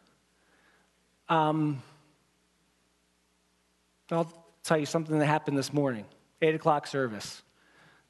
Um, 1.30 1.82
I'll 4.12 4.32
tell 4.64 4.78
you 4.78 4.86
something 4.86 5.18
that 5.20 5.26
happened 5.26 5.58
this 5.58 5.74
morning, 5.74 6.06
8 6.42 6.56
o'clock 6.56 6.88
service. 6.88 7.42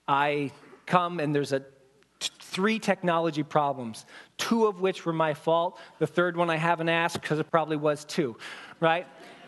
I 0.08 0.52
come 0.86 1.20
and 1.20 1.34
there's 1.34 1.54
a 1.54 1.60
t- 1.60 2.30
three 2.40 2.80
technology 2.80 3.44
problems, 3.44 4.06
two 4.38 4.66
of 4.66 4.82
which 4.82 5.06
were 5.06 5.14
my 5.14 5.34
fault. 5.34 5.80
The 6.00 6.08
third 6.08 6.36
one 6.36 6.50
I 6.50 6.58
haven't 6.58 6.90
asked 6.90 7.22
because 7.22 7.40
it 7.40 7.50
probably 7.50 7.78
was 7.78 8.06
too, 8.06 8.38
right? 8.80 9.08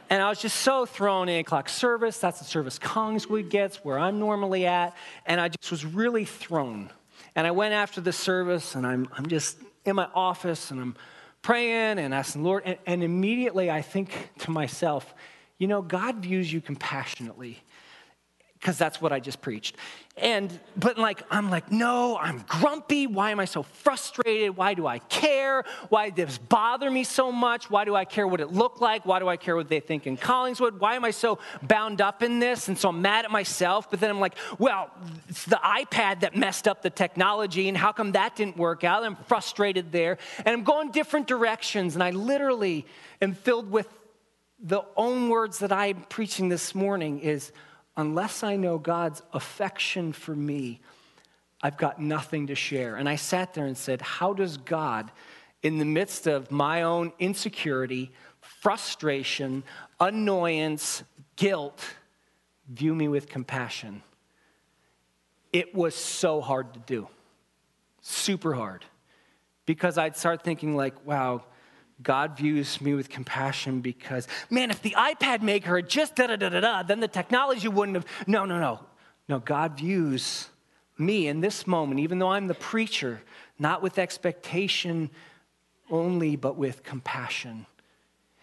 And 0.09 0.21
I 0.21 0.29
was 0.29 0.39
just 0.39 0.57
so 0.57 0.85
thrown 0.85 1.29
8 1.29 1.39
o'clock 1.39 1.67
service. 1.67 2.19
That's 2.19 2.39
the 2.39 2.45
service 2.45 2.77
Collingswood 2.77 3.49
gets, 3.49 3.77
where 3.83 3.97
I'm 3.97 4.19
normally 4.19 4.65
at. 4.67 4.95
And 5.25 5.41
I 5.41 5.49
just 5.49 5.71
was 5.71 5.83
really 5.83 6.25
thrown. 6.25 6.91
And 7.35 7.45
I 7.45 7.51
went 7.51 7.73
after 7.73 8.01
the 8.01 8.13
service, 8.13 8.75
and 8.75 8.87
I'm, 8.87 9.07
I'm 9.17 9.27
just 9.27 9.57
in 9.83 9.95
my 9.95 10.07
office, 10.15 10.71
and 10.71 10.79
I'm 10.79 10.95
praying 11.41 11.99
and 11.99 12.13
asking 12.13 12.43
Lord. 12.43 12.63
And, 12.65 12.77
and 12.85 13.03
immediately 13.03 13.69
I 13.69 13.81
think 13.81 14.31
to 14.39 14.51
myself, 14.51 15.13
you 15.57 15.67
know, 15.67 15.81
God 15.81 16.17
views 16.17 16.51
you 16.51 16.61
compassionately 16.61 17.61
because 18.65 18.79
that's 18.79 18.99
what 18.99 19.13
I 19.13 19.19
just 19.19 19.41
preached. 19.41 19.75
And, 20.17 20.59
but 20.75 20.97
like, 20.97 21.21
I'm 21.29 21.51
like, 21.51 21.71
no, 21.71 22.17
I'm 22.17 22.43
grumpy. 22.47 23.05
Why 23.05 23.29
am 23.29 23.39
I 23.39 23.45
so 23.45 23.61
frustrated? 23.61 24.57
Why 24.57 24.73
do 24.73 24.87
I 24.87 24.97
care? 24.97 25.63
Why 25.89 26.09
does 26.09 26.29
this 26.29 26.37
bother 26.39 26.89
me 26.89 27.03
so 27.03 27.31
much? 27.31 27.69
Why 27.69 27.85
do 27.85 27.95
I 27.95 28.05
care 28.05 28.27
what 28.27 28.41
it 28.41 28.51
looked 28.51 28.81
like? 28.81 29.05
Why 29.05 29.19
do 29.19 29.27
I 29.27 29.37
care 29.37 29.55
what 29.55 29.69
they 29.69 29.81
think 29.81 30.07
in 30.07 30.17
Collingswood? 30.17 30.79
Why 30.79 30.95
am 30.95 31.05
I 31.05 31.11
so 31.11 31.37
bound 31.61 32.01
up 32.01 32.23
in 32.23 32.39
this? 32.39 32.67
And 32.67 32.75
so 32.75 32.89
I'm 32.89 33.03
mad 33.03 33.25
at 33.25 33.29
myself. 33.29 33.91
But 33.91 33.99
then 33.99 34.09
I'm 34.09 34.19
like, 34.19 34.33
well, 34.57 34.89
it's 35.29 35.45
the 35.45 35.59
iPad 35.63 36.21
that 36.21 36.35
messed 36.35 36.67
up 36.67 36.81
the 36.81 36.89
technology. 36.89 37.67
And 37.67 37.77
how 37.77 37.91
come 37.91 38.13
that 38.13 38.35
didn't 38.35 38.57
work 38.57 38.83
out? 38.83 39.03
I'm 39.03 39.15
frustrated 39.15 39.91
there. 39.91 40.17
And 40.39 40.47
I'm 40.47 40.63
going 40.63 40.89
different 40.89 41.27
directions. 41.27 41.93
And 41.93 42.01
I 42.01 42.09
literally 42.09 42.87
am 43.21 43.35
filled 43.35 43.69
with 43.69 43.87
the 44.59 44.81
own 44.97 45.29
words 45.29 45.59
that 45.59 45.71
I'm 45.71 46.01
preaching 46.09 46.49
this 46.49 46.73
morning 46.73 47.19
is, 47.19 47.51
unless 47.97 48.43
I 48.43 48.55
know 48.55 48.77
God's 48.77 49.21
affection 49.33 50.13
for 50.13 50.35
me, 50.35 50.81
I've 51.61 51.77
got 51.77 51.99
nothing 51.99 52.47
to 52.47 52.55
share. 52.55 52.95
And 52.95 53.07
I 53.07 53.15
sat 53.15 53.53
there 53.53 53.65
and 53.65 53.77
said, 53.77 54.01
How 54.01 54.33
does 54.33 54.57
God, 54.57 55.11
in 55.63 55.77
the 55.77 55.85
midst 55.85 56.27
of 56.27 56.51
my 56.51 56.83
own 56.83 57.11
insecurity, 57.19 58.11
frustration, 58.39 59.63
annoyance, 59.99 61.03
guilt, 61.35 61.83
view 62.69 62.93
me 62.93 63.07
with 63.07 63.27
compassion? 63.29 64.03
It 65.53 65.73
was 65.73 65.95
so 65.95 66.41
hard 66.41 66.73
to 66.73 66.79
do, 66.81 67.07
super 68.01 68.53
hard, 68.53 68.83
because 69.65 69.97
I'd 69.97 70.17
start 70.17 70.43
thinking, 70.43 70.75
like, 70.75 71.05
wow, 71.05 71.45
God 72.03 72.37
views 72.37 72.81
me 72.81 72.93
with 72.93 73.09
compassion 73.09 73.81
because, 73.81 74.27
man, 74.49 74.69
if 74.69 74.81
the 74.81 74.91
iPad 74.91 75.41
maker 75.41 75.77
had 75.77 75.89
just 75.89 76.15
da 76.15 76.27
da 76.27 76.35
da 76.35 76.49
da 76.49 76.59
da, 76.59 76.83
then 76.83 76.99
the 76.99 77.07
technology 77.07 77.67
wouldn't 77.67 77.95
have. 77.95 78.05
No, 78.27 78.45
no, 78.45 78.59
no. 78.59 78.79
No, 79.27 79.39
God 79.39 79.77
views 79.77 80.49
me 80.97 81.27
in 81.27 81.41
this 81.41 81.65
moment, 81.65 81.99
even 81.99 82.19
though 82.19 82.31
I'm 82.31 82.47
the 82.47 82.53
preacher, 82.53 83.21
not 83.57 83.81
with 83.81 83.97
expectation 83.97 85.09
only, 85.89 86.35
but 86.35 86.57
with 86.57 86.83
compassion. 86.83 87.65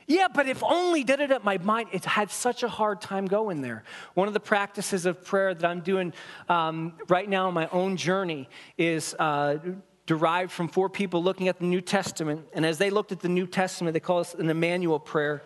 Yeah, 0.06 0.28
but 0.28 0.48
if 0.48 0.62
only 0.62 1.04
did 1.04 1.20
it 1.20 1.30
at 1.30 1.44
my 1.44 1.58
mind, 1.58 1.88
it 1.92 2.04
had 2.04 2.30
such 2.30 2.62
a 2.62 2.68
hard 2.68 3.00
time 3.00 3.26
going 3.26 3.62
there. 3.62 3.84
One 4.14 4.28
of 4.28 4.34
the 4.34 4.40
practices 4.40 5.06
of 5.06 5.24
prayer 5.24 5.54
that 5.54 5.64
I'm 5.64 5.80
doing 5.80 6.12
um, 6.48 6.94
right 7.08 7.28
now 7.28 7.46
on 7.48 7.54
my 7.54 7.68
own 7.68 7.96
journey 7.96 8.48
is 8.76 9.14
uh, 9.18 9.58
derived 10.06 10.50
from 10.50 10.68
four 10.68 10.88
people 10.88 11.22
looking 11.22 11.48
at 11.48 11.58
the 11.58 11.64
New 11.64 11.80
Testament. 11.80 12.46
And 12.52 12.66
as 12.66 12.78
they 12.78 12.90
looked 12.90 13.12
at 13.12 13.20
the 13.20 13.28
New 13.28 13.46
Testament, 13.46 13.94
they 13.94 14.00
call 14.00 14.18
this 14.18 14.34
an 14.34 14.50
Emmanuel 14.50 14.98
prayer. 14.98 15.42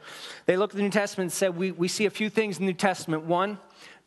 They 0.47 0.57
looked 0.57 0.75
at 0.75 0.79
the 0.79 0.83
New 0.83 0.91
Testament 0.91 1.27
and 1.27 1.33
said, 1.33 1.57
We, 1.57 1.73
we 1.73 1.89
see 1.89 2.07
a 2.07 2.11
few 2.11 2.31
things 2.31 2.59
in 2.59 2.65
the 2.65 2.73
New 2.73 2.79
Testament. 2.79 3.25
One, 3.25 3.59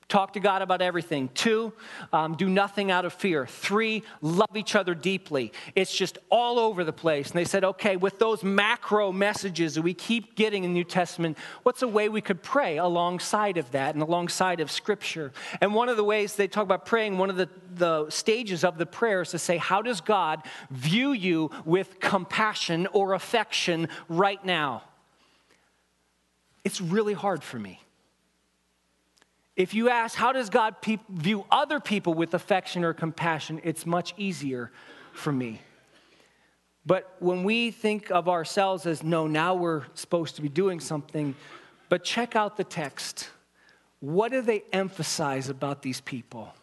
talk 0.09 0.33
to 0.33 0.39
God 0.39 0.63
about 0.63 0.81
everything. 0.81 1.29
Two, 1.35 1.71
um, 2.11 2.35
do 2.35 2.49
nothing 2.49 2.89
out 2.89 3.05
of 3.05 3.13
fear. 3.13 3.45
Three, 3.45 4.03
love 4.21 4.49
each 4.55 4.75
other 4.75 4.95
deeply. 4.95 5.53
It's 5.75 5.95
just 5.95 6.17
all 6.29 6.57
over 6.57 6.83
the 6.83 6.91
place. 6.91 7.29
And 7.29 7.39
they 7.39 7.45
said, 7.45 7.63
okay, 7.63 7.95
with 7.95 8.17
those 8.17 8.43
macro 8.43 9.11
messages 9.11 9.75
that 9.75 9.83
we 9.83 9.93
keep 9.93 10.35
getting 10.35 10.63
in 10.63 10.71
the 10.71 10.73
New 10.73 10.83
Testament, 10.83 11.37
what's 11.61 11.83
a 11.83 11.87
way 11.87 12.09
we 12.09 12.21
could 12.21 12.41
pray 12.41 12.77
alongside 12.77 13.57
of 13.57 13.69
that 13.71 13.93
and 13.93 14.01
alongside 14.01 14.59
of 14.59 14.71
Scripture? 14.71 15.31
And 15.61 15.75
one 15.75 15.89
of 15.89 15.95
the 15.95 16.03
ways 16.03 16.35
they 16.35 16.47
talk 16.47 16.63
about 16.63 16.85
praying, 16.87 17.19
one 17.19 17.29
of 17.29 17.37
the, 17.37 17.47
the 17.75 18.09
stages 18.09 18.63
of 18.63 18.79
the 18.79 18.87
prayer 18.87 19.21
is 19.21 19.29
to 19.29 19.39
say, 19.39 19.57
how 19.57 19.83
does 19.83 20.01
God 20.01 20.41
view 20.71 21.11
you 21.11 21.51
with 21.65 21.99
compassion 21.99 22.87
or 22.87 23.13
affection 23.13 23.87
right 24.09 24.43
now? 24.43 24.83
It's 26.63 26.81
really 26.81 27.13
hard 27.13 27.43
for 27.43 27.59
me. 27.59 27.79
If 29.59 29.73
you 29.73 29.89
ask, 29.89 30.15
how 30.15 30.31
does 30.31 30.49
God 30.49 30.81
pe- 30.81 30.99
view 31.09 31.43
other 31.51 31.81
people 31.81 32.13
with 32.13 32.33
affection 32.33 32.85
or 32.85 32.93
compassion, 32.93 33.59
it's 33.65 33.85
much 33.85 34.13
easier 34.15 34.71
for 35.11 35.33
me. 35.33 35.59
But 36.85 37.13
when 37.19 37.43
we 37.43 37.69
think 37.69 38.09
of 38.09 38.29
ourselves 38.29 38.85
as, 38.85 39.03
no, 39.03 39.27
now 39.27 39.55
we're 39.55 39.83
supposed 39.95 40.37
to 40.37 40.41
be 40.41 40.47
doing 40.47 40.79
something, 40.79 41.35
but 41.89 42.05
check 42.05 42.37
out 42.37 42.55
the 42.55 42.63
text. 42.63 43.31
What 43.99 44.31
do 44.31 44.41
they 44.41 44.63
emphasize 44.71 45.49
about 45.49 45.81
these 45.81 45.99
people? 45.99 46.53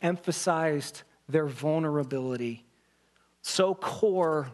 Emphasized 0.00 1.02
their 1.28 1.46
vulnerability, 1.46 2.64
so 3.42 3.74
core 3.74 4.50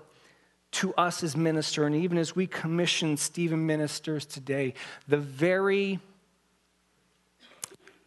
to 0.72 0.92
us 0.94 1.22
as 1.22 1.36
minister, 1.36 1.86
and 1.86 1.94
even 1.94 2.18
as 2.18 2.34
we 2.34 2.48
commission 2.48 3.16
Stephen 3.16 3.64
ministers 3.64 4.26
today, 4.26 4.74
the 5.06 5.18
very 5.18 6.00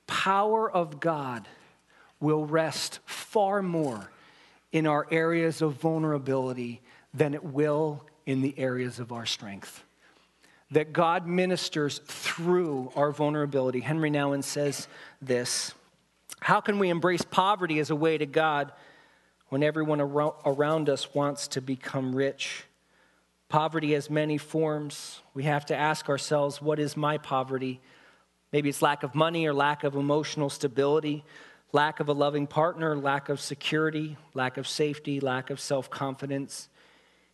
power 0.08 0.70
of 0.70 1.00
God 1.00 1.48
will 2.20 2.46
rest 2.46 3.00
far 3.06 3.62
more 3.62 4.10
in 4.72 4.88
our 4.88 5.08
areas 5.12 5.62
of 5.62 5.74
vulnerability 5.74 6.82
than 7.13 7.34
it 7.34 7.43
will 7.43 8.04
in 8.26 8.41
the 8.41 8.58
areas 8.58 9.00
of 9.00 9.12
our 9.12 9.26
strength. 9.26 9.84
That 10.72 10.91
God 10.91 11.26
ministers 11.26 12.00
through 12.06 12.91
our 12.96 13.12
vulnerability. 13.12 13.80
Henri 13.80 14.12
Nouwen 14.12 14.43
says 14.43 14.88
this 15.22 15.74
How 16.41 16.60
can 16.60 16.80
we 16.80 16.89
embrace 16.89 17.22
poverty 17.22 17.80
as 17.80 17.89
a 17.89 17.96
way 17.96 18.17
to 18.17 18.26
God 18.26 18.74
when 19.50 19.63
everyone 19.63 20.02
around 20.02 20.89
us 20.89 21.13
wants 21.13 21.48
to 21.50 21.62
become 21.62 22.13
rich? 22.13 22.65
Poverty 23.50 23.93
has 23.93 24.10
many 24.10 24.38
forms. 24.38 25.22
We 25.34 25.43
have 25.43 25.65
to 25.67 25.76
ask 25.76 26.10
ourselves, 26.10 26.62
what 26.62 26.80
is 26.80 26.98
my 26.98 27.17
poverty? 27.17 27.80
Maybe 28.52 28.70
it's 28.70 28.82
lack 28.82 29.04
of 29.04 29.14
money 29.14 29.46
or 29.46 29.54
lack 29.54 29.84
of 29.84 29.96
emotional 29.96 30.50
stability, 30.50 31.24
lack 31.72 32.00
of 32.00 32.08
a 32.08 32.14
loving 32.14 32.48
partner, 32.48 32.96
lack 32.96 33.30
of 33.30 33.42
security, 33.42 34.18
lack 34.34 34.58
of 34.58 34.68
safety, 34.68 35.20
lack 35.20 35.50
of 35.50 35.60
self 35.60 35.90
confidence. 35.90 36.70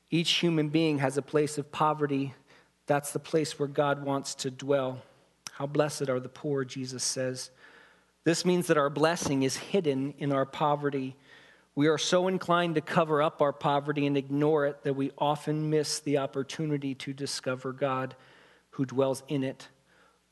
Each 0.09 0.31
human 0.31 0.69
being 0.69 0.99
has 0.99 1.17
a 1.17 1.21
place 1.21 1.57
of 1.57 1.71
poverty. 1.71 2.33
That's 2.85 3.11
the 3.11 3.19
place 3.19 3.57
where 3.57 3.67
God 3.67 4.03
wants 4.03 4.35
to 4.35 4.51
dwell. 4.51 5.01
How 5.53 5.67
blessed 5.67 6.09
are 6.09 6.19
the 6.19 6.29
poor, 6.29 6.65
Jesus 6.65 7.03
says. 7.03 7.51
This 8.23 8.45
means 8.45 8.67
that 8.67 8.77
our 8.77 8.89
blessing 8.89 9.43
is 9.43 9.55
hidden 9.55 10.13
in 10.17 10.31
our 10.31 10.45
poverty. 10.45 11.15
We 11.75 11.87
are 11.87 11.97
so 11.97 12.27
inclined 12.27 12.75
to 12.75 12.81
cover 12.81 13.21
up 13.21 13.41
our 13.41 13.53
poverty 13.53 14.05
and 14.05 14.15
ignore 14.15 14.65
it 14.65 14.83
that 14.83 14.95
we 14.95 15.11
often 15.17 15.69
miss 15.69 15.99
the 15.99 16.19
opportunity 16.19 16.95
to 16.95 17.13
discover 17.13 17.71
God 17.71 18.15
who 18.71 18.85
dwells 18.85 19.23
in 19.27 19.43
it. 19.43 19.67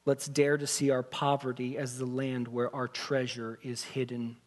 Let's 0.05 0.27
dare 0.27 0.57
to 0.57 0.65
see 0.65 0.89
our 0.89 1.03
poverty 1.03 1.77
as 1.77 1.97
the 1.97 2.05
land 2.05 2.47
where 2.47 2.73
our 2.75 2.87
treasure 2.87 3.59
is 3.61 3.83
hidden. 3.83 4.37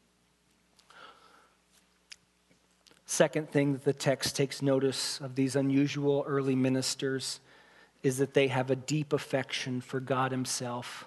Second 3.06 3.50
thing 3.50 3.74
that 3.74 3.84
the 3.84 3.92
text 3.92 4.34
takes 4.34 4.62
notice 4.62 5.20
of 5.20 5.36
these 5.36 5.54
unusual 5.54 6.24
early 6.26 6.56
ministers 6.56 7.38
is 8.02 8.18
that 8.18 8.34
they 8.34 8.48
have 8.48 8.70
a 8.70 8.76
deep 8.76 9.12
affection 9.12 9.80
for 9.80 10.00
God 10.00 10.32
Himself. 10.32 11.06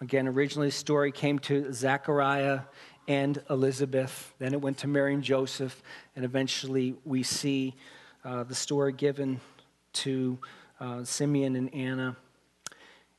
Again, 0.00 0.28
originally 0.28 0.68
the 0.68 0.72
story 0.72 1.10
came 1.10 1.38
to 1.40 1.72
Zechariah 1.72 2.60
and 3.08 3.42
Elizabeth. 3.48 4.34
Then 4.38 4.52
it 4.52 4.60
went 4.60 4.78
to 4.78 4.88
Mary 4.88 5.14
and 5.14 5.22
Joseph, 5.22 5.82
and 6.14 6.24
eventually 6.24 6.94
we 7.04 7.22
see 7.22 7.74
uh, 8.24 8.44
the 8.44 8.54
story 8.54 8.92
given 8.92 9.40
to 9.94 10.38
uh, 10.78 11.02
Simeon 11.04 11.56
and 11.56 11.74
Anna. 11.74 12.16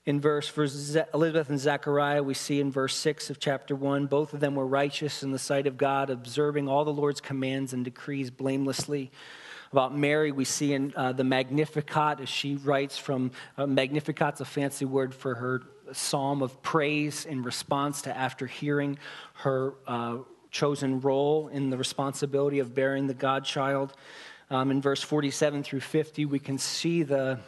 In 0.06 0.22
verse 0.22 0.48
for 0.48 0.64
Elizabeth 0.64 1.50
and 1.50 1.60
Zechariah, 1.60 2.24
we 2.24 2.34
see 2.34 2.60
in 2.60 2.72
verse 2.72 2.96
6 2.96 3.30
of 3.30 3.40
chapter 3.40 3.76
1, 3.76 4.08
both 4.08 4.34
of 4.34 4.40
them 4.40 4.56
were 4.56 4.66
righteous 4.66 5.24
in 5.24 5.32
the 5.32 5.40
sight 5.40 5.68
of 5.68 5.78
God, 5.78 6.10
observing 6.10 6.68
all 6.68 6.86
the 6.86 6.94
Lord's 6.94 7.22
commands 7.22 7.74
and 7.74 7.84
decrees 7.84 8.32
blamelessly. 8.32 9.12
About 9.72 9.96
Mary, 9.96 10.32
we 10.32 10.46
see 10.46 10.74
in 10.74 10.94
uh, 10.96 11.12
the 11.12 11.24
Magnificat, 11.24 12.22
as 12.22 12.30
she 12.30 12.56
writes 12.56 12.98
from 12.98 13.32
uh, 13.56 13.68
Magnificat's 13.68 14.42
a 14.42 14.46
fancy 14.46 14.86
word 14.86 15.14
for 15.14 15.36
her 15.36 15.62
psalm 15.92 16.42
of 16.42 16.62
praise 16.64 17.26
in 17.26 17.44
response 17.44 18.02
to 18.04 18.18
after 18.18 18.48
hearing 18.48 18.98
her 19.34 19.76
uh, 19.86 20.18
chosen 20.50 21.02
role 21.02 21.50
in 21.50 21.70
the 21.70 21.78
responsibility 21.78 22.60
of 22.60 22.74
bearing 22.74 23.06
the 23.06 23.14
God 23.14 23.46
child. 23.46 23.94
Um, 24.50 24.72
in 24.72 24.82
verse 24.82 25.04
47 25.04 25.62
through 25.62 25.82
50, 25.82 26.26
we 26.26 26.40
can 26.40 26.58
see 26.58 27.04
the, 27.04 27.40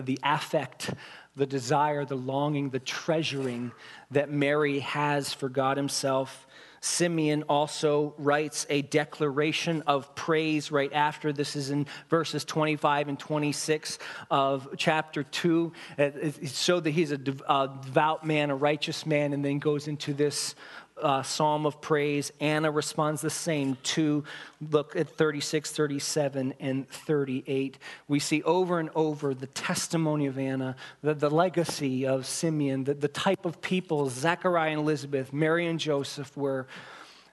the 0.00 0.18
affect, 0.22 0.94
the 1.38 1.46
desire, 1.46 2.04
the 2.04 2.16
longing, 2.16 2.70
the 2.70 2.80
treasuring 2.80 3.72
that 4.10 4.30
Mary 4.30 4.80
has 4.80 5.32
for 5.32 5.48
God 5.48 5.76
Himself. 5.76 6.46
Simeon 6.80 7.42
also 7.44 8.14
writes 8.18 8.66
a 8.70 8.82
declaration 8.82 9.82
of 9.86 10.14
praise 10.14 10.70
right 10.70 10.92
after. 10.92 11.32
This 11.32 11.56
is 11.56 11.70
in 11.70 11.86
verses 12.08 12.44
25 12.44 13.08
and 13.08 13.18
26 13.18 13.98
of 14.30 14.68
chapter 14.76 15.24
2. 15.24 15.72
Uh, 15.98 16.02
it 16.02 16.48
showed 16.50 16.84
that 16.84 16.90
he's 16.90 17.10
a 17.10 17.18
devout 17.18 18.24
man, 18.24 18.50
a 18.50 18.56
righteous 18.56 19.06
man, 19.06 19.32
and 19.32 19.44
then 19.44 19.58
goes 19.58 19.88
into 19.88 20.14
this 20.14 20.54
uh, 21.02 21.22
psalm 21.22 21.66
of 21.66 21.80
praise. 21.80 22.32
Anna 22.40 22.70
responds 22.70 23.20
the 23.20 23.30
same 23.30 23.76
to 23.82 24.24
look 24.70 24.96
at 24.96 25.08
36, 25.08 25.70
37, 25.70 26.54
and 26.60 26.88
38. 26.88 27.78
We 28.08 28.18
see 28.18 28.42
over 28.42 28.78
and 28.78 28.90
over 28.94 29.34
the 29.34 29.46
testimony 29.46 30.26
of 30.26 30.38
Anna, 30.38 30.76
the, 31.02 31.14
the 31.14 31.30
legacy 31.30 32.06
of 32.06 32.26
Simeon, 32.26 32.84
the, 32.84 32.94
the 32.94 33.08
type 33.08 33.44
of 33.44 33.60
people 33.60 34.08
Zechariah 34.08 34.70
and 34.70 34.80
Elizabeth, 34.80 35.32
Mary 35.32 35.66
and 35.66 35.78
Joseph 35.78 36.36
were. 36.36 36.66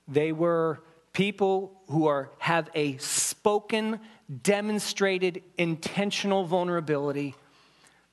They 0.07 0.31
were 0.31 0.81
people 1.13 1.81
who 1.89 2.07
are, 2.07 2.29
have 2.39 2.69
a 2.75 2.97
spoken, 2.97 3.99
demonstrated, 4.43 5.41
intentional 5.57 6.43
vulnerability, 6.43 7.35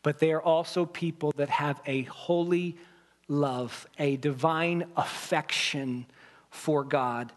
but 0.02 0.18
they 0.18 0.32
are 0.32 0.40
also 0.40 0.86
people 0.86 1.32
that 1.36 1.48
have 1.48 1.80
a 1.84 2.02
holy 2.02 2.76
love, 3.28 3.86
a 3.98 4.16
divine 4.16 4.84
affection 4.96 6.06
for 6.50 6.84
God. 6.84 7.32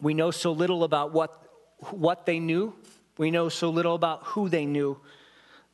We 0.00 0.14
know 0.14 0.30
so 0.30 0.52
little 0.52 0.84
about 0.84 1.12
what, 1.12 1.42
what 1.90 2.26
they 2.26 2.38
knew, 2.38 2.74
we 3.18 3.30
know 3.30 3.48
so 3.48 3.70
little 3.70 3.94
about 3.94 4.22
who 4.24 4.48
they 4.48 4.64
knew. 4.64 4.98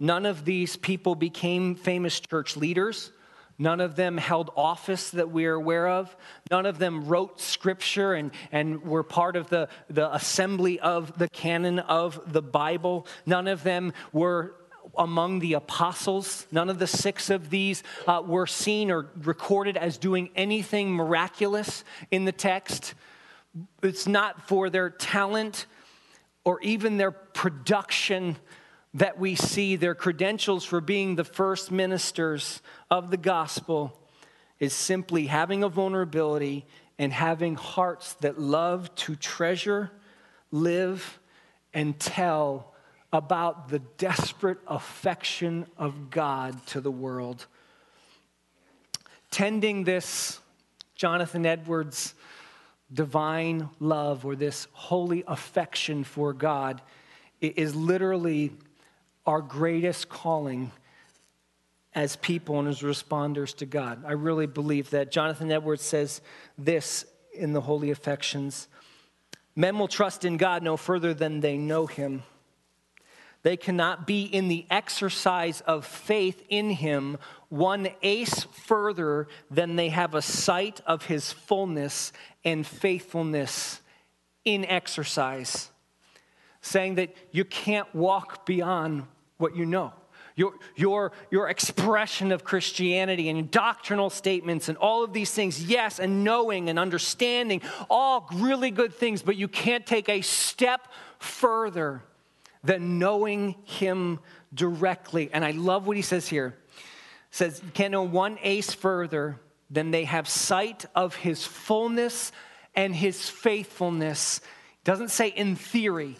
None 0.00 0.26
of 0.26 0.44
these 0.44 0.76
people 0.76 1.14
became 1.14 1.74
famous 1.74 2.18
church 2.18 2.56
leaders. 2.56 3.12
None 3.58 3.80
of 3.80 3.94
them 3.94 4.16
held 4.16 4.50
office 4.56 5.10
that 5.10 5.30
we 5.30 5.46
are 5.46 5.54
aware 5.54 5.86
of. 5.86 6.16
None 6.50 6.66
of 6.66 6.78
them 6.78 7.04
wrote 7.04 7.40
scripture 7.40 8.14
and, 8.14 8.32
and 8.50 8.82
were 8.82 9.04
part 9.04 9.36
of 9.36 9.48
the, 9.48 9.68
the 9.88 10.12
assembly 10.12 10.80
of 10.80 11.16
the 11.18 11.28
canon 11.28 11.78
of 11.78 12.32
the 12.32 12.42
Bible. 12.42 13.06
None 13.26 13.46
of 13.46 13.62
them 13.62 13.92
were 14.12 14.56
among 14.98 15.38
the 15.38 15.54
apostles. 15.54 16.46
None 16.50 16.68
of 16.68 16.78
the 16.78 16.86
six 16.86 17.30
of 17.30 17.50
these 17.50 17.82
uh, 18.06 18.22
were 18.24 18.46
seen 18.46 18.90
or 18.90 19.10
recorded 19.22 19.76
as 19.76 19.98
doing 19.98 20.30
anything 20.36 20.92
miraculous 20.92 21.84
in 22.10 22.24
the 22.24 22.32
text. 22.32 22.94
It's 23.82 24.06
not 24.06 24.48
for 24.48 24.70
their 24.70 24.90
talent 24.90 25.66
or 26.44 26.60
even 26.60 26.96
their 26.96 27.10
production 27.10 28.36
that 28.94 29.18
we 29.18 29.34
see 29.34 29.76
their 29.76 29.94
credentials 29.94 30.64
for 30.64 30.80
being 30.80 31.16
the 31.16 31.24
first 31.24 31.72
ministers 31.72 32.62
of 32.90 33.10
the 33.10 33.16
gospel 33.16 33.98
is 34.60 34.72
simply 34.72 35.26
having 35.26 35.64
a 35.64 35.68
vulnerability 35.68 36.64
and 36.98 37.12
having 37.12 37.56
hearts 37.56 38.14
that 38.14 38.38
love 38.38 38.94
to 38.94 39.16
treasure, 39.16 39.90
live, 40.52 41.18
and 41.72 41.98
tell 41.98 42.73
about 43.14 43.68
the 43.68 43.78
desperate 43.78 44.58
affection 44.66 45.66
of 45.78 46.10
God 46.10 46.66
to 46.66 46.80
the 46.80 46.90
world. 46.90 47.46
Tending 49.30 49.84
this 49.84 50.40
Jonathan 50.96 51.46
Edwards 51.46 52.14
divine 52.92 53.70
love 53.78 54.26
or 54.26 54.34
this 54.34 54.66
holy 54.72 55.22
affection 55.28 56.02
for 56.02 56.32
God 56.32 56.82
is 57.40 57.76
literally 57.76 58.50
our 59.26 59.40
greatest 59.40 60.08
calling 60.08 60.72
as 61.94 62.16
people 62.16 62.58
and 62.58 62.66
as 62.66 62.80
responders 62.80 63.54
to 63.58 63.66
God. 63.66 64.04
I 64.04 64.12
really 64.12 64.48
believe 64.48 64.90
that. 64.90 65.12
Jonathan 65.12 65.52
Edwards 65.52 65.82
says 65.82 66.20
this 66.58 67.06
in 67.32 67.52
the 67.52 67.60
Holy 67.60 67.92
Affections 67.92 68.66
Men 69.54 69.78
will 69.78 69.86
trust 69.86 70.24
in 70.24 70.36
God 70.36 70.64
no 70.64 70.76
further 70.76 71.14
than 71.14 71.38
they 71.38 71.56
know 71.56 71.86
Him. 71.86 72.24
They 73.44 73.58
cannot 73.58 74.06
be 74.06 74.22
in 74.22 74.48
the 74.48 74.66
exercise 74.70 75.60
of 75.60 75.84
faith 75.84 76.42
in 76.48 76.70
him 76.70 77.18
one 77.50 77.88
ace 78.02 78.44
further 78.44 79.28
than 79.50 79.76
they 79.76 79.90
have 79.90 80.14
a 80.14 80.22
sight 80.22 80.80
of 80.86 81.04
his 81.04 81.30
fullness 81.30 82.10
and 82.42 82.66
faithfulness 82.66 83.82
in 84.46 84.64
exercise. 84.64 85.70
Saying 86.62 86.94
that 86.94 87.14
you 87.32 87.44
can't 87.44 87.94
walk 87.94 88.46
beyond 88.46 89.04
what 89.36 89.54
you 89.54 89.66
know. 89.66 89.92
Your, 90.36 90.54
your, 90.74 91.12
your 91.30 91.50
expression 91.50 92.32
of 92.32 92.44
Christianity 92.44 93.28
and 93.28 93.50
doctrinal 93.50 94.08
statements 94.08 94.70
and 94.70 94.78
all 94.78 95.04
of 95.04 95.12
these 95.12 95.30
things, 95.30 95.62
yes, 95.62 96.00
and 96.00 96.24
knowing 96.24 96.70
and 96.70 96.78
understanding, 96.78 97.60
all 97.90 98.26
really 98.32 98.70
good 98.70 98.94
things, 98.94 99.20
but 99.20 99.36
you 99.36 99.48
can't 99.48 99.86
take 99.86 100.08
a 100.08 100.22
step 100.22 100.88
further 101.18 102.02
than 102.64 102.98
knowing 102.98 103.54
him 103.64 104.18
directly. 104.52 105.30
And 105.32 105.44
I 105.44 105.52
love 105.52 105.86
what 105.86 105.96
he 105.96 106.02
says 106.02 106.26
here. 106.26 106.56
He 106.76 106.82
says, 107.30 107.62
can't 107.74 107.92
know 107.92 108.02
one 108.02 108.38
ace 108.42 108.72
further 108.72 109.38
than 109.70 109.90
they 109.90 110.04
have 110.04 110.28
sight 110.28 110.84
of 110.94 111.14
his 111.14 111.44
fullness 111.44 112.32
and 112.74 112.94
his 112.94 113.28
faithfulness. 113.28 114.38
It 114.38 114.84
doesn't 114.84 115.10
say 115.10 115.28
in 115.28 115.56
theory, 115.56 116.16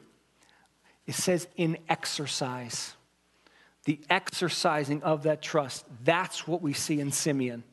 it 1.07 1.15
says 1.15 1.49
in 1.57 1.79
exercise. 1.89 2.95
The 3.85 4.01
exercising 4.09 5.03
of 5.03 5.25
that 5.25 5.43
trust. 5.43 5.85
That's 6.05 6.49
what 6.49 6.63
we 6.63 6.73
see 6.73 7.01
in 7.01 7.13
Simeon 7.13 7.65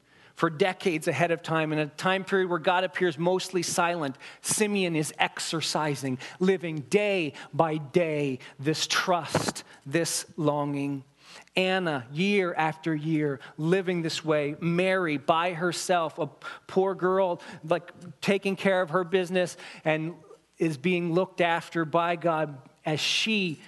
for 0.42 0.50
decades 0.50 1.08
ahead 1.08 1.30
of 1.30 1.44
time, 1.44 1.72
in 1.72 1.78
a 1.78 1.86
time 1.86 2.24
period 2.24 2.50
where 2.50 2.58
God 2.58 2.84
appears 2.84 3.16
mostly 3.16 3.62
silent, 3.62 4.16
Simeon 4.42 4.96
is 4.96 5.14
exercising, 5.20 6.18
living 6.40 6.78
day 6.90 7.34
by 7.54 7.78
day 7.78 8.40
this 8.58 8.88
trust, 8.88 9.64
this 9.86 10.26
longing. 10.38 11.04
Anna, 11.56 12.08
year 12.12 12.56
after 12.56 12.96
year, 12.96 13.40
living 13.60 14.02
this 14.02 14.26
way. 14.26 14.56
Mary, 14.60 15.18
by 15.18 15.54
herself, 15.54 16.18
a 16.18 16.28
poor 16.66 16.96
girl, 16.96 17.40
like 17.64 17.92
taking 18.20 18.56
care 18.56 18.82
of 18.82 18.90
her 18.90 19.04
business 19.04 19.58
and 19.86 20.16
is 20.58 20.76
being 20.76 21.14
looked 21.14 21.42
after 21.42 21.86
by 21.86 22.16
God 22.16 22.58
as 22.84 23.00
she, 23.00 23.62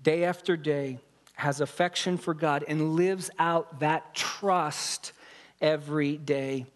day 0.00 0.22
after 0.22 0.56
day, 0.56 1.00
has 1.34 1.60
affection 1.60 2.16
for 2.16 2.32
God 2.32 2.64
and 2.68 2.94
lives 2.94 3.28
out 3.40 3.80
that 3.80 4.14
trust 4.14 5.12
every 5.62 6.16
day. 6.16 6.66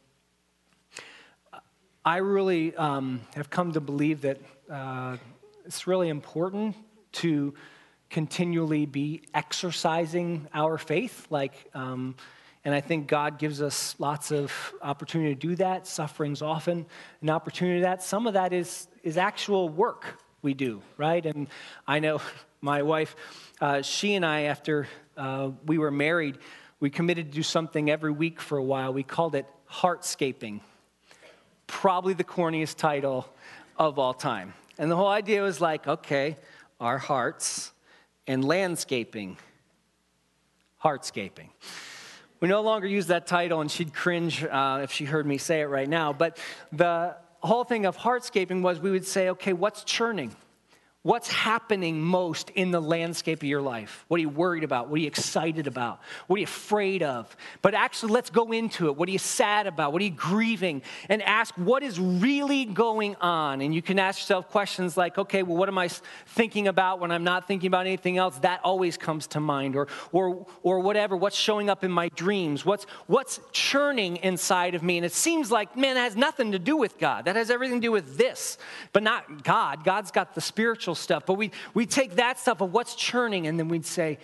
I 2.04 2.18
really 2.18 2.74
um, 2.76 3.20
have 3.34 3.50
come 3.50 3.72
to 3.72 3.80
believe 3.80 4.20
that 4.22 4.38
uh, 4.70 5.16
it's 5.64 5.88
really 5.88 6.08
important 6.08 6.76
to 7.12 7.52
continually 8.08 8.86
be 8.86 9.22
exercising 9.34 10.46
our 10.54 10.78
faith. 10.78 11.26
Like, 11.30 11.68
um, 11.74 12.14
and 12.64 12.72
I 12.72 12.80
think 12.80 13.08
God 13.08 13.38
gives 13.38 13.60
us 13.60 13.96
lots 13.98 14.30
of 14.30 14.52
opportunity 14.80 15.34
to 15.34 15.40
do 15.40 15.56
that. 15.56 15.88
Suffering's 15.88 16.40
often 16.40 16.86
an 17.22 17.30
opportunity 17.30 17.80
to 17.80 17.86
that. 17.86 18.04
Some 18.04 18.28
of 18.28 18.34
that 18.34 18.52
is 18.52 18.86
is 19.02 19.16
actual 19.16 19.68
work 19.68 20.20
we 20.42 20.54
do, 20.54 20.80
right? 20.96 21.26
And 21.26 21.48
I 21.88 21.98
know 21.98 22.20
my 22.60 22.82
wife, 22.82 23.16
uh, 23.60 23.82
she 23.82 24.14
and 24.14 24.24
I, 24.24 24.42
after 24.42 24.86
uh, 25.16 25.50
we 25.64 25.78
were 25.78 25.90
married 25.90 26.38
we 26.80 26.90
committed 26.90 27.30
to 27.30 27.36
do 27.36 27.42
something 27.42 27.90
every 27.90 28.12
week 28.12 28.40
for 28.40 28.58
a 28.58 28.62
while. 28.62 28.92
We 28.92 29.02
called 29.02 29.34
it 29.34 29.46
Heartscaping. 29.70 30.60
Probably 31.66 32.14
the 32.14 32.24
corniest 32.24 32.76
title 32.76 33.26
of 33.78 33.98
all 33.98 34.14
time. 34.14 34.54
And 34.78 34.90
the 34.90 34.96
whole 34.96 35.08
idea 35.08 35.42
was 35.42 35.60
like, 35.60 35.86
okay, 35.86 36.36
our 36.78 36.98
hearts 36.98 37.72
and 38.26 38.44
landscaping, 38.44 39.38
heartscaping. 40.82 41.48
We 42.40 42.48
no 42.48 42.60
longer 42.60 42.86
use 42.86 43.06
that 43.06 43.26
title, 43.26 43.62
and 43.62 43.70
she'd 43.70 43.94
cringe 43.94 44.44
uh, 44.44 44.80
if 44.82 44.92
she 44.92 45.06
heard 45.06 45.26
me 45.26 45.38
say 45.38 45.62
it 45.62 45.66
right 45.66 45.88
now. 45.88 46.12
But 46.12 46.38
the 46.70 47.16
whole 47.40 47.64
thing 47.64 47.86
of 47.86 47.96
heartscaping 47.96 48.60
was 48.60 48.78
we 48.78 48.90
would 48.90 49.06
say, 49.06 49.30
okay, 49.30 49.54
what's 49.54 49.84
churning? 49.84 50.36
What's 51.06 51.28
happening 51.28 52.02
most 52.02 52.50
in 52.50 52.72
the 52.72 52.82
landscape 52.82 53.38
of 53.38 53.44
your 53.44 53.62
life? 53.62 54.04
What 54.08 54.16
are 54.16 54.22
you 54.22 54.28
worried 54.28 54.64
about? 54.64 54.88
What 54.88 54.96
are 54.96 55.02
you 55.02 55.06
excited 55.06 55.68
about? 55.68 56.00
What 56.26 56.34
are 56.34 56.40
you 56.40 56.46
afraid 56.46 57.04
of? 57.04 57.36
But 57.62 57.74
actually, 57.74 58.12
let's 58.12 58.28
go 58.28 58.50
into 58.50 58.88
it. 58.88 58.96
What 58.96 59.08
are 59.08 59.12
you 59.12 59.18
sad 59.20 59.68
about? 59.68 59.92
What 59.92 60.02
are 60.02 60.04
you 60.04 60.10
grieving? 60.10 60.82
And 61.08 61.22
ask 61.22 61.54
what 61.54 61.84
is 61.84 62.00
really 62.00 62.64
going 62.64 63.14
on. 63.20 63.60
And 63.60 63.72
you 63.72 63.82
can 63.82 64.00
ask 64.00 64.18
yourself 64.18 64.50
questions 64.50 64.96
like, 64.96 65.16
okay, 65.16 65.44
well, 65.44 65.56
what 65.56 65.68
am 65.68 65.78
I 65.78 65.86
thinking 65.86 66.66
about 66.66 66.98
when 66.98 67.12
I'm 67.12 67.22
not 67.22 67.46
thinking 67.46 67.68
about 67.68 67.86
anything 67.86 68.18
else? 68.18 68.36
That 68.40 68.58
always 68.64 68.96
comes 68.96 69.28
to 69.28 69.38
mind. 69.38 69.76
Or, 69.76 69.86
or, 70.10 70.44
or 70.64 70.80
whatever, 70.80 71.16
what's 71.16 71.36
showing 71.36 71.70
up 71.70 71.84
in 71.84 71.92
my 71.92 72.08
dreams? 72.16 72.66
What's, 72.66 72.82
what's 73.06 73.38
churning 73.52 74.16
inside 74.16 74.74
of 74.74 74.82
me? 74.82 74.96
And 74.96 75.06
it 75.06 75.12
seems 75.12 75.52
like, 75.52 75.76
man, 75.76 75.94
that 75.94 76.02
has 76.02 76.16
nothing 76.16 76.50
to 76.50 76.58
do 76.58 76.76
with 76.76 76.98
God. 76.98 77.26
That 77.26 77.36
has 77.36 77.48
everything 77.48 77.80
to 77.80 77.86
do 77.86 77.92
with 77.92 78.18
this, 78.18 78.58
but 78.92 79.04
not 79.04 79.44
God. 79.44 79.84
God's 79.84 80.10
got 80.10 80.34
the 80.34 80.40
spiritual 80.40 80.95
stuff. 80.96 81.24
But 81.26 81.34
we, 81.34 81.50
we 81.74 81.86
take 81.86 82.16
that 82.16 82.38
stuff 82.38 82.60
of 82.60 82.72
what's 82.72 82.94
churning 82.94 83.46
and 83.46 83.58
then 83.58 83.68
we'd 83.68 83.86
say, 83.86 84.18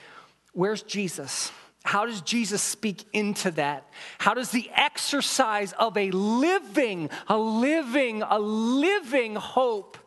Where's 0.52 0.82
Jesus? 0.82 1.50
How 1.84 2.06
does 2.06 2.20
Jesus 2.20 2.62
speak 2.62 3.04
into 3.12 3.50
that? 3.52 3.88
How 4.18 4.34
does 4.34 4.50
the 4.50 4.70
exercise 4.74 5.72
of 5.72 5.96
a 5.96 6.10
living, 6.10 7.10
a 7.28 7.36
living, 7.36 8.22
a 8.22 8.38
living 8.38 9.34
hope 9.34 9.98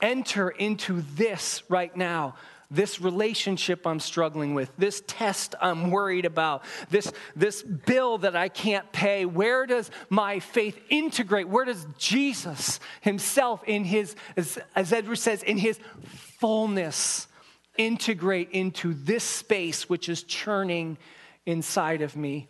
enter 0.00 0.48
into 0.48 1.02
this 1.16 1.62
right 1.68 1.94
now? 1.96 2.34
This 2.70 3.00
relationship 3.00 3.86
I'm 3.86 4.00
struggling 4.00 4.54
with, 4.54 4.70
this 4.76 5.02
test 5.06 5.54
I'm 5.60 5.90
worried 5.90 6.24
about, 6.24 6.64
this, 6.90 7.12
this 7.34 7.62
bill 7.62 8.18
that 8.18 8.36
I 8.36 8.48
can't 8.48 8.90
pay. 8.92 9.24
Where 9.24 9.66
does 9.66 9.90
my 10.08 10.40
faith 10.40 10.78
integrate? 10.88 11.48
Where 11.48 11.64
does 11.64 11.86
Jesus 11.98 12.80
himself, 13.00 13.62
in 13.66 13.84
his, 13.84 14.16
as, 14.36 14.58
as 14.74 14.92
Edward 14.92 15.16
says, 15.16 15.42
in 15.42 15.58
his 15.58 15.78
fullness, 16.04 17.28
integrate 17.76 18.50
into 18.50 18.94
this 18.94 19.24
space 19.24 19.88
which 19.88 20.08
is 20.08 20.22
churning 20.22 20.98
inside 21.44 22.02
of 22.02 22.16
me? 22.16 22.48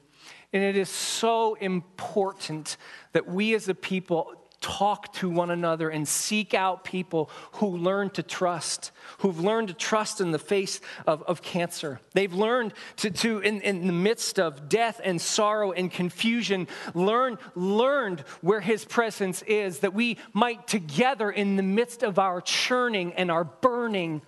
And 0.52 0.62
it 0.62 0.76
is 0.76 0.88
so 0.88 1.54
important 1.54 2.76
that 3.12 3.28
we 3.28 3.54
as 3.54 3.68
a 3.68 3.74
people 3.74 4.32
talk 4.66 5.12
to 5.12 5.30
one 5.30 5.52
another 5.52 5.88
and 5.88 6.08
seek 6.08 6.52
out 6.52 6.82
people 6.82 7.30
who 7.52 7.68
learn 7.68 8.10
to 8.10 8.22
trust, 8.22 8.90
who've 9.18 9.38
learned 9.38 9.68
to 9.68 9.74
trust 9.74 10.20
in 10.20 10.32
the 10.32 10.40
face 10.40 10.80
of, 11.06 11.22
of 11.22 11.40
cancer. 11.40 12.00
They've 12.14 12.32
learned 12.32 12.74
to, 12.96 13.10
to 13.10 13.38
in, 13.38 13.60
in 13.60 13.86
the 13.86 13.92
midst 13.92 14.40
of 14.40 14.68
death 14.68 15.00
and 15.04 15.20
sorrow 15.20 15.70
and 15.70 15.88
confusion, 15.88 16.66
learn, 16.94 17.38
learned 17.54 18.20
where 18.40 18.60
his 18.60 18.84
presence 18.84 19.42
is, 19.42 19.78
that 19.80 19.94
we 19.94 20.18
might 20.32 20.66
together 20.66 21.30
in 21.30 21.54
the 21.54 21.62
midst 21.62 22.02
of 22.02 22.18
our 22.18 22.40
churning 22.40 23.12
and 23.14 23.30
our 23.30 23.44
burning 23.44 24.20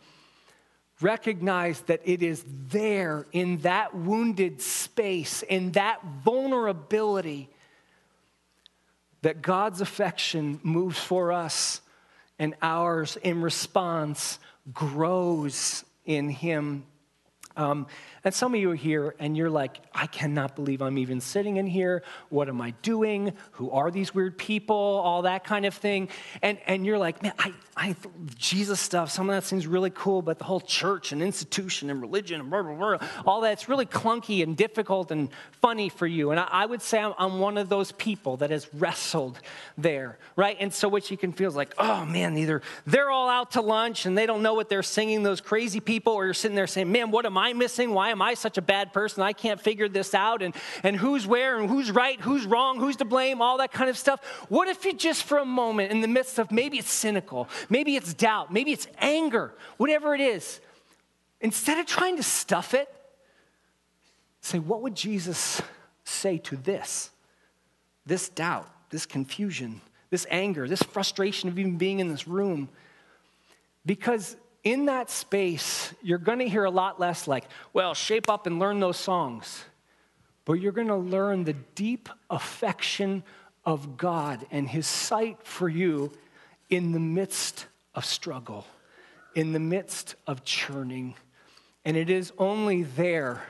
recognize 1.00 1.80
that 1.82 2.00
it 2.04 2.22
is 2.22 2.44
there 2.68 3.26
in 3.32 3.58
that 3.58 3.92
wounded 3.92 4.60
space, 4.62 5.42
in 5.42 5.72
that 5.72 6.00
vulnerability 6.24 7.50
that 9.22 9.42
God's 9.42 9.80
affection 9.80 10.60
moves 10.62 10.98
for 10.98 11.32
us 11.32 11.80
and 12.38 12.54
ours 12.62 13.16
in 13.22 13.42
response 13.42 14.38
grows 14.72 15.84
in 16.04 16.28
Him. 16.28 16.84
Um, 17.56 17.86
and 18.24 18.34
some 18.34 18.54
of 18.54 18.60
you 18.60 18.70
are 18.70 18.74
here 18.76 19.14
and 19.18 19.36
you're 19.36 19.50
like, 19.50 19.80
I 19.94 20.06
cannot 20.06 20.56
believe 20.56 20.82
I'm 20.82 20.98
even 20.98 21.20
sitting 21.20 21.56
in 21.56 21.66
here. 21.66 22.02
What 22.28 22.48
am 22.48 22.60
I 22.60 22.70
doing? 22.82 23.32
Who 23.52 23.70
are 23.70 23.90
these 23.90 24.14
weird 24.14 24.38
people? 24.38 24.76
All 24.76 25.22
that 25.22 25.44
kind 25.44 25.64
of 25.66 25.74
thing. 25.74 26.08
And, 26.42 26.58
and 26.66 26.84
you're 26.84 26.98
like, 26.98 27.22
man, 27.22 27.32
I, 27.38 27.52
I, 27.76 27.96
Jesus 28.36 28.80
stuff, 28.80 29.10
some 29.10 29.30
of 29.30 29.36
that 29.36 29.44
seems 29.44 29.66
really 29.66 29.90
cool, 29.90 30.20
but 30.20 30.38
the 30.38 30.44
whole 30.44 30.60
church 30.60 31.12
and 31.12 31.22
institution 31.22 31.90
and 31.90 32.00
religion 32.00 32.40
and 32.40 32.50
blah, 32.50 32.62
blah, 32.62 32.74
blah, 32.74 33.08
all 33.24 33.40
that's 33.40 33.68
really 33.68 33.86
clunky 33.86 34.42
and 34.42 34.56
difficult 34.56 35.10
and 35.10 35.28
funny 35.60 35.88
for 35.88 36.06
you. 36.06 36.30
And 36.30 36.40
I, 36.40 36.48
I 36.50 36.66
would 36.66 36.82
say 36.82 36.98
I'm, 36.98 37.14
I'm, 37.18 37.38
one 37.38 37.56
of 37.56 37.68
those 37.68 37.92
people 37.92 38.38
that 38.38 38.50
has 38.50 38.68
wrestled 38.74 39.38
there, 39.76 40.18
right? 40.34 40.56
And 40.58 40.74
so 40.74 40.88
what 40.88 41.10
you 41.10 41.16
can 41.16 41.32
feel 41.32 41.48
is 41.48 41.54
like, 41.54 41.72
oh 41.78 42.04
man, 42.04 42.36
either 42.36 42.62
they're 42.84 43.10
all 43.10 43.28
out 43.28 43.52
to 43.52 43.60
lunch 43.60 44.06
and 44.06 44.18
they 44.18 44.26
don't 44.26 44.42
know 44.42 44.54
what 44.54 44.68
they're 44.68 44.82
singing, 44.82 45.22
those 45.22 45.40
crazy 45.40 45.78
people, 45.78 46.14
or 46.14 46.24
you're 46.24 46.34
sitting 46.34 46.56
there 46.56 46.66
saying, 46.66 46.90
man, 46.90 47.12
what 47.12 47.26
am 47.26 47.38
I 47.38 47.52
missing? 47.52 47.92
Why 47.92 48.07
am 48.08 48.22
I 48.22 48.34
such 48.34 48.58
a 48.58 48.62
bad 48.62 48.92
person? 48.92 49.22
I 49.22 49.32
can't 49.32 49.60
figure 49.60 49.88
this 49.88 50.14
out. 50.14 50.42
And, 50.42 50.54
and 50.82 50.96
who's 50.96 51.26
where 51.26 51.58
and 51.58 51.68
who's 51.68 51.90
right, 51.90 52.20
who's 52.20 52.46
wrong, 52.46 52.78
who's 52.78 52.96
to 52.96 53.04
blame, 53.04 53.40
all 53.40 53.58
that 53.58 53.72
kind 53.72 53.88
of 53.88 53.96
stuff. 53.96 54.24
What 54.48 54.68
if 54.68 54.84
you 54.84 54.92
just 54.92 55.24
for 55.24 55.38
a 55.38 55.44
moment, 55.44 55.92
in 55.92 56.00
the 56.00 56.08
midst 56.08 56.38
of 56.38 56.50
maybe 56.50 56.78
it's 56.78 56.90
cynical, 56.90 57.48
Maybe 57.68 57.96
it's 57.96 58.14
doubt. 58.14 58.52
Maybe 58.52 58.72
it's 58.72 58.86
anger. 58.98 59.54
Whatever 59.76 60.14
it 60.14 60.20
is. 60.20 60.60
Instead 61.40 61.78
of 61.78 61.86
trying 61.86 62.16
to 62.16 62.22
stuff 62.22 62.74
it, 62.74 62.92
say, 64.40 64.58
what 64.58 64.82
would 64.82 64.94
Jesus 64.94 65.62
say 66.04 66.38
to 66.38 66.56
this? 66.56 67.10
This 68.06 68.28
doubt, 68.28 68.68
this 68.90 69.06
confusion, 69.06 69.80
this 70.10 70.26
anger, 70.30 70.66
this 70.66 70.82
frustration 70.82 71.48
of 71.48 71.58
even 71.58 71.76
being 71.76 72.00
in 72.00 72.08
this 72.08 72.26
room. 72.26 72.68
Because 73.84 74.36
in 74.68 74.84
that 74.84 75.08
space, 75.08 75.94
you're 76.02 76.18
going 76.18 76.40
to 76.40 76.48
hear 76.48 76.64
a 76.64 76.70
lot 76.70 77.00
less 77.00 77.26
like, 77.26 77.44
well, 77.72 77.94
shape 77.94 78.28
up 78.28 78.46
and 78.46 78.58
learn 78.58 78.80
those 78.80 78.98
songs. 78.98 79.64
But 80.44 80.54
you're 80.54 80.72
going 80.72 80.88
to 80.88 80.96
learn 80.96 81.44
the 81.44 81.54
deep 81.74 82.10
affection 82.28 83.22
of 83.64 83.96
God 83.96 84.46
and 84.50 84.68
his 84.68 84.86
sight 84.86 85.38
for 85.42 85.70
you 85.70 86.12
in 86.68 86.92
the 86.92 87.00
midst 87.00 87.64
of 87.94 88.04
struggle, 88.04 88.66
in 89.34 89.52
the 89.52 89.58
midst 89.58 90.16
of 90.26 90.44
churning. 90.44 91.14
And 91.86 91.96
it 91.96 92.10
is 92.10 92.34
only 92.36 92.82
there 92.82 93.42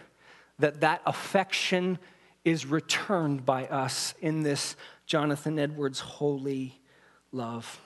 that 0.61 0.83
that 0.83 1.03
affection 1.05 1.99
is 2.45 2.64
returned 2.64 3.45
by 3.45 3.66
us 3.66 4.14
in 4.21 4.45
this 4.45 4.77
Jonathan 5.05 5.59
Edwards 5.59 5.99
holy 5.99 6.79
love. 7.33 7.81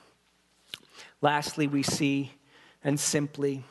Lastly, 1.22 1.66
we 1.66 1.82
see, 1.82 2.32
and 2.84 2.98
simply, 2.98 3.64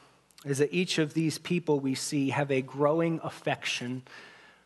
is 0.46 0.58
that 0.60 0.74
each 0.74 0.98
of 0.98 1.14
these 1.14 1.38
people 1.38 1.80
we 1.80 1.96
see 1.96 2.30
have 2.30 2.52
a 2.52 2.62
growing 2.62 3.20
affection 3.24 4.04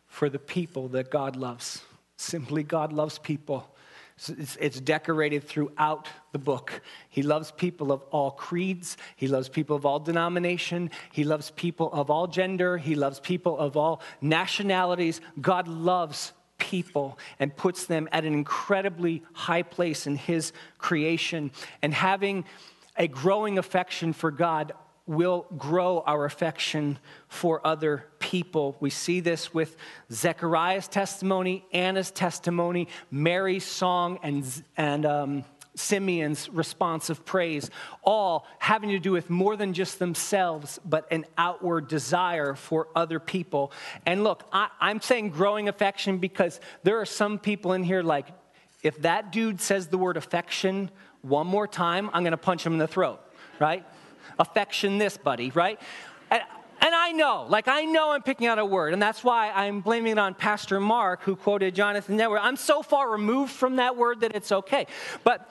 for 0.06 0.28
the 0.28 0.38
people 0.38 0.88
that 0.88 1.10
God 1.10 1.36
loves. 1.36 1.82
Simply, 2.16 2.62
God 2.62 2.92
loves 2.92 3.18
people. 3.18 3.68
It's, 4.28 4.80
decorated 4.80 5.44
throughout 5.44 6.08
the 6.32 6.38
book. 6.38 6.80
He 7.10 7.22
loves 7.22 7.50
people 7.50 7.92
of 7.92 8.02
all 8.10 8.30
creeds. 8.30 8.96
He 9.14 9.28
loves 9.28 9.50
people 9.50 9.76
of 9.76 9.84
all 9.84 9.98
denomination. 9.98 10.90
He 11.12 11.22
loves 11.22 11.50
people 11.50 11.92
of 11.92 12.08
all 12.08 12.26
gender. 12.26 12.78
He 12.78 12.94
loves 12.94 13.20
people 13.20 13.58
of 13.58 13.76
all 13.76 14.00
nationalities. 14.22 15.20
God 15.38 15.68
loves 15.68 16.32
people 16.56 17.18
and 17.38 17.54
puts 17.54 17.84
them 17.84 18.08
at 18.10 18.24
an 18.24 18.32
incredibly 18.32 19.22
high 19.34 19.62
place 19.62 20.06
in 20.06 20.16
His 20.16 20.52
creation. 20.78 21.50
And 21.82 21.92
having 21.92 22.46
a 22.98 23.08
growing 23.08 23.58
affection 23.58 24.12
for 24.12 24.30
God 24.30 24.72
will 25.06 25.46
grow 25.56 26.02
our 26.06 26.24
affection 26.24 26.98
for 27.28 27.64
other 27.64 28.04
people. 28.18 28.76
We 28.80 28.90
see 28.90 29.20
this 29.20 29.54
with 29.54 29.76
Zechariah's 30.10 30.88
testimony, 30.88 31.64
Anna's 31.72 32.10
testimony, 32.10 32.88
Mary's 33.10 33.64
song, 33.64 34.18
and, 34.24 34.44
and 34.76 35.06
um, 35.06 35.44
Simeon's 35.76 36.48
response 36.48 37.08
of 37.08 37.24
praise, 37.24 37.70
all 38.02 38.46
having 38.58 38.90
to 38.90 38.98
do 38.98 39.12
with 39.12 39.30
more 39.30 39.56
than 39.56 39.74
just 39.74 39.98
themselves, 39.98 40.80
but 40.84 41.06
an 41.12 41.24
outward 41.38 41.86
desire 41.86 42.54
for 42.54 42.88
other 42.96 43.20
people. 43.20 43.70
And 44.06 44.24
look, 44.24 44.44
I, 44.52 44.68
I'm 44.80 45.00
saying 45.00 45.30
growing 45.30 45.68
affection 45.68 46.18
because 46.18 46.60
there 46.82 47.00
are 47.00 47.06
some 47.06 47.38
people 47.38 47.74
in 47.74 47.84
here 47.84 48.02
like, 48.02 48.26
if 48.82 49.02
that 49.02 49.32
dude 49.32 49.60
says 49.60 49.88
the 49.88 49.98
word 49.98 50.16
affection 50.16 50.90
one 51.28 51.46
more 51.46 51.66
time, 51.66 52.10
I'm 52.12 52.24
gonna 52.24 52.36
punch 52.36 52.64
him 52.64 52.74
in 52.74 52.78
the 52.78 52.88
throat, 52.88 53.20
right? 53.58 53.84
affection 54.38 54.98
this, 54.98 55.16
buddy, 55.16 55.50
right? 55.50 55.80
And, 56.30 56.42
and 56.80 56.94
I 56.94 57.12
know, 57.12 57.46
like 57.48 57.68
I 57.68 57.84
know 57.84 58.10
I'm 58.10 58.22
picking 58.22 58.46
out 58.46 58.58
a 58.58 58.64
word, 58.64 58.92
and 58.92 59.00
that's 59.00 59.24
why 59.24 59.50
I'm 59.50 59.80
blaming 59.80 60.12
it 60.12 60.18
on 60.18 60.34
Pastor 60.34 60.80
Mark, 60.80 61.22
who 61.22 61.36
quoted 61.36 61.74
Jonathan 61.74 62.20
Edwards. 62.20 62.42
I'm 62.44 62.56
so 62.56 62.82
far 62.82 63.10
removed 63.10 63.52
from 63.52 63.76
that 63.76 63.96
word 63.96 64.20
that 64.20 64.34
it's 64.34 64.52
okay. 64.52 64.86
But 65.24 65.50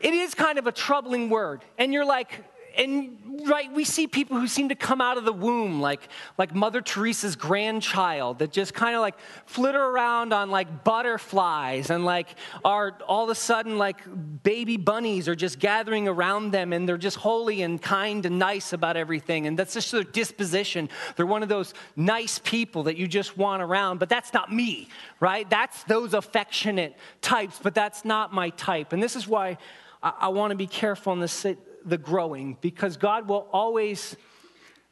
it 0.00 0.14
is 0.14 0.34
kind 0.34 0.58
of 0.58 0.66
a 0.66 0.72
troubling 0.72 1.30
word. 1.30 1.62
And 1.78 1.92
you're 1.92 2.04
like, 2.04 2.44
and 2.76 3.18
right, 3.46 3.72
we 3.72 3.84
see 3.84 4.06
people 4.06 4.38
who 4.38 4.46
seem 4.46 4.68
to 4.68 4.74
come 4.74 5.00
out 5.00 5.18
of 5.18 5.24
the 5.24 5.32
womb 5.32 5.80
like, 5.80 6.08
like 6.38 6.54
Mother 6.54 6.80
Teresa's 6.80 7.36
grandchild 7.36 8.38
that 8.38 8.52
just 8.52 8.74
kind 8.74 8.94
of 8.94 9.00
like 9.00 9.18
flitter 9.46 9.82
around 9.82 10.32
on 10.32 10.50
like 10.50 10.84
butterflies 10.84 11.90
and 11.90 12.04
like 12.04 12.28
are 12.64 12.98
all 13.06 13.24
of 13.24 13.30
a 13.30 13.34
sudden 13.34 13.78
like 13.78 13.98
baby 14.42 14.76
bunnies 14.76 15.28
are 15.28 15.34
just 15.34 15.58
gathering 15.58 16.08
around 16.08 16.52
them 16.52 16.72
and 16.72 16.88
they're 16.88 16.98
just 16.98 17.16
holy 17.16 17.62
and 17.62 17.80
kind 17.82 18.26
and 18.26 18.38
nice 18.38 18.72
about 18.72 18.96
everything. 18.96 19.46
And 19.46 19.58
that's 19.58 19.74
just 19.74 19.90
their 19.92 20.04
disposition. 20.04 20.88
They're 21.16 21.26
one 21.26 21.42
of 21.42 21.48
those 21.48 21.74
nice 21.96 22.38
people 22.38 22.84
that 22.84 22.96
you 22.96 23.08
just 23.08 23.36
want 23.36 23.62
around, 23.62 23.98
but 23.98 24.08
that's 24.08 24.32
not 24.32 24.52
me, 24.52 24.88
right? 25.20 25.48
That's 25.48 25.84
those 25.84 26.14
affectionate 26.14 26.96
types, 27.20 27.58
but 27.62 27.74
that's 27.74 28.04
not 28.04 28.32
my 28.32 28.50
type. 28.50 28.92
And 28.92 29.02
this 29.02 29.16
is 29.16 29.26
why 29.26 29.58
I, 30.02 30.12
I 30.20 30.28
want 30.28 30.50
to 30.50 30.56
be 30.56 30.66
careful 30.66 31.12
in 31.12 31.20
this 31.20 31.44
the 31.84 31.98
growing 31.98 32.56
because 32.60 32.96
God 32.96 33.28
will 33.28 33.48
always 33.52 34.16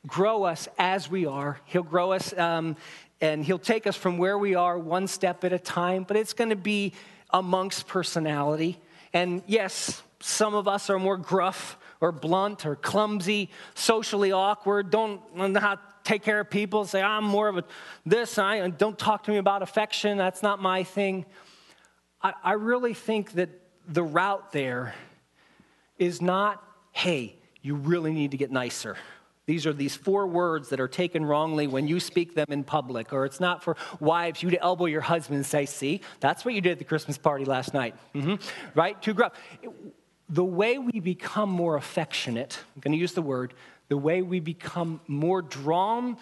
grow 0.06 0.44
us 0.44 0.68
as 0.78 1.10
we 1.10 1.26
are. 1.26 1.60
He'll 1.66 1.82
grow 1.82 2.12
us 2.12 2.36
um, 2.36 2.76
and 3.20 3.44
He'll 3.44 3.58
take 3.58 3.86
us 3.86 3.96
from 3.96 4.18
where 4.18 4.38
we 4.38 4.54
are 4.54 4.78
one 4.78 5.06
step 5.06 5.44
at 5.44 5.52
a 5.52 5.58
time, 5.58 6.04
but 6.04 6.16
it's 6.16 6.32
going 6.32 6.50
to 6.50 6.56
be 6.56 6.92
amongst 7.30 7.86
personality. 7.86 8.78
And 9.12 9.42
yes, 9.46 10.02
some 10.20 10.54
of 10.54 10.68
us 10.68 10.90
are 10.90 10.98
more 10.98 11.16
gruff 11.16 11.78
or 12.00 12.12
blunt 12.12 12.64
or 12.64 12.76
clumsy, 12.76 13.50
socially 13.74 14.32
awkward, 14.32 14.90
don't 14.90 15.36
know 15.36 15.60
how 15.60 15.74
to 15.74 15.80
take 16.02 16.22
care 16.22 16.40
of 16.40 16.48
people, 16.48 16.84
say, 16.86 17.02
I'm 17.02 17.24
more 17.24 17.48
of 17.48 17.58
a 17.58 17.64
this, 18.06 18.38
I 18.38 18.68
don't 18.70 18.98
talk 18.98 19.24
to 19.24 19.30
me 19.30 19.36
about 19.36 19.62
affection, 19.62 20.16
that's 20.16 20.42
not 20.42 20.62
my 20.62 20.82
thing. 20.82 21.26
I, 22.22 22.32
I 22.42 22.52
really 22.52 22.94
think 22.94 23.32
that 23.32 23.50
the 23.86 24.02
route 24.02 24.52
there 24.52 24.94
is 25.98 26.22
not 26.22 26.62
hey, 26.92 27.36
you 27.62 27.74
really 27.74 28.12
need 28.12 28.30
to 28.30 28.36
get 28.36 28.50
nicer. 28.50 28.96
These 29.46 29.66
are 29.66 29.72
these 29.72 29.96
four 29.96 30.26
words 30.26 30.68
that 30.68 30.78
are 30.78 30.88
taken 30.88 31.24
wrongly 31.24 31.66
when 31.66 31.88
you 31.88 31.98
speak 31.98 32.34
them 32.34 32.46
in 32.50 32.62
public. 32.62 33.12
Or 33.12 33.24
it's 33.24 33.40
not 33.40 33.64
for 33.64 33.76
wives, 33.98 34.42
you 34.42 34.50
to 34.50 34.62
elbow 34.62 34.86
your 34.86 35.00
husband 35.00 35.36
and 35.36 35.46
say, 35.46 35.66
see, 35.66 36.02
that's 36.20 36.44
what 36.44 36.54
you 36.54 36.60
did 36.60 36.72
at 36.72 36.78
the 36.78 36.84
Christmas 36.84 37.18
party 37.18 37.44
last 37.44 37.74
night. 37.74 37.96
Mm-hmm. 38.14 38.36
Right? 38.78 39.00
Too 39.02 39.12
gruff. 39.12 39.32
The 40.28 40.44
way 40.44 40.78
we 40.78 41.00
become 41.00 41.50
more 41.50 41.74
affectionate, 41.74 42.60
I'm 42.76 42.80
going 42.80 42.92
to 42.92 42.98
use 42.98 43.12
the 43.12 43.22
word, 43.22 43.54
the 43.88 43.96
way 43.96 44.22
we 44.22 44.38
become 44.38 45.00
more 45.08 45.42
drawn 45.42 46.16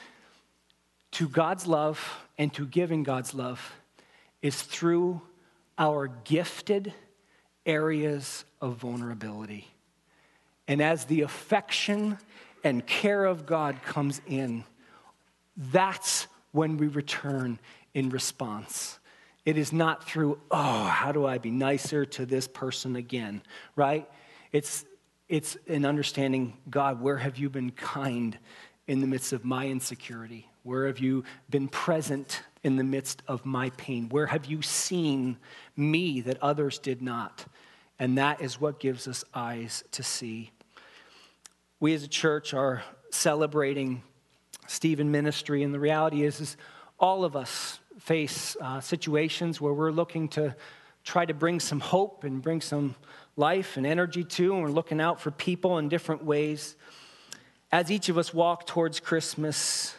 to 1.13 1.29
God's 1.29 1.67
love 1.67 2.19
and 2.39 2.53
to 2.55 2.67
giving 2.67 3.03
God's 3.03 3.35
love 3.35 3.75
is 4.41 4.63
through 4.63 5.21
our 5.77 6.09
gifted 6.25 6.95
areas 7.67 8.47
of 8.63 8.77
vulnerability. 8.77 9.69
And 10.69 10.83
as 10.83 11.07
the 11.07 11.23
affection 11.23 12.19
and 12.63 12.87
care 12.87 13.25
of 13.25 13.47
God 13.47 13.83
comes 13.83 14.21
in, 14.27 14.65
that's 15.57 16.27
when 16.53 16.77
we 16.77 16.87
return 16.87 17.59
in 17.95 18.11
response. 18.11 18.99
It 19.45 19.57
is 19.57 19.73
not 19.73 20.05
through, 20.05 20.39
oh, 20.51 20.85
how 20.85 21.11
do 21.11 21.27
I 21.27 21.39
be 21.39 21.51
nicer 21.51 22.05
to 22.05 22.27
this 22.27 22.47
person 22.47 22.97
again, 22.97 23.43
right? 23.77 24.09
It's, 24.53 24.85
it's 25.29 25.57
an 25.67 25.87
understanding, 25.87 26.57
God, 26.69 27.01
where 27.01 27.17
have 27.17 27.39
you 27.39 27.49
been 27.49 27.71
kind 27.71 28.37
in 28.87 29.01
the 29.01 29.07
midst 29.07 29.33
of 29.33 29.45
my 29.45 29.67
insecurity? 29.67 30.49
Where 30.65 30.87
have 30.87 30.99
you 30.99 31.25
been 31.49 31.69
present 31.69 32.43
in 32.63 32.77
the 32.77 32.85
midst 32.85 33.23
of 33.27 33.47
my 33.47 33.71
pain? 33.71 34.09
Where 34.11 34.27
have 34.27 34.45
you 34.45 34.61
seen 34.61 35.39
me 35.77 36.21
that 36.23 36.43
others 36.43 36.79
did 36.79 37.01
not? 37.01 37.47
And 37.99 38.19
that 38.19 38.43
is 38.43 38.61
what 38.61 38.79
gives 38.79 39.09
us 39.09 39.25
eyes 39.33 39.83
to 39.93 40.03
see. 40.03 40.51
We 41.81 41.95
as 41.95 42.03
a 42.03 42.09
church 42.09 42.55
are 42.55 42.83
celebrating 43.13 44.03
Stephen 44.67 45.13
ministry, 45.13 45.63
and 45.63 45.73
the 45.73 45.79
reality 45.79 46.25
is, 46.25 46.41
is 46.41 46.57
all 46.99 47.25
of 47.25 47.37
us 47.37 47.79
face 48.01 48.57
uh, 48.61 48.81
situations 48.81 49.61
where 49.61 49.73
we're 49.73 49.93
looking 49.93 50.27
to 50.31 50.57
try 51.05 51.25
to 51.25 51.35
bring 51.35 51.61
some 51.61 51.79
hope 51.79 52.25
and 52.25 52.43
bring 52.43 52.61
some 52.61 52.97
life 53.37 53.77
and 53.77 53.87
energy 53.87 54.25
to, 54.25 54.55
and 54.55 54.65
we're 54.65 54.71
looking 54.71 55.01
out 55.01 55.21
for 55.21 55.31
people 55.31 55.79
in 55.79 55.89
different 55.89 56.25
ways. 56.25 56.75
As 57.71 57.93
each 57.93 58.09
of 58.09 58.19
us 58.19 58.35
walk 58.35 58.67
towards 58.67 58.99
Christmas, 58.99 59.95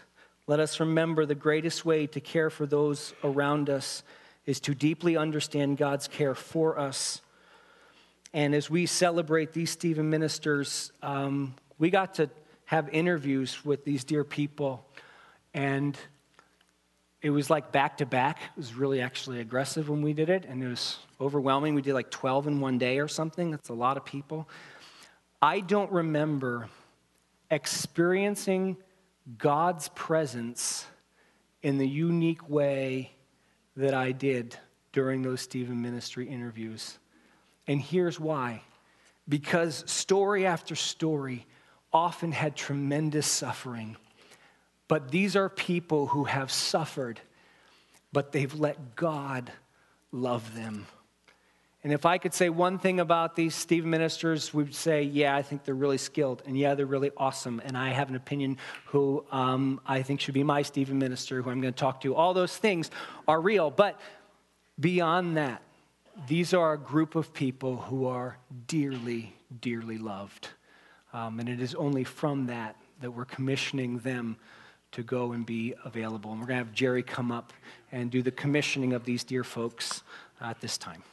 let 0.47 0.59
us 0.59 0.81
remember 0.81 1.25
the 1.25 1.33
greatest 1.33 1.85
way 1.85 2.07
to 2.07 2.19
care 2.19 2.49
for 2.49 2.65
those 2.65 3.13
around 3.23 3.69
us 3.69 4.03
is 4.45 4.59
to 4.59 4.75
deeply 4.75 5.15
understand 5.15 5.77
God's 5.77 6.09
care 6.09 6.35
for 6.35 6.77
us. 6.77 7.21
And 8.33 8.53
as 8.53 8.69
we 8.69 8.85
celebrate 8.85 9.53
these 9.53 9.71
Stephen 9.71 10.09
ministers, 10.09 10.91
um, 11.01 11.55
we 11.79 11.89
got 11.89 12.15
to 12.15 12.29
have 12.65 12.89
interviews 12.89 13.65
with 13.65 13.83
these 13.83 14.03
dear 14.03 14.23
people, 14.23 14.85
and 15.53 15.97
it 17.21 17.31
was 17.31 17.49
like 17.49 17.71
back 17.71 17.97
to 17.97 18.05
back. 18.05 18.39
It 18.55 18.57
was 18.57 18.75
really 18.75 19.01
actually 19.01 19.39
aggressive 19.39 19.89
when 19.89 20.01
we 20.01 20.13
did 20.13 20.29
it, 20.29 20.45
and 20.45 20.61
it 20.61 20.67
was 20.67 20.99
overwhelming. 21.19 21.73
We 21.73 21.81
did 21.81 21.93
like 21.93 22.11
12 22.11 22.47
in 22.47 22.59
one 22.59 22.77
day 22.77 22.99
or 22.99 23.07
something. 23.07 23.49
That's 23.51 23.69
a 23.69 23.73
lot 23.73 23.97
of 23.97 24.05
people. 24.05 24.47
I 25.41 25.61
don't 25.61 25.91
remember 25.91 26.69
experiencing 27.49 28.77
God's 29.37 29.89
presence 29.89 30.85
in 31.61 31.77
the 31.77 31.87
unique 31.87 32.49
way 32.49 33.11
that 33.75 33.93
I 33.93 34.11
did 34.11 34.57
during 34.91 35.21
those 35.21 35.41
Stephen 35.41 35.81
ministry 35.81 36.27
interviews. 36.27 36.99
And 37.67 37.81
here's 37.81 38.19
why 38.19 38.63
because 39.27 39.83
story 39.85 40.47
after 40.47 40.75
story, 40.75 41.45
often 41.91 42.31
had 42.31 42.55
tremendous 42.55 43.27
suffering. 43.27 43.97
But 44.87 45.11
these 45.11 45.35
are 45.35 45.49
people 45.49 46.07
who 46.07 46.23
have 46.25 46.51
suffered, 46.51 47.19
but 48.11 48.31
they've 48.31 48.53
let 48.53 48.95
God 48.95 49.51
love 50.11 50.55
them. 50.55 50.87
And 51.83 51.93
if 51.93 52.05
I 52.05 52.17
could 52.17 52.33
say 52.33 52.49
one 52.49 52.77
thing 52.77 52.99
about 52.99 53.35
these 53.35 53.55
Stephen 53.55 53.89
ministers, 53.89 54.53
we'd 54.53 54.75
say, 54.75 55.03
yeah, 55.03 55.33
I 55.33 55.41
think 55.41 55.63
they're 55.63 55.73
really 55.73 55.97
skilled, 55.97 56.43
and 56.45 56.57
yeah, 56.57 56.75
they're 56.75 56.85
really 56.85 57.11
awesome. 57.15 57.61
And 57.63 57.77
I 57.77 57.91
have 57.91 58.09
an 58.09 58.15
opinion 58.15 58.57
who 58.87 59.23
um, 59.31 59.79
I 59.85 60.01
think 60.01 60.19
should 60.19 60.33
be 60.33 60.43
my 60.43 60.61
Stephen 60.61 60.99
minister, 60.99 61.41
who 61.41 61.49
I'm 61.49 61.61
going 61.61 61.73
to 61.73 61.79
talk 61.79 62.01
to. 62.01 62.15
All 62.15 62.33
those 62.33 62.57
things 62.57 62.91
are 63.29 63.39
real. 63.39 63.71
But 63.71 63.99
beyond 64.77 65.37
that, 65.37 65.61
these 66.27 66.53
are 66.53 66.73
a 66.73 66.77
group 66.77 67.15
of 67.15 67.33
people 67.33 67.77
who 67.77 68.07
are 68.07 68.37
dearly, 68.67 69.35
dearly 69.61 69.97
loved. 69.97 70.49
Um, 71.13 71.39
and 71.39 71.49
it 71.49 71.59
is 71.59 71.75
only 71.75 72.03
from 72.03 72.45
that 72.47 72.75
that 73.01 73.11
we're 73.11 73.25
commissioning 73.25 73.99
them 73.99 74.37
to 74.91 75.03
go 75.03 75.31
and 75.33 75.45
be 75.45 75.73
available. 75.85 76.31
And 76.31 76.39
we're 76.39 76.47
going 76.47 76.59
to 76.59 76.65
have 76.65 76.73
Jerry 76.73 77.03
come 77.03 77.31
up 77.31 77.53
and 77.91 78.09
do 78.09 78.21
the 78.21 78.31
commissioning 78.31 78.93
of 78.93 79.05
these 79.05 79.23
dear 79.23 79.43
folks 79.43 80.03
at 80.41 80.59
this 80.61 80.77
time. 80.77 81.03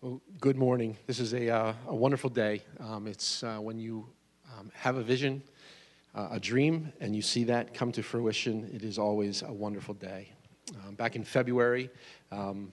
Well, 0.00 0.22
good 0.40 0.56
morning. 0.56 0.96
This 1.06 1.20
is 1.20 1.34
a, 1.34 1.50
uh, 1.50 1.74
a 1.86 1.94
wonderful 1.94 2.30
day. 2.30 2.62
Um, 2.80 3.06
it's 3.06 3.42
uh, 3.42 3.58
when 3.58 3.78
you 3.78 4.06
um, 4.58 4.70
have 4.74 4.96
a 4.96 5.02
vision, 5.02 5.42
uh, 6.14 6.28
a 6.30 6.40
dream, 6.40 6.90
and 7.00 7.14
you 7.14 7.20
see 7.20 7.44
that 7.44 7.74
come 7.74 7.92
to 7.92 8.02
fruition, 8.02 8.70
it 8.72 8.82
is 8.82 8.98
always 8.98 9.42
a 9.42 9.52
wonderful 9.52 9.92
day. 9.92 10.30
Um, 10.86 10.94
back 10.94 11.16
in 11.16 11.24
February, 11.24 11.90
um, 12.30 12.72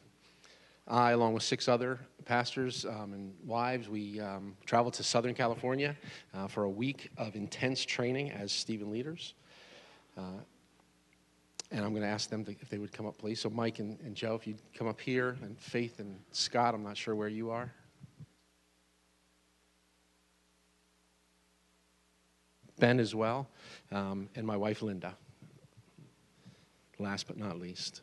I, 0.88 1.12
along 1.12 1.34
with 1.34 1.44
six 1.44 1.68
other 1.68 2.00
pastors 2.26 2.86
um, 2.86 3.14
and 3.14 3.34
wives, 3.46 3.90
we 3.90 4.20
um, 4.20 4.56
traveled 4.66 4.94
to 4.96 5.04
Southern 5.04 5.34
California 5.34 5.96
uh, 6.34 6.48
for 6.48 6.64
a 6.64 6.70
week 6.70 7.10
of 7.18 7.36
intense 7.36 7.84
training 7.84 8.32
as 8.32 8.52
Stephen 8.52 8.92
leaders. 8.92 9.34
Uh, 10.18 10.22
and 11.72 11.84
I'm 11.84 11.92
going 11.92 12.04
to 12.04 12.08
ask 12.08 12.30
them 12.30 12.46
to, 12.46 12.52
if 12.52 12.70
they 12.70 12.78
would 12.78 12.94
come 12.94 13.06
up, 13.06 13.18
please. 13.18 13.42
So, 13.42 13.50
Mike 13.50 13.80
and, 13.80 14.00
and 14.02 14.16
Joe, 14.16 14.36
if 14.36 14.48
you'd 14.48 14.62
come 14.74 14.88
up 14.88 15.02
here, 15.02 15.38
and 15.42 15.60
Faith 15.60 16.00
and 16.00 16.18
Scott, 16.32 16.74
I'm 16.74 16.84
not 16.84 16.96
sure 16.96 17.16
where 17.16 17.28
you 17.28 17.50
are. 17.50 17.74
Ben 22.80 23.00
as 23.00 23.16
well, 23.16 23.50
um, 23.92 24.30
and 24.36 24.46
my 24.46 24.56
wife 24.56 24.82
Linda 24.84 25.16
last 27.00 27.28
but 27.28 27.38
not 27.38 27.60
least. 27.60 28.02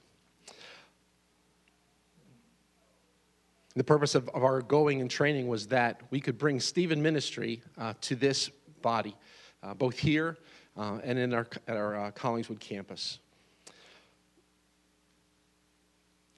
The 3.76 3.84
purpose 3.84 4.14
of, 4.14 4.28
of 4.28 4.44
our 4.44 4.62
going 4.62 5.00
and 5.00 5.10
training 5.10 5.48
was 5.48 5.66
that 5.68 6.00
we 6.10 6.20
could 6.20 6.38
bring 6.38 6.60
Stephen 6.60 7.02
Ministry 7.02 7.60
uh, 7.76 7.94
to 8.02 8.14
this 8.14 8.50
body, 8.82 9.16
uh, 9.62 9.74
both 9.74 9.98
here 9.98 10.36
uh, 10.76 10.98
and 11.02 11.18
in 11.18 11.34
our, 11.34 11.46
at 11.66 11.76
our 11.76 11.96
uh, 11.96 12.10
Collingswood 12.12 12.60
campus. 12.60 13.18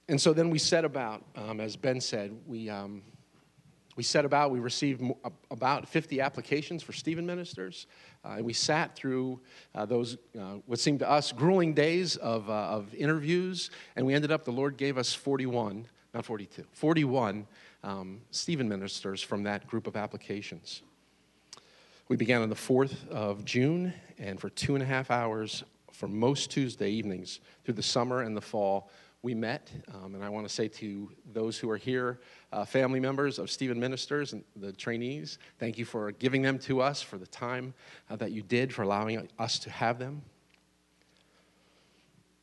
And 0.09 0.19
so 0.19 0.33
then 0.33 0.49
we 0.49 0.57
set 0.57 0.85
about, 0.85 1.23
um, 1.35 1.59
as 1.59 1.75
Ben 1.75 1.99
said, 2.01 2.35
we, 2.47 2.69
um, 2.69 3.03
we 3.97 4.03
set 4.03 4.25
about, 4.25 4.51
we 4.51 4.59
received 4.59 5.01
about 5.49 5.89
50 5.89 6.21
applications 6.21 6.83
for 6.83 6.93
Stephen 6.93 7.25
ministers. 7.25 7.87
Uh, 8.23 8.35
and 8.37 8.45
we 8.45 8.53
sat 8.53 8.95
through 8.95 9.41
uh, 9.73 9.85
those, 9.85 10.17
uh, 10.39 10.57
what 10.67 10.79
seemed 10.79 10.99
to 10.99 11.09
us, 11.09 11.31
grueling 11.31 11.73
days 11.73 12.15
of, 12.15 12.47
uh, 12.47 12.53
of 12.53 12.93
interviews. 12.93 13.71
And 13.95 14.05
we 14.05 14.13
ended 14.13 14.31
up, 14.31 14.45
the 14.45 14.51
Lord 14.51 14.77
gave 14.77 14.99
us 14.99 15.15
41, 15.15 15.87
not 16.13 16.25
42, 16.25 16.63
41 16.71 17.47
um, 17.83 18.21
Stephen 18.29 18.69
ministers 18.69 19.23
from 19.23 19.43
that 19.43 19.65
group 19.65 19.87
of 19.87 19.95
applications. 19.95 20.83
We 22.07 22.17
began 22.17 22.43
on 22.43 22.49
the 22.49 22.55
4th 22.55 23.09
of 23.09 23.43
June, 23.45 23.93
and 24.19 24.39
for 24.39 24.49
two 24.49 24.75
and 24.75 24.83
a 24.83 24.85
half 24.85 25.09
hours, 25.09 25.63
for 25.91 26.07
most 26.07 26.51
Tuesday 26.51 26.91
evenings 26.91 27.39
through 27.65 27.73
the 27.73 27.83
summer 27.83 28.21
and 28.21 28.37
the 28.37 28.41
fall, 28.41 28.91
we 29.23 29.33
met. 29.33 29.71
Um, 29.93 30.15
and 30.15 30.23
I 30.23 30.29
want 30.29 30.47
to 30.47 30.53
say 30.53 30.67
to 30.67 31.11
those 31.33 31.57
who 31.57 31.69
are 31.69 31.77
here, 31.77 32.19
uh, 32.51 32.65
family 32.65 32.99
members 32.99 33.39
of 33.39 33.49
Stephen 33.49 33.79
Ministers 33.79 34.33
and 34.33 34.43
the 34.55 34.71
trainees, 34.71 35.37
thank 35.59 35.77
you 35.77 35.85
for 35.85 36.11
giving 36.13 36.41
them 36.41 36.57
to 36.59 36.81
us, 36.81 37.01
for 37.01 37.17
the 37.17 37.27
time 37.27 37.73
uh, 38.09 38.15
that 38.15 38.31
you 38.31 38.41
did, 38.41 38.73
for 38.73 38.83
allowing 38.83 39.27
us 39.37 39.59
to 39.59 39.69
have 39.69 39.99
them. 39.99 40.21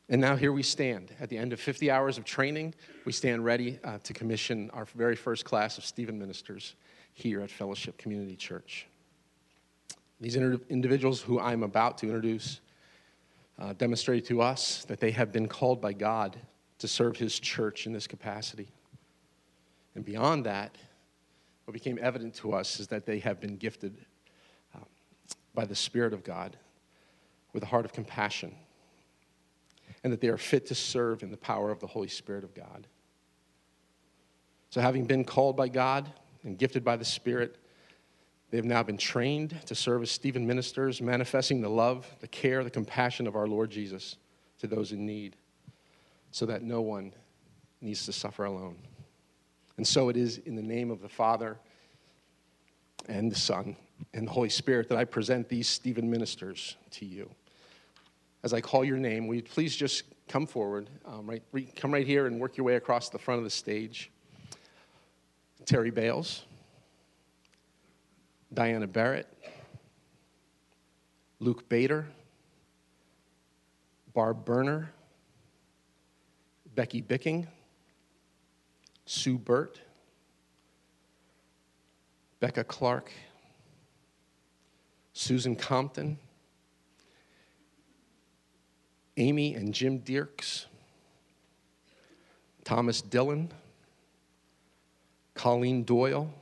And 0.07 0.21
now 0.21 0.35
here 0.35 0.51
we 0.51 0.61
stand. 0.61 1.11
At 1.19 1.29
the 1.29 1.37
end 1.37 1.51
of 1.51 1.59
50 1.59 1.89
hours 1.89 2.19
of 2.19 2.25
training, 2.25 2.75
we 3.05 3.11
stand 3.11 3.43
ready 3.43 3.79
uh, 3.83 3.97
to 4.03 4.13
commission 4.13 4.69
our 4.71 4.85
very 4.85 5.15
first 5.15 5.45
class 5.45 5.79
of 5.79 5.85
Stephen 5.85 6.19
Ministers 6.19 6.75
here 7.13 7.41
at 7.41 7.49
Fellowship 7.49 7.97
Community 7.97 8.35
Church. 8.35 8.87
These 10.21 10.35
individuals 10.35 11.21
who 11.21 11.39
I'm 11.39 11.63
about 11.63 11.97
to 11.99 12.05
introduce 12.05 12.61
uh, 13.57 13.73
demonstrated 13.73 14.25
to 14.25 14.41
us 14.41 14.85
that 14.85 14.99
they 14.99 15.11
have 15.11 15.31
been 15.31 15.47
called 15.47 15.81
by 15.81 15.93
God 15.93 16.37
to 16.79 16.87
serve 16.87 17.17
his 17.17 17.39
church 17.39 17.87
in 17.87 17.93
this 17.93 18.05
capacity. 18.05 18.67
And 19.95 20.03
beyond 20.03 20.45
that, 20.45 20.75
what 21.65 21.73
became 21.73 21.97
evident 22.01 22.35
to 22.35 22.53
us 22.53 22.79
is 22.79 22.87
that 22.87 23.05
they 23.05 23.19
have 23.19 23.39
been 23.39 23.57
gifted 23.57 23.97
uh, 24.75 24.79
by 25.53 25.65
the 25.65 25.75
Spirit 25.75 26.13
of 26.13 26.23
God 26.23 26.57
with 27.53 27.63
a 27.63 27.65
heart 27.65 27.85
of 27.85 27.93
compassion, 27.93 28.53
and 30.03 30.11
that 30.11 30.21
they 30.21 30.27
are 30.27 30.37
fit 30.37 30.67
to 30.67 30.75
serve 30.75 31.23
in 31.23 31.31
the 31.31 31.37
power 31.37 31.71
of 31.71 31.79
the 31.79 31.87
Holy 31.87 32.09
Spirit 32.09 32.43
of 32.43 32.53
God. 32.53 32.85
So, 34.69 34.81
having 34.81 35.05
been 35.05 35.23
called 35.23 35.55
by 35.55 35.69
God 35.69 36.11
and 36.43 36.57
gifted 36.57 36.83
by 36.83 36.97
the 36.97 37.05
Spirit, 37.05 37.57
they 38.51 38.57
have 38.57 38.65
now 38.65 38.83
been 38.83 38.97
trained 38.97 39.59
to 39.65 39.73
serve 39.73 40.03
as 40.03 40.11
Stephen 40.11 40.45
ministers, 40.45 41.01
manifesting 41.01 41.61
the 41.61 41.69
love, 41.69 42.13
the 42.19 42.27
care, 42.27 42.63
the 42.63 42.69
compassion 42.69 43.25
of 43.25 43.35
our 43.35 43.47
Lord 43.47 43.71
Jesus 43.71 44.17
to 44.59 44.67
those 44.67 44.91
in 44.91 45.05
need 45.05 45.35
so 46.31 46.45
that 46.45 46.61
no 46.61 46.81
one 46.81 47.13
needs 47.81 48.05
to 48.05 48.13
suffer 48.13 48.45
alone. 48.45 48.77
And 49.77 49.85
so 49.85 50.09
it 50.09 50.17
is 50.17 50.37
in 50.39 50.55
the 50.55 50.61
name 50.61 50.91
of 50.91 51.01
the 51.01 51.09
Father 51.09 51.57
and 53.07 53.31
the 53.31 53.35
Son 53.35 53.75
and 54.13 54.27
the 54.27 54.31
Holy 54.31 54.49
Spirit 54.49 54.89
that 54.89 54.97
I 54.97 55.05
present 55.05 55.49
these 55.49 55.67
Stephen 55.67 56.09
ministers 56.09 56.77
to 56.91 57.05
you. 57.05 57.29
As 58.43 58.53
I 58.53 58.61
call 58.61 58.85
your 58.85 58.97
name, 58.97 59.27
will 59.27 59.35
you 59.35 59.43
please 59.43 59.75
just 59.75 60.03
come 60.27 60.45
forward, 60.45 60.89
um, 61.05 61.27
right, 61.27 61.43
come 61.75 61.93
right 61.93 62.05
here 62.05 62.27
and 62.27 62.39
work 62.39 62.57
your 62.57 62.65
way 62.65 62.75
across 62.75 63.09
the 63.09 63.19
front 63.19 63.39
of 63.39 63.43
the 63.43 63.49
stage. 63.49 64.11
Terry 65.65 65.89
Bales, 65.89 66.43
Diana 68.53 68.87
Barrett, 68.87 69.27
Luke 71.39 71.67
Bader, 71.69 72.07
Barb 74.13 74.45
Berner, 74.45 74.91
Becky 76.75 77.01
Bicking, 77.01 77.47
Sue 79.05 79.37
Burt, 79.37 79.79
Becca 82.39 82.63
Clark, 82.63 83.11
Susan 85.13 85.55
Compton, 85.55 86.17
Amy 89.17 89.53
and 89.53 89.73
Jim 89.73 89.99
Dirks, 89.99 90.65
Thomas 92.63 93.01
Dillon, 93.01 93.51
Colleen 95.35 95.83
Doyle, 95.83 96.33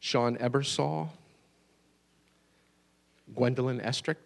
Sean 0.00 0.36
Ebersol, 0.38 1.10
Gwendolyn 3.34 3.80
Estrick, 3.80 4.16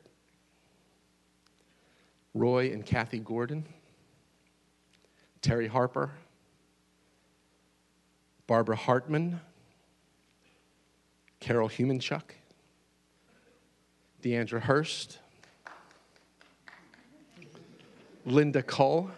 Roy 2.35 2.73
and 2.73 2.87
Kathy 2.87 3.19
Gordon, 3.19 3.67
Terry 5.43 5.67
Harper, 5.67 6.13
Barbara 8.47 8.77
Hartman, 8.77 9.41
Carol 11.41 11.69
Humanchuk, 11.69 12.23
Deandra 14.23 14.61
Hurst, 14.61 15.19
Linda 18.25 18.63
Cull, 18.63 19.11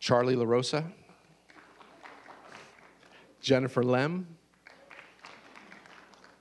Charlie 0.00 0.36
LaRosa, 0.36 0.84
Jennifer 3.40 3.82
Lem, 3.82 4.26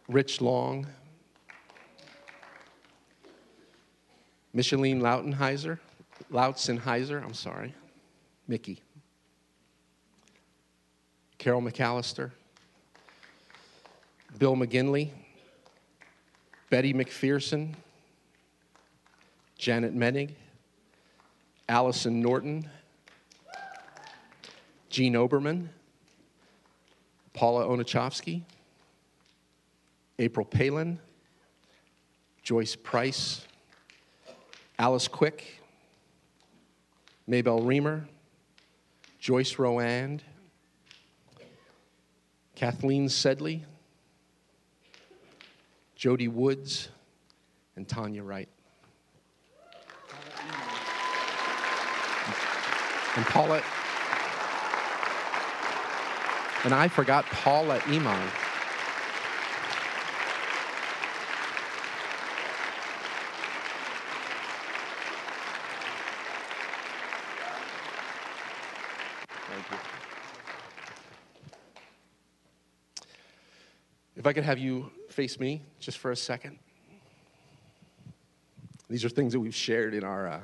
Rich 0.09 0.41
Long, 0.41 0.85
Micheline 4.53 4.99
Lautenheiser, 4.99 5.79
Lautzenheiser, 6.35 7.23
I'm 7.23 7.33
sorry, 7.33 7.73
Mickey. 8.45 8.81
Carol 11.37 11.61
McAllister, 11.61 12.31
Bill 14.37 14.55
McGinley, 14.55 15.11
Betty 16.69 16.93
McPherson, 16.93 17.73
Janet 19.57 19.95
Menig, 19.95 20.31
Allison 21.69 22.21
Norton, 22.21 22.69
Jean 24.89 25.13
Oberman, 25.13 25.69
Paula 27.33 27.65
Onachowski, 27.65 28.41
April 30.19 30.45
Palin, 30.45 30.99
Joyce 32.43 32.75
Price, 32.75 33.45
Alice 34.77 35.07
Quick, 35.07 35.61
Maybell 37.29 37.65
Reamer, 37.65 38.07
Joyce 39.19 39.55
Rowand, 39.55 40.19
Kathleen 42.55 43.09
Sedley, 43.09 43.65
Jody 45.95 46.27
Woods, 46.27 46.89
and 47.75 47.87
Tanya 47.87 48.23
Wright. 48.23 48.49
And 53.15 53.25
Paula, 53.25 53.61
and 56.65 56.73
I 56.73 56.87
forgot 56.89 57.25
Paula 57.25 57.81
Iman. 57.87 58.29
If 74.25 74.29
I 74.29 74.33
could 74.33 74.45
have 74.45 74.57
you 74.57 74.89
face 75.07 75.39
me 75.39 75.61
just 75.79 75.99
for 75.99 76.09
a 76.09 76.15
second. 76.15 76.57
These 78.89 79.05
are 79.05 79.09
things 79.09 79.33
that 79.33 79.39
we've 79.39 79.53
shared 79.53 79.93
in 79.93 80.03
our, 80.03 80.27
uh, 80.27 80.39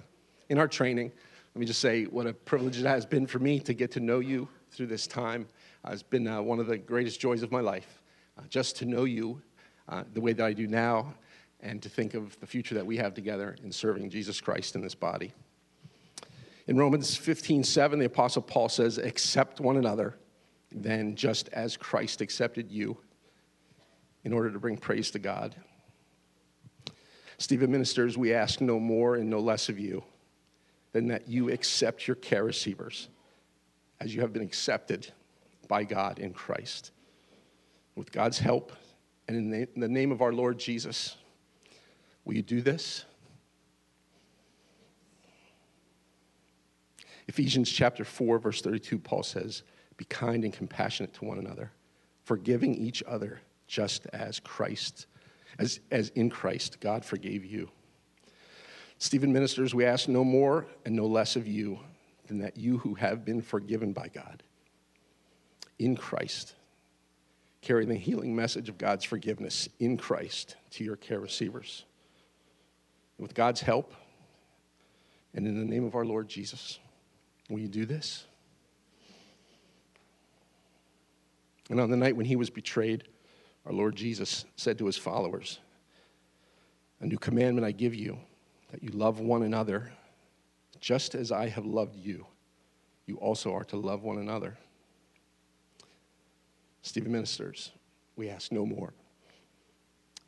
in 0.50 0.60
our 0.60 0.68
training. 0.68 1.12
Let 1.56 1.60
me 1.60 1.66
just 1.66 1.82
say 1.82 2.04
what 2.04 2.28
a 2.28 2.34
privilege 2.34 2.78
it 2.78 2.86
has 2.86 3.08
been 3.08 3.26
for 3.26 3.40
me 3.40 3.60
to 3.62 3.74
get 3.74 3.90
to 3.94 4.00
know 4.00 4.20
you 4.20 4.48
through 4.70 4.86
this 4.86 5.08
time. 5.08 5.48
Uh, 5.84 5.94
it's 5.94 6.04
been 6.04 6.28
uh, 6.28 6.44
one 6.44 6.60
of 6.60 6.68
the 6.68 6.78
greatest 6.78 7.20
joys 7.20 7.42
of 7.42 7.52
my 7.52 7.60
life, 7.60 8.04
uh, 8.38 8.44
just 8.50 8.76
to 8.76 8.86
know 8.86 9.06
you 9.06 9.42
uh, 9.90 10.04
the 10.14 10.22
way 10.22 10.34
that 10.34 10.46
I 10.46 10.54
do 10.54 10.68
now 10.68 11.16
and 11.62 11.82
to 11.82 11.90
think 11.90 12.14
of 12.14 12.40
the 12.40 12.46
future 12.46 12.76
that 12.76 12.86
we 12.86 12.98
have 12.98 13.16
together 13.16 13.56
in 13.64 13.72
serving 13.72 14.12
Jesus 14.12 14.40
Christ 14.40 14.76
in 14.76 14.82
this 14.84 14.94
body. 14.94 15.34
In 16.68 16.78
Romans 16.78 17.18
15 17.18 17.64
7, 17.64 17.98
the 17.98 18.06
Apostle 18.06 18.44
Paul 18.44 18.70
says, 18.70 19.00
Accept 19.00 19.60
one 19.60 19.78
another, 19.78 20.18
then 20.72 21.16
just 21.16 21.50
as 21.50 21.78
Christ 21.78 22.22
accepted 22.22 22.72
you 22.72 22.96
in 24.24 24.34
order 24.34 24.52
to 24.52 24.60
bring 24.60 24.78
praise 24.78 25.12
to 25.12 25.20
God. 25.20 25.56
Stephen 27.38 27.72
Ministers, 27.72 28.18
we 28.18 28.34
ask 28.34 28.62
no 28.62 28.80
more 28.80 29.16
and 29.16 29.30
no 29.30 29.40
less 29.40 29.68
of 29.68 29.80
you 29.80 30.04
than 30.92 31.08
that 31.08 31.28
you 31.28 31.50
accept 31.50 32.08
your 32.08 32.16
care 32.16 32.44
receivers 32.44 33.08
as 34.00 34.14
you 34.14 34.22
have 34.22 34.34
been 34.34 34.44
accepted 34.44 35.12
by 35.68 35.84
God 35.84 36.20
in 36.20 36.34
Christ. 36.34 36.92
With 37.96 38.12
God's 38.12 38.40
help 38.40 38.72
and 39.28 39.54
in 39.54 39.68
the 39.76 39.88
name 39.88 40.12
of 40.12 40.22
our 40.22 40.34
Lord 40.34 40.60
Jesus, 40.60 41.16
will 42.26 42.36
you 42.36 42.42
do 42.42 42.62
this? 42.62 43.06
Ephesians 47.28 47.72
chapter 47.72 48.04
4, 48.04 48.40
verse 48.40 48.62
32, 48.62 49.00
Paul 49.00 49.24
says, 49.24 49.64
Be 49.96 50.06
kind 50.06 50.44
and 50.44 50.54
compassionate 50.54 51.14
to 51.14 51.26
one 51.26 51.40
another, 51.40 51.72
forgiving 52.24 52.76
each 52.76 53.02
other, 53.08 53.42
just 53.72 54.06
as 54.08 54.38
Christ, 54.42 55.06
as, 55.58 55.80
as 55.92 56.10
in 56.10 56.30
Christ, 56.30 56.82
God 56.82 57.06
forgave 57.06 57.46
you. 57.46 57.70
Stephen 58.98 59.32
ministers, 59.32 59.74
we 59.74 59.86
ask 59.86 60.10
no 60.10 60.26
more 60.26 60.68
and 60.86 60.94
no 60.94 61.06
less 61.06 61.38
of 61.38 61.48
you 61.48 61.80
than 62.28 62.40
that 62.40 62.58
you 62.58 62.80
who 62.80 62.96
have 62.96 63.24
been 63.24 63.42
forgiven 63.42 63.94
by 63.94 64.10
God 64.10 64.44
in 65.80 65.96
Christ 65.96 66.54
carry 67.62 67.86
the 67.86 67.96
healing 67.96 68.36
message 68.36 68.68
of 68.68 68.78
God's 68.78 69.06
forgiveness 69.06 69.70
in 69.80 69.96
Christ 69.96 70.58
to 70.72 70.84
your 70.84 70.98
care 70.98 71.22
receivers. 71.22 71.86
With 73.18 73.34
God's 73.34 73.62
help 73.62 73.94
and 75.34 75.48
in 75.48 75.58
the 75.58 75.66
name 75.66 75.86
of 75.86 75.96
our 75.96 76.06
Lord 76.06 76.28
Jesus, 76.28 76.78
will 77.50 77.60
you 77.60 77.70
do 77.70 77.86
this? 77.86 78.26
And 81.70 81.80
on 81.80 81.90
the 81.90 81.96
night 81.96 82.18
when 82.18 82.26
he 82.26 82.36
was 82.36 82.50
betrayed, 82.50 83.06
our 83.66 83.74
Lord 83.74 83.96
Jesus 83.96 84.46
said 84.56 84.78
to 84.80 84.86
his 84.86 84.98
followers, 84.98 85.60
A 87.00 87.06
new 87.06 87.18
commandment 87.18 87.66
I 87.66 87.72
give 87.72 87.94
you, 87.96 88.18
that 88.72 88.84
you 88.84 88.90
love 88.90 89.20
one 89.20 89.44
another 89.44 89.92
just 90.80 91.14
as 91.14 91.32
I 91.32 91.48
have 91.48 91.66
loved 91.66 91.96
you. 91.96 92.26
You 93.06 93.18
also 93.18 93.54
are 93.54 93.64
to 93.66 93.78
love 93.78 94.04
one 94.04 94.18
another. 94.18 94.58
Stephen 96.82 97.12
ministers, 97.12 97.72
we 98.16 98.30
ask 98.30 98.52
no 98.52 98.66
more 98.66 98.94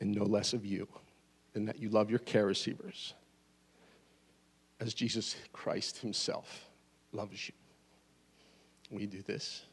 and 0.00 0.14
no 0.14 0.24
less 0.24 0.52
of 0.52 0.64
you 0.64 0.86
than 1.52 1.64
that 1.64 1.80
you 1.80 1.88
love 1.88 2.10
your 2.10 2.18
care 2.20 2.46
receivers 2.46 3.14
as 4.80 4.94
Jesus 4.94 5.36
Christ 5.52 5.98
himself 5.98 6.66
loves 7.12 7.48
you. 7.48 7.54
We 8.90 9.06
do 9.06 9.22
this. 9.22 9.64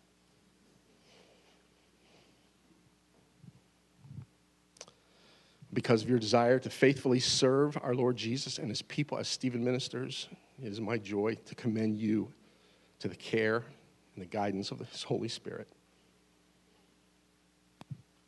Because 5.74 6.04
of 6.04 6.10
your 6.10 6.20
desire 6.20 6.60
to 6.60 6.70
faithfully 6.70 7.20
serve 7.20 7.78
our 7.82 7.96
Lord 7.96 8.18
Jesus 8.18 8.58
and 8.58 8.70
his 8.70 8.82
people 8.82 9.18
as 9.18 9.28
Stephen 9.28 9.64
ministers, 9.64 10.28
it 10.62 10.68
is 10.68 10.82
my 10.82 10.98
joy 10.98 11.38
to 11.46 11.56
commend 11.56 11.98
you 11.98 12.32
to 13.00 13.08
the 13.08 13.16
care 13.16 13.64
and 14.16 14.22
the 14.22 14.28
guidance 14.28 14.72
of 14.72 14.80
his 14.80 15.04
Holy 15.04 15.30
Spirit 15.30 15.68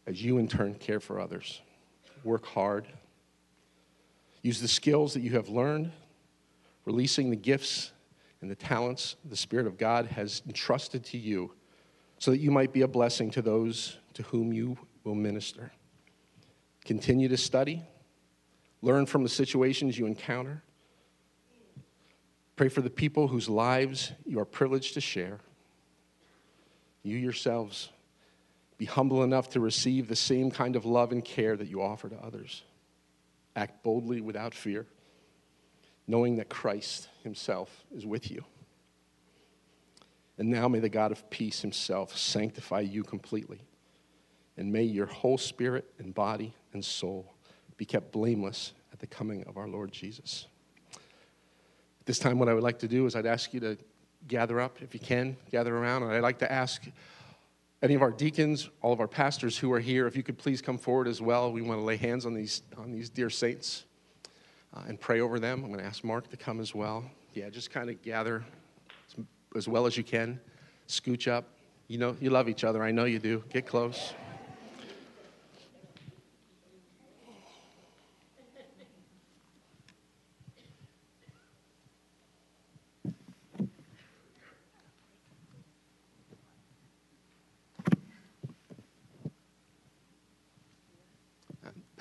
as 0.05 0.23
you 0.23 0.37
in 0.37 0.47
turn 0.47 0.73
care 0.75 0.99
for 0.99 1.19
others. 1.19 1.61
Work 2.23 2.45
hard. 2.45 2.87
Use 4.41 4.59
the 4.59 4.67
skills 4.67 5.13
that 5.13 5.21
you 5.21 5.31
have 5.31 5.49
learned, 5.49 5.91
releasing 6.85 7.29
the 7.29 7.35
gifts 7.35 7.91
and 8.41 8.51
the 8.51 8.55
talents 8.55 9.15
the 9.25 9.37
Spirit 9.37 9.67
of 9.67 9.77
God 9.77 10.05
has 10.07 10.41
entrusted 10.45 11.03
to 11.05 11.17
you 11.17 11.53
so 12.19 12.31
that 12.31 12.39
you 12.39 12.51
might 12.51 12.73
be 12.73 12.81
a 12.81 12.87
blessing 12.87 13.31
to 13.31 13.41
those 13.41 13.97
to 14.13 14.23
whom 14.23 14.51
you 14.53 14.77
will 15.03 15.15
minister. 15.15 15.71
Continue 16.86 17.29
to 17.29 17.38
study, 17.38 17.81
learn 18.81 19.05
from 19.05 19.23
the 19.23 19.29
situations 19.29 19.97
you 19.97 20.05
encounter. 20.05 20.63
Pray 22.55 22.69
for 22.69 22.81
the 22.81 22.89
people 22.89 23.27
whose 23.27 23.49
lives 23.49 24.11
you 24.25 24.39
are 24.39 24.45
privileged 24.45 24.93
to 24.95 25.01
share. 25.01 25.39
You 27.01 27.17
yourselves 27.17 27.89
be 28.77 28.86
humble 28.86 29.23
enough 29.23 29.49
to 29.51 29.59
receive 29.59 30.07
the 30.07 30.15
same 30.15 30.51
kind 30.51 30.75
of 30.75 30.86
love 30.86 31.11
and 31.11 31.23
care 31.23 31.55
that 31.55 31.67
you 31.67 31.81
offer 31.81 32.09
to 32.09 32.17
others. 32.17 32.63
Act 33.55 33.84
boldly 33.84 34.19
without 34.19 34.53
fear, 34.53 34.86
knowing 36.07 36.38
that 36.38 36.49
Christ 36.49 37.07
Himself 37.23 37.86
is 37.95 38.05
with 38.05 38.29
you. 38.29 38.43
And 40.38 40.49
now 40.49 40.67
may 40.67 40.79
the 40.79 40.89
God 40.89 41.11
of 41.11 41.29
peace 41.29 41.61
Himself 41.61 42.17
sanctify 42.17 42.81
you 42.81 43.03
completely. 43.03 43.61
And 44.57 44.71
may 44.71 44.83
your 44.83 45.07
whole 45.07 45.37
spirit 45.37 45.85
and 45.97 46.13
body 46.13 46.53
and 46.73 46.83
soul 46.83 47.33
be 47.77 47.85
kept 47.85 48.11
blameless 48.11 48.73
at 48.91 48.99
the 48.99 49.07
coming 49.07 49.43
of 49.45 49.57
our 49.57 49.67
Lord 49.67 49.91
Jesus. 49.91 50.47
At 50.93 52.05
this 52.05 52.19
time, 52.19 52.37
what 52.37 52.49
I 52.49 52.53
would 52.53 52.63
like 52.63 52.79
to 52.79 52.87
do 52.87 53.05
is 53.05 53.15
I'd 53.15 53.25
ask 53.25 53.53
you 53.53 53.59
to 53.61 53.77
gather 54.27 54.59
up, 54.59 54.81
if 54.81 54.93
you 54.93 54.99
can, 54.99 55.35
gather 55.51 55.75
around. 55.75 56.03
And 56.03 56.11
I'd 56.11 56.21
like 56.21 56.39
to 56.39 56.51
ask 56.51 56.83
any 57.81 57.95
of 57.95 58.01
our 58.01 58.11
deacons, 58.11 58.69
all 58.81 58.93
of 58.93 58.99
our 58.99 59.07
pastors 59.07 59.57
who 59.57 59.71
are 59.73 59.79
here, 59.79 60.07
if 60.07 60.15
you 60.15 60.23
could 60.23 60.37
please 60.37 60.61
come 60.61 60.77
forward 60.77 61.07
as 61.07 61.21
well. 61.21 61.51
We 61.51 61.61
want 61.61 61.79
to 61.79 61.83
lay 61.83 61.97
hands 61.97 62.25
on 62.25 62.33
these, 62.33 62.61
on 62.77 62.91
these 62.91 63.09
dear 63.09 63.29
saints 63.29 63.85
uh, 64.73 64.83
and 64.87 64.99
pray 64.99 65.19
over 65.19 65.39
them. 65.39 65.63
I'm 65.63 65.69
going 65.69 65.79
to 65.79 65.85
ask 65.85 66.03
Mark 66.03 66.29
to 66.29 66.37
come 66.37 66.59
as 66.59 66.73
well. 66.73 67.03
Yeah, 67.33 67.49
just 67.49 67.71
kind 67.71 67.89
of 67.89 68.01
gather 68.01 68.43
as 69.55 69.67
well 69.67 69.85
as 69.85 69.97
you 69.97 70.03
can. 70.03 70.39
Scooch 70.87 71.27
up. 71.27 71.45
You 71.87 71.97
know, 71.97 72.15
you 72.21 72.29
love 72.29 72.47
each 72.47 72.63
other. 72.63 72.81
I 72.83 72.91
know 72.91 73.05
you 73.05 73.19
do. 73.19 73.43
Get 73.49 73.65
close. 73.65 74.13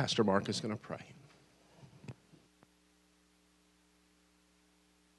Pastor 0.03 0.25
Mark 0.25 0.49
is 0.49 0.59
going 0.59 0.75
to 0.75 0.77
pray. 0.77 1.13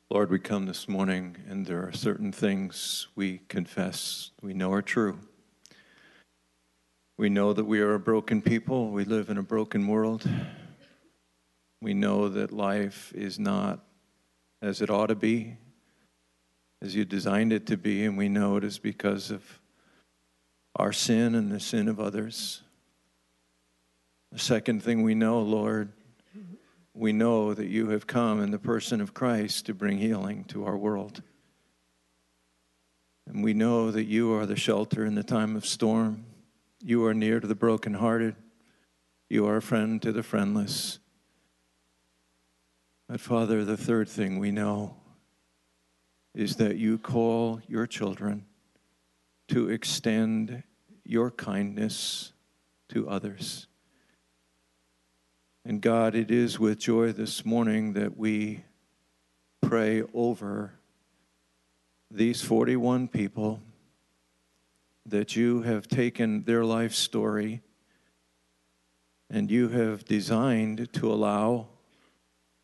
Lord, 0.10 0.30
we 0.30 0.40
come 0.40 0.66
this 0.66 0.90
morning 0.90 1.38
and 1.48 1.66
there 1.66 1.88
are 1.88 1.94
certain 1.94 2.34
things 2.34 3.08
we 3.16 3.38
confess 3.48 4.32
we 4.42 4.54
know 4.54 4.74
are 4.74 4.82
true. 4.82 5.20
We 7.16 7.30
know 7.30 7.54
that 7.54 7.64
we 7.64 7.80
are 7.80 7.94
a 7.94 8.00
broken 8.00 8.42
people, 8.42 8.92
we 8.92 9.06
live 9.06 9.30
in 9.30 9.38
a 9.38 9.42
broken 9.42 9.88
world. 9.88 10.30
We 11.82 11.94
know 11.94 12.28
that 12.28 12.52
life 12.52 13.14
is 13.16 13.40
not 13.40 13.86
as 14.62 14.82
it 14.82 14.90
ought 14.90 15.08
to 15.08 15.16
be, 15.16 15.56
as 16.82 16.94
you 16.94 17.06
designed 17.06 17.54
it 17.54 17.66
to 17.68 17.78
be, 17.78 18.04
and 18.04 18.18
we 18.18 18.28
know 18.28 18.58
it 18.58 18.66
is 18.66 18.80
because 18.80 19.32
of 19.32 19.62
our 20.76 20.92
sin 20.92 21.36
and 21.36 21.50
the 21.50 21.62
sin 21.62 21.88
of 21.88 22.02
others. 22.02 22.64
The 24.34 24.40
second 24.40 24.82
thing 24.82 25.04
we 25.04 25.14
know, 25.14 25.42
Lord, 25.42 25.92
we 26.96 27.14
know 27.14 27.54
that 27.54 27.68
you 27.68 27.90
have 27.90 28.08
come 28.08 28.42
in 28.42 28.50
the 28.50 28.58
person 28.58 29.00
of 29.00 29.14
Christ 29.14 29.68
to 29.68 29.76
bring 29.76 30.00
healing 30.00 30.46
to 30.46 30.66
our 30.66 30.76
world. 30.76 31.22
And 33.28 33.44
we 33.44 33.54
know 33.54 33.92
that 33.92 34.06
you 34.06 34.34
are 34.34 34.48
the 34.48 34.56
shelter 34.56 35.06
in 35.06 35.14
the 35.14 35.22
time 35.22 35.56
of 35.56 35.68
storm. 35.68 36.26
You 36.82 37.06
are 37.06 37.14
near 37.14 37.40
to 37.40 37.46
the 37.46 37.54
brokenhearted. 37.54 38.36
You 39.30 39.46
are 39.46 39.58
a 39.58 39.62
friend 39.62 40.02
to 40.02 40.12
the 40.12 40.24
friendless. 40.24 40.98
But, 43.08 43.22
Father, 43.22 43.64
the 43.64 43.78
third 43.78 44.10
thing 44.10 44.40
we 44.40 44.50
know 44.50 44.96
is 46.34 46.56
that 46.56 46.78
you 46.78 46.98
call 46.98 47.62
your 47.68 47.86
children 47.86 48.46
to 49.50 49.70
extend 49.70 50.64
your 51.06 51.30
kindness 51.30 52.34
to 52.90 53.08
others. 53.08 53.68
And 55.66 55.80
God, 55.80 56.14
it 56.14 56.30
is 56.30 56.60
with 56.60 56.78
joy 56.80 57.14
this 57.14 57.46
morning 57.46 57.94
that 57.94 58.18
we 58.18 58.66
pray 59.62 60.04
over 60.14 60.74
these 62.12 62.42
41 62.42 63.08
people 63.08 63.62
that 65.06 65.38
you 65.38 65.62
have 65.62 65.88
taken 65.88 66.44
their 66.44 66.66
life 66.66 66.94
story 66.94 67.62
and 69.30 69.50
you 69.50 69.70
have 69.70 70.04
designed 70.04 70.92
to 70.94 71.12
allow 71.12 71.70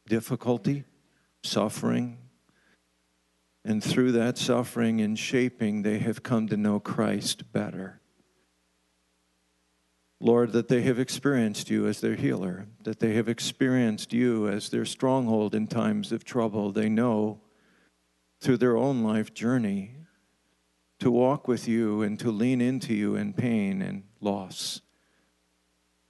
difficulty, 0.05 0.83
suffering, 1.41 2.17
and 3.63 3.81
through 3.81 4.11
that 4.11 4.37
suffering 4.37 4.99
and 4.99 5.17
shaping, 5.17 5.83
they 5.83 5.99
have 5.99 6.21
come 6.21 6.47
to 6.49 6.57
know 6.57 6.81
Christ 6.81 7.53
better. 7.53 7.98
Lord, 10.21 10.51
that 10.51 10.67
they 10.67 10.81
have 10.81 10.99
experienced 10.99 11.69
you 11.69 11.87
as 11.87 12.01
their 12.01 12.15
healer, 12.15 12.67
that 12.83 12.99
they 12.99 13.13
have 13.13 13.29
experienced 13.29 14.11
you 14.11 14.49
as 14.49 14.69
their 14.69 14.85
stronghold 14.85 15.55
in 15.55 15.67
times 15.67 16.11
of 16.11 16.25
trouble. 16.25 16.71
They 16.71 16.89
know 16.89 17.39
through 18.41 18.57
their 18.57 18.75
own 18.75 19.03
life 19.03 19.33
journey 19.33 19.95
to 20.99 21.09
walk 21.09 21.47
with 21.47 21.67
you 21.67 22.01
and 22.01 22.19
to 22.19 22.31
lean 22.31 22.59
into 22.59 22.93
you 22.93 23.15
in 23.15 23.33
pain 23.33 23.81
and 23.81 24.03
loss. 24.19 24.81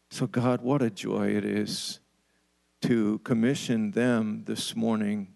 So, 0.09 0.25
God, 0.25 0.61
what 0.61 0.81
a 0.81 0.89
joy 0.89 1.27
it 1.29 1.45
is 1.45 1.99
to 2.81 3.19
commission 3.19 3.91
them 3.91 4.43
this 4.45 4.75
morning 4.75 5.33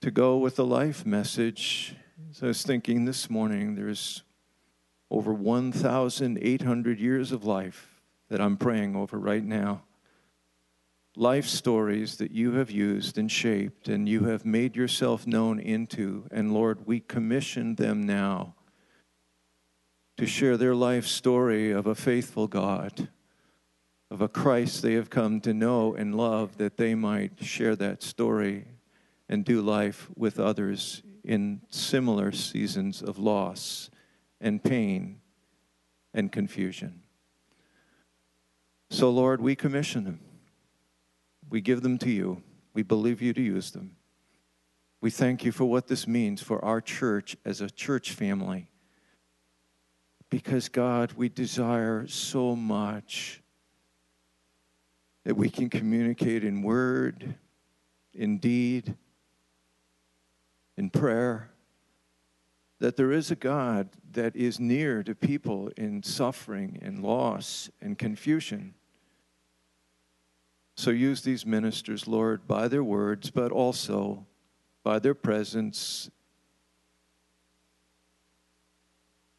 to 0.00 0.10
go 0.10 0.38
with 0.38 0.56
the 0.56 0.64
life 0.64 1.06
message. 1.06 1.94
So 2.32 2.46
I 2.46 2.48
was 2.48 2.62
thinking 2.62 3.04
this 3.04 3.30
morning, 3.30 3.76
there's 3.76 4.22
over 5.10 5.32
1,800 5.32 7.00
years 7.00 7.32
of 7.32 7.44
life 7.44 8.02
that 8.28 8.40
I'm 8.40 8.56
praying 8.56 8.94
over 8.94 9.18
right 9.18 9.44
now. 9.44 9.82
life 11.16 11.46
stories 11.46 12.18
that 12.18 12.30
you 12.30 12.52
have 12.52 12.70
used 12.70 13.18
and 13.18 13.28
shaped 13.28 13.88
and 13.88 14.08
you 14.08 14.24
have 14.24 14.44
made 14.44 14.76
yourself 14.76 15.26
known 15.26 15.58
into. 15.58 16.24
And 16.30 16.54
Lord, 16.54 16.86
we 16.86 17.00
commission 17.00 17.74
them 17.74 18.06
now 18.06 18.54
to 20.16 20.26
share 20.26 20.56
their 20.56 20.76
life 20.76 21.06
story 21.06 21.72
of 21.72 21.86
a 21.86 21.94
faithful 21.94 22.46
God, 22.46 23.08
of 24.10 24.20
a 24.20 24.28
Christ 24.28 24.82
they 24.82 24.94
have 24.94 25.10
come 25.10 25.40
to 25.40 25.52
know 25.52 25.94
and 25.94 26.14
love, 26.14 26.56
that 26.58 26.76
they 26.76 26.94
might 26.94 27.42
share 27.42 27.74
that 27.76 28.02
story 28.02 28.66
and 29.28 29.44
do 29.44 29.60
life 29.60 30.08
with 30.16 30.38
others 30.38 31.02
in 31.24 31.62
similar 31.68 32.30
seasons 32.30 33.02
of 33.02 33.18
loss 33.18 33.90
and 34.40 34.62
pain 34.62 35.20
and 36.14 36.30
confusion. 36.32 37.02
So, 38.90 39.10
Lord, 39.10 39.40
we 39.40 39.54
commission 39.54 40.04
them. 40.04 40.20
We 41.50 41.60
give 41.60 41.82
them 41.82 41.98
to 41.98 42.10
you. 42.10 42.42
We 42.74 42.82
believe 42.82 43.20
you 43.20 43.32
to 43.32 43.42
use 43.42 43.70
them. 43.70 43.96
We 45.00 45.10
thank 45.10 45.44
you 45.44 45.52
for 45.52 45.64
what 45.64 45.86
this 45.86 46.06
means 46.06 46.42
for 46.42 46.64
our 46.64 46.80
church 46.80 47.36
as 47.44 47.60
a 47.60 47.70
church 47.70 48.12
family. 48.12 48.68
Because, 50.30 50.68
God, 50.68 51.12
we 51.12 51.28
desire 51.28 52.06
so 52.06 52.56
much 52.56 53.42
that 55.24 55.36
we 55.36 55.48
can 55.48 55.70
communicate 55.70 56.44
in 56.44 56.62
word, 56.62 57.34
in 58.12 58.38
deed, 58.38 58.96
in 60.76 60.90
prayer, 60.90 61.50
that 62.80 62.96
there 62.96 63.12
is 63.12 63.30
a 63.30 63.36
God 63.36 63.88
that 64.12 64.36
is 64.36 64.60
near 64.60 65.02
to 65.02 65.14
people 65.14 65.70
in 65.76 66.02
suffering 66.02 66.78
and 66.80 67.02
loss 67.02 67.70
and 67.80 67.98
confusion. 67.98 68.74
So 70.76 70.90
use 70.90 71.22
these 71.22 71.44
ministers, 71.44 72.06
Lord, 72.06 72.46
by 72.46 72.68
their 72.68 72.84
words, 72.84 73.30
but 73.30 73.50
also 73.50 74.26
by 74.84 75.00
their 75.00 75.14
presence 75.14 76.08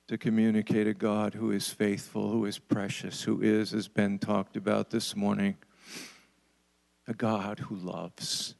to 0.09 0.17
communicate 0.17 0.87
a 0.87 0.93
God 0.93 1.35
who 1.35 1.51
is 1.51 1.69
faithful, 1.69 2.29
who 2.29 2.43
is 2.45 2.59
precious, 2.59 3.23
who 3.23 3.41
is, 3.41 3.73
as 3.73 3.87
Ben 3.87 4.19
talked 4.19 4.57
about 4.57 4.89
this 4.89 5.15
morning, 5.15 5.55
a 7.07 7.13
God 7.13 7.59
who 7.59 7.75
loves. 7.75 8.55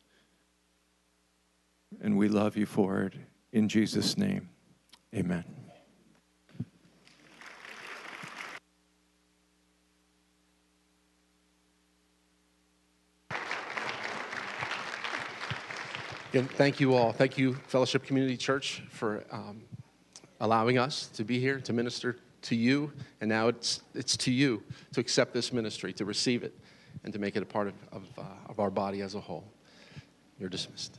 And 2.01 2.17
we 2.17 2.30
love 2.30 2.55
you 2.55 2.65
for 2.65 3.01
it. 3.01 3.13
In 3.51 3.67
Jesus' 3.67 4.15
name, 4.15 4.49
amen. 5.16 5.43
Again, 16.32 16.47
thank 16.47 16.80
you 16.80 16.93
all. 16.93 17.12
Thank 17.12 17.39
you, 17.39 17.55
Fellowship 17.55 18.03
Community 18.03 18.38
Church, 18.38 18.84
for 18.91 19.24
um, 19.32 19.64
allowing 20.39 20.78
us 20.78 21.07
to 21.16 21.24
be 21.24 21.39
here 21.39 21.60
to 21.62 21.74
minister 21.74 22.18
to 22.43 22.55
you. 22.55 22.93
And 23.20 23.30
now 23.30 23.47
it's, 23.47 23.82
it's 23.95 24.16
to 24.18 24.32
you 24.32 24.62
to 24.93 24.99
accept 24.99 25.34
this 25.34 25.51
ministry, 25.51 25.91
to 25.93 26.05
receive 26.05 26.43
it, 26.43 26.53
and 27.03 27.12
to 27.14 27.20
make 27.20 27.36
it 27.36 27.41
a 27.41 27.47
part 27.47 27.68
of, 27.68 27.74
of, 27.91 28.03
uh, 28.16 28.22
of 28.47 28.60
our 28.60 28.70
body 28.70 29.01
as 29.01 29.16
a 29.16 29.20
whole. 29.20 29.43
You're 30.39 30.49
dismissed. 30.49 30.99